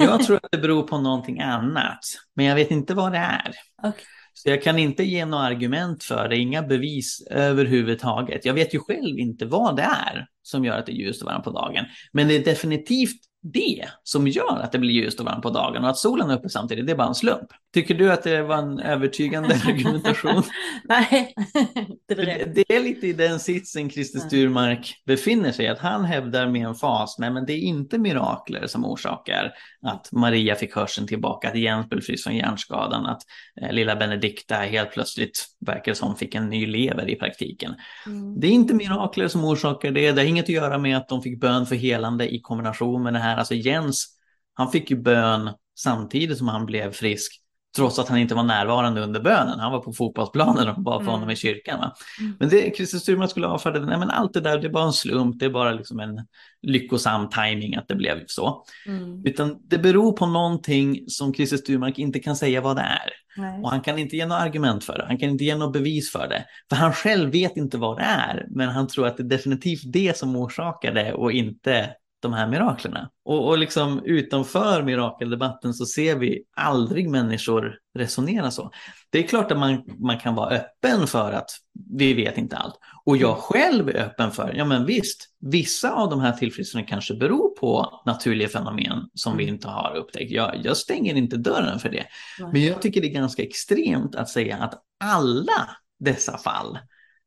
Jag 0.00 0.22
tror 0.22 0.36
att 0.36 0.48
det 0.52 0.58
beror 0.58 0.82
på 0.82 0.98
någonting 0.98 1.40
annat, 1.40 2.00
men 2.34 2.46
jag 2.46 2.54
vet 2.54 2.70
inte 2.70 2.94
vad 2.94 3.12
det 3.12 3.18
är. 3.18 3.52
Okay. 3.82 4.04
Så 4.34 4.48
jag 4.48 4.62
kan 4.62 4.78
inte 4.78 5.04
ge 5.04 5.24
några 5.24 5.44
argument 5.44 6.04
för 6.04 6.28
det, 6.28 6.36
inga 6.36 6.62
bevis 6.62 7.26
överhuvudtaget. 7.30 8.44
Jag 8.44 8.54
vet 8.54 8.74
ju 8.74 8.78
själv 8.78 9.18
inte 9.18 9.46
vad 9.46 9.76
det 9.76 9.82
är 9.82 10.26
som 10.42 10.64
gör 10.64 10.78
att 10.78 10.86
det 10.86 10.92
är 10.92 10.96
ljust 10.96 11.22
och 11.22 11.28
varmt 11.28 11.44
på 11.44 11.50
dagen. 11.50 11.84
Men 12.12 12.28
det 12.28 12.36
är 12.36 12.44
definitivt 12.44 13.20
det 13.42 13.88
som 14.02 14.28
gör 14.28 14.60
att 14.60 14.72
det 14.72 14.78
blir 14.78 14.90
ljust 14.90 15.20
och 15.20 15.26
varmt 15.26 15.42
på 15.42 15.50
dagen 15.50 15.84
och 15.84 15.90
att 15.90 15.98
solen 15.98 16.30
är 16.30 16.38
uppe 16.38 16.48
samtidigt, 16.48 16.86
det 16.86 16.92
är 16.92 16.96
bara 16.96 17.08
en 17.08 17.14
slump. 17.14 17.48
Tycker 17.74 17.94
du 17.94 18.12
att 18.12 18.22
det 18.22 18.42
var 18.42 18.56
en 18.56 18.78
övertygande 18.78 19.48
argumentation? 19.66 20.42
Nej, 20.84 21.34
det, 22.08 22.14
det, 22.14 22.52
det 22.54 22.74
är 22.74 22.80
lite 22.80 23.06
i 23.06 23.12
den 23.12 23.40
sitsen 23.40 23.90
Christer 23.90 24.18
Sturmark 24.18 25.02
befinner 25.06 25.52
sig, 25.52 25.68
att 25.68 25.78
han 25.78 26.04
hävdar 26.04 26.48
med 26.48 26.66
en 26.66 26.74
fas, 26.74 27.18
nej 27.18 27.30
men 27.30 27.46
det 27.46 27.52
är 27.52 27.60
inte 27.60 27.98
mirakler 27.98 28.66
som 28.66 28.84
orsakar 28.84 29.52
att 29.82 30.12
Maria 30.12 30.54
fick 30.54 30.74
hörseln 30.74 31.06
tillbaka, 31.06 31.48
att 31.48 31.58
Jens 31.58 31.88
blev 31.88 32.00
frisk 32.00 32.24
från 32.24 32.36
hjärnskadan, 32.36 33.06
att 33.06 33.22
eh, 33.62 33.72
lilla 33.72 33.96
Benedikta 33.96 34.54
helt 34.54 34.90
plötsligt 34.90 35.46
verkar 35.66 35.94
som 35.94 36.16
fick 36.16 36.34
en 36.34 36.50
ny 36.50 36.66
lever 36.66 37.10
i 37.10 37.16
praktiken. 37.16 37.74
Mm. 38.06 38.40
Det 38.40 38.46
är 38.46 38.50
inte 38.50 38.74
mirakler 38.74 39.28
som 39.28 39.44
orsakar 39.44 39.90
det, 39.90 40.12
det 40.12 40.20
har 40.20 40.28
inget 40.28 40.44
att 40.44 40.48
göra 40.48 40.78
med 40.78 40.96
att 40.96 41.08
de 41.08 41.22
fick 41.22 41.40
bön 41.40 41.66
för 41.66 41.74
helande 41.74 42.34
i 42.34 42.40
kombination 42.40 43.02
med 43.02 43.12
det 43.12 43.18
här, 43.18 43.27
alltså 43.36 43.54
Jens, 43.54 44.06
han 44.54 44.70
fick 44.70 44.90
ju 44.90 44.96
bön 44.96 45.50
samtidigt 45.78 46.38
som 46.38 46.48
han 46.48 46.66
blev 46.66 46.92
frisk 46.92 47.42
Trots 47.76 47.98
att 47.98 48.08
han 48.08 48.18
inte 48.18 48.34
var 48.34 48.42
närvarande 48.42 49.00
under 49.00 49.20
bönen. 49.20 49.58
Han 49.58 49.72
var 49.72 49.80
på 49.80 49.92
fotbollsplanen 49.92 50.68
och 50.68 50.82
bad 50.82 51.04
för 51.04 51.10
honom 51.10 51.22
mm. 51.22 51.32
i 51.32 51.36
kyrkan. 51.36 51.78
Va? 51.78 51.94
Mm. 52.20 52.36
Men 52.38 52.48
det 52.48 52.76
Christer 52.76 52.98
Sturman 52.98 53.28
skulle 53.28 53.46
avfärda, 53.46 53.80
nej 53.80 53.98
men 53.98 54.10
allt 54.10 54.32
det 54.32 54.40
där 54.40 54.58
det 54.58 54.66
är 54.66 54.72
bara 54.72 54.84
en 54.84 54.92
slump, 54.92 55.38
det 55.38 55.46
är 55.46 55.50
bara 55.50 55.72
liksom 55.72 56.00
en 56.00 56.26
lyckosam 56.62 57.28
timing 57.28 57.74
att 57.74 57.88
det 57.88 57.94
blev 57.94 58.24
så. 58.26 58.64
Mm. 58.86 59.26
Utan 59.26 59.56
det 59.68 59.78
beror 59.78 60.12
på 60.12 60.26
någonting 60.26 61.04
som 61.08 61.34
Christer 61.34 61.56
Sturmark 61.56 61.98
inte 61.98 62.18
kan 62.18 62.36
säga 62.36 62.60
vad 62.60 62.76
det 62.76 62.82
är. 62.82 63.10
Nej. 63.36 63.60
Och 63.62 63.70
han 63.70 63.80
kan 63.80 63.98
inte 63.98 64.16
ge 64.16 64.26
något 64.26 64.40
argument 64.40 64.84
för 64.84 64.98
det, 64.98 65.06
han 65.06 65.18
kan 65.18 65.28
inte 65.30 65.44
ge 65.44 65.56
något 65.56 65.72
bevis 65.72 66.12
för 66.12 66.28
det. 66.28 66.44
För 66.68 66.76
han 66.76 66.92
själv 66.92 67.32
vet 67.32 67.56
inte 67.56 67.78
vad 67.78 67.98
det 67.98 68.04
är, 68.04 68.46
men 68.50 68.68
han 68.68 68.88
tror 68.88 69.06
att 69.06 69.16
det 69.16 69.22
är 69.22 69.28
definitivt 69.28 69.92
det 69.92 70.16
som 70.16 70.36
orsakar 70.36 70.94
det 70.94 71.12
och 71.12 71.32
inte 71.32 71.90
de 72.20 72.32
här 72.32 72.46
miraklerna. 72.46 73.10
Och, 73.24 73.48
och 73.48 73.58
liksom 73.58 74.02
utanför 74.04 74.82
mirakeldebatten 74.82 75.74
så 75.74 75.86
ser 75.86 76.16
vi 76.16 76.42
aldrig 76.56 77.10
människor 77.10 77.74
resonera 77.94 78.50
så. 78.50 78.70
Det 79.10 79.18
är 79.18 79.22
klart 79.22 79.52
att 79.52 79.58
man, 79.58 79.84
man 79.98 80.18
kan 80.18 80.34
vara 80.34 80.50
öppen 80.50 81.06
för 81.06 81.32
att 81.32 81.50
vi 81.90 82.14
vet 82.14 82.38
inte 82.38 82.56
allt. 82.56 82.74
Och 83.04 83.16
jag 83.16 83.30
mm. 83.30 83.40
själv 83.40 83.88
är 83.88 83.96
öppen 83.96 84.30
för, 84.30 84.54
ja 84.54 84.64
men 84.64 84.86
visst, 84.86 85.24
vissa 85.40 85.92
av 85.92 86.10
de 86.10 86.20
här 86.20 86.32
tillfrisknandena 86.32 86.88
kanske 86.88 87.14
beror 87.14 87.56
på 87.56 88.00
naturliga 88.06 88.48
fenomen 88.48 89.10
som 89.14 89.36
vi 89.36 89.44
mm. 89.44 89.54
inte 89.54 89.68
har 89.68 89.96
upptäckt. 89.96 90.30
Jag, 90.30 90.60
jag 90.64 90.76
stänger 90.76 91.14
inte 91.14 91.36
dörren 91.36 91.78
för 91.78 91.88
det. 91.88 92.06
Men 92.52 92.64
jag 92.64 92.82
tycker 92.82 93.00
det 93.00 93.06
är 93.06 93.14
ganska 93.14 93.42
extremt 93.42 94.14
att 94.14 94.28
säga 94.28 94.56
att 94.56 94.74
alla 95.04 95.76
dessa 96.00 96.38
fall 96.38 96.78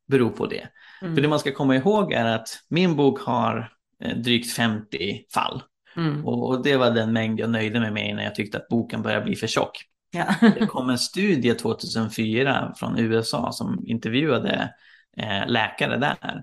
beror 0.08 0.30
på 0.30 0.46
det. 0.46 0.68
Mm. 1.02 1.14
För 1.14 1.22
det 1.22 1.28
man 1.28 1.38
ska 1.38 1.52
komma 1.52 1.76
ihåg 1.76 2.12
är 2.12 2.24
att 2.24 2.48
min 2.68 2.96
bok 2.96 3.20
har 3.20 3.71
drygt 4.16 4.52
50 4.52 5.24
fall. 5.34 5.62
Mm. 5.96 6.26
Och, 6.26 6.62
det 6.62 6.76
var 6.76 6.90
den 6.90 7.12
mängd 7.12 7.40
jag 7.40 7.50
nöjde 7.50 7.80
mig 7.80 7.90
med 7.90 8.16
när 8.16 8.24
jag 8.24 8.34
tyckte 8.34 8.58
att 8.58 8.68
boken 8.68 9.02
började 9.02 9.24
bli 9.24 9.36
för 9.36 9.46
tjock. 9.46 9.84
Ja. 10.10 10.34
det 10.58 10.66
kom 10.66 10.90
en 10.90 10.98
studie 10.98 11.54
2004 11.54 12.72
från 12.76 12.98
USA 12.98 13.52
som 13.52 13.82
intervjuade 13.86 14.74
eh, 15.16 15.46
läkare 15.46 15.98
där 15.98 16.42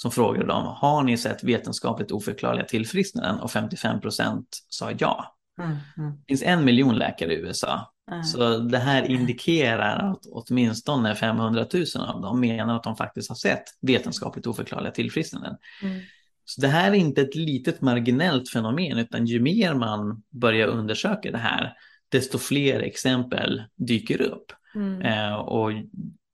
som 0.00 0.10
frågade 0.10 0.46
dem, 0.46 0.74
har 0.76 1.02
ni 1.02 1.16
sett 1.16 1.44
vetenskapligt 1.44 2.10
oförklarliga 2.10 2.64
tillfrisknanden? 2.64 3.40
Och 3.40 3.50
55 3.50 4.00
procent 4.00 4.46
sa 4.68 4.90
ja. 4.98 5.36
Mm, 5.58 5.70
mm. 5.96 6.10
Det 6.10 6.24
finns 6.28 6.42
en 6.42 6.64
miljon 6.64 6.98
läkare 6.98 7.34
i 7.34 7.36
USA. 7.36 7.92
Mm. 8.10 8.24
Så 8.24 8.58
det 8.58 8.78
här 8.78 9.02
indikerar 9.02 10.10
att 10.10 10.20
åtminstone 10.30 11.14
500 11.14 11.66
000 11.74 11.84
av 12.08 12.20
dem 12.20 12.40
menar 12.40 12.76
att 12.76 12.82
de 12.82 12.96
faktiskt 12.96 13.28
har 13.28 13.36
sett 13.36 13.64
vetenskapligt 13.80 14.46
oförklarliga 14.46 14.92
tillfrisknanden. 14.92 15.56
Mm. 16.40 16.44
Så 16.44 16.60
det 16.60 16.68
här 16.68 16.90
är 16.90 16.94
inte 16.94 17.22
ett 17.22 17.34
litet 17.34 17.80
marginellt 17.80 18.48
fenomen, 18.48 18.98
utan 18.98 19.26
ju 19.26 19.40
mer 19.40 19.74
man 19.74 20.22
börjar 20.30 20.66
undersöka 20.66 21.30
det 21.30 21.38
här, 21.38 21.72
desto 22.08 22.38
fler 22.38 22.80
exempel 22.80 23.62
dyker 23.76 24.22
upp. 24.22 24.52
Mm. 24.74 25.02
Eh, 25.02 25.34
och 25.34 25.72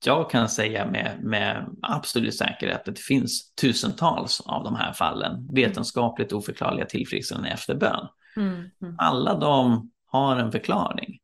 jag 0.05 0.29
kan 0.29 0.49
säga 0.49 0.91
med, 0.91 1.17
med 1.21 1.69
absolut 1.81 2.35
säkerhet 2.35 2.87
att 2.87 2.95
det 2.95 3.01
finns 3.01 3.53
tusentals 3.53 4.41
av 4.45 4.63
de 4.63 4.75
här 4.75 4.93
fallen, 4.93 5.47
vetenskapligt 5.53 6.33
oförklarliga 6.33 6.85
tillfrisknanden 6.85 7.51
efter 7.51 7.75
bön. 7.75 8.07
Mm. 8.37 8.53
Mm. 8.81 8.95
Alla 8.97 9.39
de 9.39 9.91
har 10.05 10.37
en 10.37 10.51
förklaring. 10.51 11.19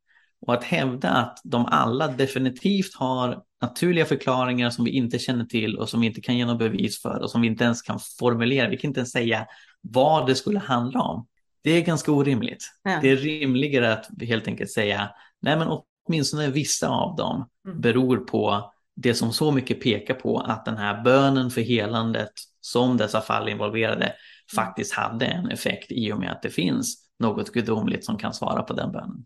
Och 0.46 0.54
att 0.54 0.64
hävda 0.64 1.10
att 1.10 1.40
de 1.44 1.66
alla 1.66 2.08
definitivt 2.08 2.94
har 2.94 3.42
naturliga 3.60 4.04
förklaringar 4.04 4.70
som 4.70 4.84
vi 4.84 4.90
inte 4.90 5.18
känner 5.18 5.44
till 5.44 5.78
och 5.78 5.88
som 5.88 6.00
vi 6.00 6.06
inte 6.06 6.20
kan 6.20 6.36
ge 6.36 6.46
något 6.46 6.58
bevis 6.58 7.02
för 7.02 7.22
och 7.22 7.30
som 7.30 7.40
vi 7.40 7.46
inte 7.46 7.64
ens 7.64 7.82
kan 7.82 7.98
formulera. 8.18 8.68
Vi 8.68 8.76
kan 8.76 8.88
inte 8.88 9.00
ens 9.00 9.10
säga 9.10 9.46
vad 9.80 10.26
det 10.26 10.34
skulle 10.34 10.58
handla 10.58 11.00
om. 11.00 11.26
Det 11.62 11.70
är 11.70 11.80
ganska 11.80 12.12
orimligt. 12.12 12.70
Ja. 12.82 12.98
Det 13.02 13.10
är 13.10 13.16
rimligare 13.16 13.92
att 13.92 14.22
helt 14.22 14.48
enkelt 14.48 14.70
säga, 14.70 15.10
nej 15.42 15.56
men 15.56 15.68
åtminstone 16.06 16.50
vissa 16.50 16.88
av 16.88 17.16
dem 17.16 17.48
mm. 17.66 17.80
beror 17.80 18.16
på 18.16 18.72
det 18.96 19.14
som 19.14 19.32
så 19.32 19.52
mycket 19.52 19.82
pekar 19.82 20.14
på 20.14 20.38
att 20.38 20.64
den 20.64 20.76
här 20.76 21.02
bönen 21.02 21.50
för 21.50 21.60
helandet 21.60 22.30
som 22.60 22.96
dessa 22.96 23.20
fall 23.20 23.48
involverade 23.48 24.12
faktiskt 24.54 24.94
hade 24.94 25.26
en 25.26 25.50
effekt 25.50 25.92
i 25.92 26.12
och 26.12 26.18
med 26.18 26.32
att 26.32 26.42
det 26.42 26.50
finns 26.50 26.96
något 27.18 27.52
gudomligt 27.52 28.04
som 28.04 28.18
kan 28.18 28.34
svara 28.34 28.62
på 28.62 28.72
den 28.72 28.92
bönen. 28.92 29.24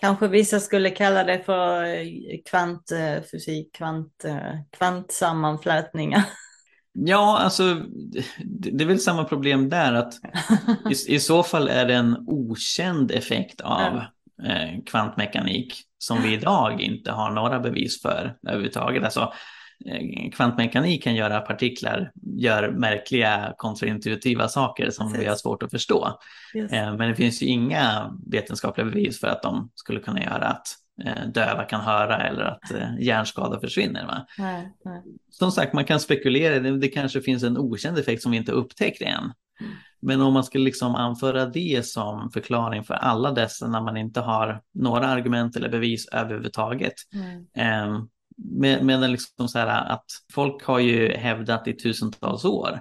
Kanske 0.00 0.28
vissa 0.28 0.60
skulle 0.60 0.90
kalla 0.90 1.24
det 1.24 1.38
för 1.38 1.84
eh, 1.84 2.06
kvantfysik, 2.50 3.74
kvant, 3.74 4.24
eh, 4.24 4.60
kvantsammanflätningar. 4.78 6.24
Ja, 6.98 7.38
alltså 7.38 7.82
det 8.44 8.84
är 8.84 8.88
väl 8.88 9.00
samma 9.00 9.24
problem 9.24 9.68
där 9.68 9.92
att 9.92 10.14
i, 10.90 11.14
i 11.14 11.20
så 11.20 11.42
fall 11.42 11.68
är 11.68 11.86
det 11.86 11.94
en 11.94 12.24
okänd 12.26 13.10
effekt 13.10 13.60
av 13.60 13.96
eh, 14.44 14.82
kvantmekanik 14.86 15.82
som 15.98 16.22
vi 16.22 16.32
idag 16.34 16.80
inte 16.80 17.12
har 17.12 17.30
några 17.30 17.60
bevis 17.60 18.02
för 18.02 18.36
överhuvudtaget. 18.46 19.04
Alltså, 19.04 19.32
eh, 19.86 20.30
kvantmekanik 20.32 21.04
kan 21.04 21.14
göra 21.14 21.40
partiklar 21.40 22.12
gör 22.38 22.70
märkliga 22.70 23.54
kontraintuitiva 23.56 24.48
saker 24.48 24.90
som 24.90 25.06
Precis. 25.06 25.24
vi 25.24 25.28
har 25.28 25.36
svårt 25.36 25.62
att 25.62 25.70
förstå. 25.70 26.18
Yes. 26.54 26.70
Men 26.70 26.98
det 26.98 27.14
finns 27.14 27.42
ju 27.42 27.46
inga 27.46 28.14
vetenskapliga 28.26 28.84
bevis 28.84 29.20
för 29.20 29.28
att 29.28 29.42
de 29.42 29.70
skulle 29.74 30.00
kunna 30.00 30.22
göra 30.22 30.46
att 30.46 30.66
döva 31.34 31.64
kan 31.64 31.80
höra 31.80 32.28
eller 32.28 32.44
att 32.44 32.72
hjärnskada 33.00 33.60
försvinner. 33.60 34.06
Va? 34.06 34.26
Nej, 34.38 34.72
nej. 34.84 35.02
Som 35.30 35.52
sagt, 35.52 35.72
man 35.72 35.84
kan 35.84 36.00
spekulera, 36.00 36.58
det 36.58 36.88
kanske 36.88 37.20
finns 37.20 37.42
en 37.42 37.58
okänd 37.58 37.98
effekt 37.98 38.22
som 38.22 38.32
vi 38.32 38.38
inte 38.38 38.52
upptäckt 38.52 39.02
än. 39.02 39.32
Mm. 39.60 39.72
Men 40.00 40.20
om 40.20 40.32
man 40.32 40.44
skulle 40.44 40.64
liksom 40.64 40.94
anföra 40.94 41.46
det 41.46 41.86
som 41.86 42.30
förklaring 42.30 42.84
för 42.84 42.94
alla 42.94 43.32
dessa 43.32 43.68
när 43.68 43.80
man 43.80 43.96
inte 43.96 44.20
har 44.20 44.60
några 44.74 45.06
argument 45.06 45.56
eller 45.56 45.68
bevis 45.68 46.08
överhuvudtaget. 46.08 46.94
Mm. 47.56 48.08
Med, 48.36 48.84
med 48.84 49.10
liksom 49.10 49.48
så 49.48 49.58
här 49.58 49.90
att 49.90 50.04
folk 50.32 50.64
har 50.64 50.78
ju 50.78 51.12
hävdat 51.12 51.68
i 51.68 51.72
tusentals 51.72 52.44
år 52.44 52.80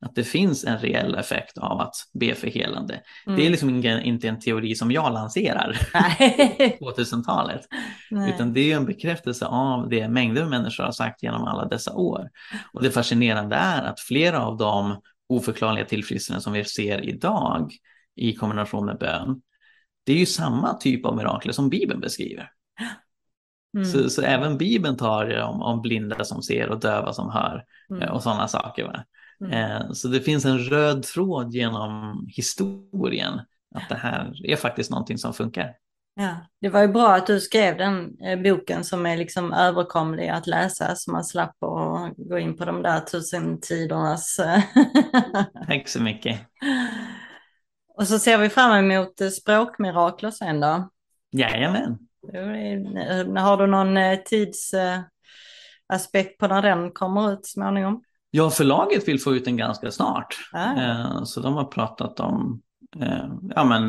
att 0.00 0.14
det 0.14 0.24
finns 0.24 0.64
en 0.64 0.78
reell 0.78 1.14
effekt 1.14 1.58
av 1.58 1.80
att 1.80 1.94
be 2.14 2.34
för 2.34 2.46
helande. 2.46 3.00
Mm. 3.26 3.38
Det 3.38 3.46
är 3.46 3.50
liksom 3.50 3.70
ingen, 3.70 4.02
inte 4.02 4.28
en 4.28 4.40
teori 4.40 4.74
som 4.74 4.90
jag 4.90 5.12
lanserar 5.12 5.78
på 6.78 6.90
2000-talet, 6.90 7.60
utan 8.28 8.52
det 8.52 8.72
är 8.72 8.76
en 8.76 8.86
bekräftelse 8.86 9.46
av 9.46 9.88
det 9.88 10.08
mängder 10.08 10.42
av 10.42 10.50
människor 10.50 10.84
har 10.84 10.92
sagt 10.92 11.22
genom 11.22 11.44
alla 11.44 11.64
dessa 11.64 11.94
år. 11.94 12.30
Och 12.72 12.82
det 12.82 12.90
fascinerande 12.90 13.56
är 13.56 13.82
att 13.82 14.00
flera 14.00 14.46
av 14.46 14.56
de 14.56 15.00
oförklarliga 15.28 15.84
tillfrisknanden 15.84 16.42
som 16.42 16.52
vi 16.52 16.64
ser 16.64 17.08
idag 17.08 17.72
i 18.16 18.34
kombination 18.34 18.86
med 18.86 18.98
bön, 18.98 19.40
det 20.06 20.12
är 20.12 20.16
ju 20.16 20.26
samma 20.26 20.74
typ 20.74 21.06
av 21.06 21.16
mirakler 21.16 21.52
som 21.52 21.68
Bibeln 21.68 22.00
beskriver. 22.00 22.50
Mm. 23.76 23.84
Så, 23.84 24.10
så, 24.10 24.22
även 24.22 24.58
Bibeln 24.58 24.96
tar 24.96 25.40
om, 25.40 25.62
om, 25.62 25.82
blinda 25.82 26.24
som 26.24 26.42
ser 26.42 26.68
och 26.68 26.80
döva 26.80 27.12
som 27.12 27.30
hör 27.30 27.64
mm. 27.90 28.02
Eh, 28.02 28.08
och 28.08 28.22
sådana 28.22 28.48
saker. 28.48 29.04
Mm. 29.40 29.52
Eh, 29.52 29.92
så 29.92 30.08
det 30.08 30.20
finns 30.20 30.44
en 30.44 30.58
röd 30.58 31.02
tråd 31.02 31.52
genom 31.52 32.26
historien 32.36 33.40
att 33.74 33.88
det 33.88 33.94
här 33.94 34.32
är 34.44 34.56
faktiskt 34.56 34.90
någonting 34.90 35.18
som 35.18 35.34
funkar. 35.34 35.74
Ja, 36.14 36.36
det 36.60 36.68
var 36.68 36.80
ju 36.80 36.88
bra 36.88 37.14
att 37.14 37.26
du 37.26 37.40
skrev 37.40 37.76
den 37.76 38.20
eh, 38.20 38.42
boken 38.42 38.84
som 38.84 39.06
är 39.06 39.16
liksom 39.16 39.52
överkomlig 39.52 40.28
att 40.28 40.46
läsa 40.46 40.94
så 40.96 41.12
man 41.12 41.24
slapp 41.24 41.62
att 41.62 42.16
gå 42.16 42.38
in 42.38 42.56
på 42.56 42.64
de 42.64 42.82
där 42.82 43.00
tusen 43.00 43.62
sidornas. 43.62 44.38
Eh, 44.38 44.62
Tack 45.66 45.88
så 45.88 46.02
mycket. 46.02 46.40
Och 47.96 48.08
så 48.08 48.18
ser 48.18 48.38
vi 48.38 48.48
fram 48.48 48.90
emot 48.90 49.32
språkmirakler 49.32 50.30
sen 50.30 50.60
då. 50.60 50.90
Jajamän. 51.32 52.05
Har 53.40 53.56
du 53.56 53.66
någon 53.66 53.98
tidsaspekt 54.24 55.08
på 56.38 56.46
när 56.46 56.62
den 56.62 56.90
kommer 56.90 57.32
ut 57.32 57.46
småningom? 57.46 58.02
Ja, 58.30 58.50
förlaget 58.50 59.08
vill 59.08 59.20
få 59.20 59.34
ut 59.34 59.44
den 59.44 59.56
ganska 59.56 59.90
snart. 59.90 60.36
Ah. 60.52 61.24
Så 61.24 61.40
de 61.40 61.54
har 61.54 61.64
pratat 61.64 62.20
om 62.20 62.62
ja, 63.54 63.64
men, 63.64 63.88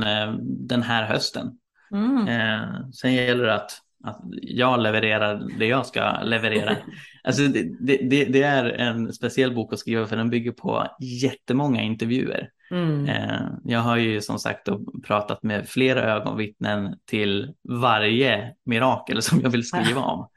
den 0.68 0.84
här 0.84 1.04
hösten. 1.04 1.52
Mm. 1.92 2.28
Eh, 2.28 2.90
sen 2.94 3.14
gäller 3.14 3.46
det 3.46 3.56
att, 3.56 3.72
att 4.04 4.20
jag 4.32 4.80
levererar 4.80 5.60
det 5.60 5.66
jag 5.66 5.86
ska 5.86 6.20
leverera. 6.22 6.76
alltså 7.28 7.44
det, 7.44 7.98
det, 8.10 8.26
det, 8.26 8.42
är 8.42 8.66
en 8.66 9.14
speciell 9.14 9.56
bok 9.56 9.74
att 9.74 9.80
skriva 9.80 10.08
för 10.08 10.18
den 10.18 10.30
bygger 10.30 10.52
på 10.52 10.88
jättemånga 11.00 11.82
intervjuer. 11.82 12.50
Mm. 12.72 13.06
Eh, 13.06 13.42
jag 13.64 13.80
har 13.80 13.98
ju 13.98 14.22
som 14.22 14.40
sagt 14.40 14.70
pratat 15.08 15.44
med 15.44 15.70
flera 15.70 16.02
ögonvittnen 16.02 16.96
till 17.06 17.54
varje 17.70 18.54
mirakel 18.66 19.22
som 19.22 19.42
jag 19.42 19.50
vill 19.50 19.64
skriva 19.68 20.02
om. 20.02 20.28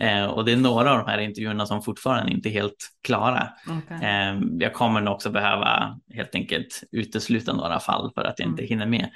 eh, 0.00 0.24
och 0.24 0.44
det 0.44 0.52
är 0.52 0.56
några 0.56 0.92
av 0.92 0.98
de 0.98 1.10
här 1.10 1.18
intervjuerna 1.18 1.66
som 1.66 1.82
fortfarande 1.82 2.32
inte 2.32 2.48
är 2.48 2.52
helt 2.52 2.88
klara. 3.02 3.48
Okay. 3.84 4.08
Eh, 4.08 4.40
jag 4.58 4.74
kommer 4.74 5.00
nog 5.00 5.14
också 5.14 5.30
behöva 5.30 5.98
helt 6.14 6.34
enkelt 6.34 6.82
utesluta 6.92 7.52
några 7.52 7.80
fall 7.80 8.10
för 8.14 8.24
att 8.24 8.38
jag 8.38 8.48
inte 8.48 8.62
mm. 8.62 8.68
hinner 8.68 8.86
med. 8.86 9.10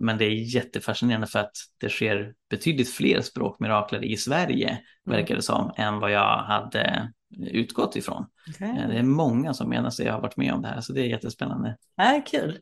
Men 0.00 0.18
det 0.18 0.24
är 0.24 0.54
jättefascinerande 0.54 1.26
för 1.26 1.38
att 1.38 1.52
det 1.80 1.88
sker 1.88 2.32
betydligt 2.50 2.90
fler 2.90 3.20
språkmirakler 3.20 4.04
i 4.04 4.16
Sverige, 4.16 4.68
mm. 4.68 4.80
verkar 5.04 5.36
det 5.36 5.42
som, 5.42 5.72
än 5.76 5.98
vad 5.98 6.10
jag 6.10 6.29
hade 6.36 7.12
utgått 7.38 7.96
ifrån. 7.96 8.26
Okay. 8.48 8.68
Eh, 8.68 8.88
det 8.88 8.98
är 8.98 9.02
många 9.02 9.54
som 9.54 9.68
menar 9.68 9.90
sig 9.90 10.08
ha 10.08 10.20
varit 10.20 10.36
med 10.36 10.54
om 10.54 10.62
det 10.62 10.68
här, 10.68 10.80
så 10.80 10.92
det 10.92 11.00
är 11.00 11.06
jättespännande. 11.06 11.76
Ja, 11.96 12.22
kul. 12.26 12.58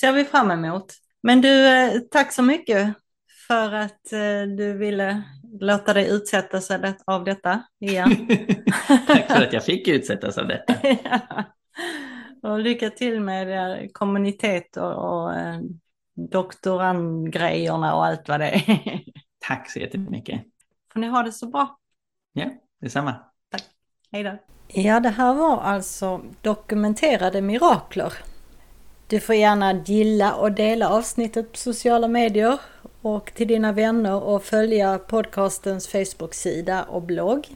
ser 0.00 0.12
vi 0.12 0.24
fram 0.24 0.50
emot. 0.50 0.94
Men 1.22 1.40
du, 1.40 1.66
eh, 1.66 2.00
tack 2.10 2.32
så 2.32 2.42
mycket 2.42 2.94
för 3.48 3.72
att 3.72 4.04
du 4.56 4.72
ville 4.78 5.22
låta 5.60 5.92
dig 5.92 6.10
utsättas 6.10 6.70
av 7.04 7.24
detta 7.24 7.62
igen. 7.80 8.28
tack 9.06 9.30
för 9.30 9.46
att 9.46 9.52
jag 9.52 9.64
fick 9.64 9.88
utsättas 9.88 10.38
av 10.38 10.48
detta. 10.48 10.74
ja. 11.04 11.44
Och 12.42 12.58
lycka 12.58 12.90
till 12.90 13.20
med 13.20 13.88
kommunitet 13.92 14.76
och, 14.76 14.92
och 14.92 15.32
doktorandgrejerna 16.30 17.94
och 17.94 18.06
allt 18.06 18.28
vad 18.28 18.40
det 18.40 18.50
är. 18.50 19.02
Tack 19.38 19.70
så 19.70 19.78
jättemycket. 19.78 20.42
Får 20.92 21.00
ni 21.00 21.06
ha 21.06 21.22
det 21.22 21.32
så 21.32 21.46
bra. 21.46 21.78
Ja, 22.32 22.50
detsamma. 22.80 23.14
Tack. 23.50 23.64
Hej 24.12 24.22
då. 24.22 24.38
Ja, 24.68 25.00
det 25.00 25.08
här 25.08 25.34
var 25.34 25.60
alltså 25.60 26.20
dokumenterade 26.42 27.40
mirakler. 27.40 28.12
Du 29.06 29.20
får 29.20 29.34
gärna 29.34 29.72
gilla 29.72 30.34
och 30.34 30.52
dela 30.52 30.88
avsnittet 30.88 31.52
på 31.52 31.58
sociala 31.58 32.08
medier 32.08 32.58
och 33.02 33.32
till 33.34 33.48
dina 33.48 33.72
vänner 33.72 34.22
och 34.22 34.44
följa 34.44 34.98
podcastens 34.98 35.88
Facebook-sida 35.88 36.82
och 36.82 37.02
blogg. 37.02 37.48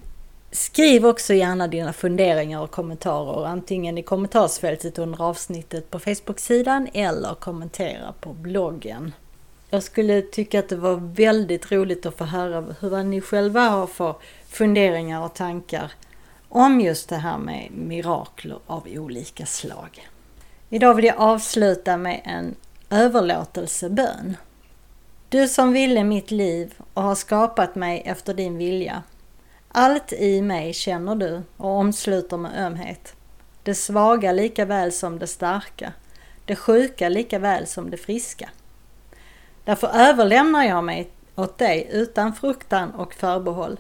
Skriv 0.51 1.07
också 1.07 1.35
gärna 1.35 1.69
dina 1.69 1.93
funderingar 1.93 2.61
och 2.61 2.71
kommentarer 2.71 3.47
antingen 3.47 3.99
i 3.99 4.03
kommentarsfältet 4.03 4.99
under 4.99 5.23
avsnittet 5.23 5.91
på 5.91 5.99
Facebook-sidan 5.99 6.89
eller 6.93 7.35
kommentera 7.35 8.15
på 8.21 8.33
bloggen. 8.33 9.13
Jag 9.71 9.83
skulle 9.83 10.23
tycka 10.23 10.59
att 10.59 10.69
det 10.69 10.77
var 10.77 10.97
väldigt 11.15 11.73
roligt 11.73 12.07
att 12.07 12.19
få 12.19 12.25
höra 12.25 12.75
hur 12.81 13.03
ni 13.03 13.21
själva 13.21 13.61
har 13.61 13.87
för 13.87 14.15
funderingar 14.57 15.25
och 15.25 15.35
tankar 15.35 15.93
om 16.49 16.81
just 16.81 17.09
det 17.09 17.17
här 17.17 17.39
med 17.39 17.71
mirakler 17.73 18.59
av 18.67 18.87
olika 18.87 19.47
slag. 19.47 20.09
Idag 20.71 20.95
vill 20.95 21.05
jag 21.05 21.19
avsluta 21.19 21.97
med 21.97 22.21
en 22.25 22.55
överlåtelsebön. 22.91 24.37
Du 25.29 25.49
som 25.49 25.73
ville 25.73 26.05
mitt 26.05 26.31
liv 26.31 26.75
och 26.95 27.03
har 27.03 27.15
skapat 27.15 27.75
mig 27.75 28.03
efter 28.07 28.35
din 28.35 28.57
vilja 28.59 29.03
allt 29.77 30.13
i 30.13 30.43
mig 30.43 30.73
känner 30.73 31.15
du 31.15 31.43
och 31.57 31.71
omsluter 31.71 32.37
med 32.37 32.67
ömhet. 32.67 33.15
Det 33.63 33.75
svaga 33.75 34.33
lika 34.33 34.65
väl 34.65 34.93
som 34.93 35.19
det 35.19 35.27
starka. 35.27 35.93
Det 36.45 36.57
sjuka 36.57 37.09
lika 37.09 37.39
väl 37.39 37.67
som 37.67 37.91
det 37.91 37.97
friska. 37.97 38.51
Därför 39.65 39.89
överlämnar 39.89 40.65
jag 40.65 40.85
mig 40.85 41.11
åt 41.35 41.59
dig 41.59 41.89
utan 41.93 42.33
fruktan 42.33 42.91
och 42.91 43.15
förbehåll. 43.15 43.79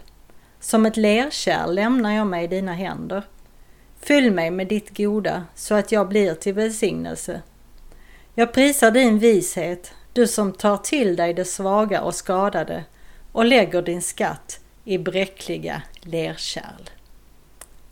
Som 0.65 0.87
ett 0.87 0.97
lerkärl 0.97 1.75
lämnar 1.75 2.12
jag 2.12 2.27
mig 2.27 2.45
i 2.45 2.47
dina 2.47 2.73
händer. 2.73 3.23
Fyll 4.01 4.33
mig 4.33 4.51
med 4.51 4.69
ditt 4.69 4.97
goda 4.97 5.45
så 5.55 5.75
att 5.75 5.93
jag 5.93 6.09
blir 6.09 6.35
till 6.35 6.55
välsignelse. 6.55 7.43
Jag 8.35 8.53
prisar 8.53 8.91
din 8.91 9.19
vishet, 9.19 9.93
du 10.12 10.27
som 10.27 10.53
tar 10.53 10.77
till 10.77 11.17
dig 11.17 11.35
det 11.35 11.45
svaga 11.45 12.03
och 12.03 12.15
skadade 12.15 12.85
och 13.33 13.45
lägger 13.45 13.83
din 13.83 14.03
skatt 14.03 14.61
i 14.85 14.99
bräckliga 14.99 15.83
lerkärl. 16.01 16.91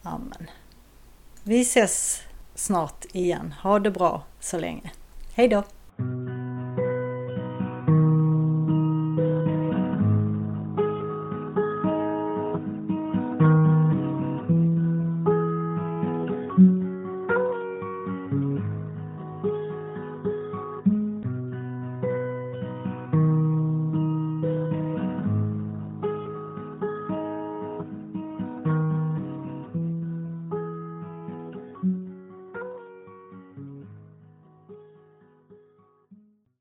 Amen. 0.03 0.51
Vi 1.43 1.61
ses 1.61 2.23
snart 2.55 3.05
igen. 3.13 3.55
Ha 3.63 3.79
det 3.79 3.91
bra 3.91 4.25
så 4.41 4.59
länge. 4.59 4.91
Hej 5.35 5.49
då! 5.49 5.63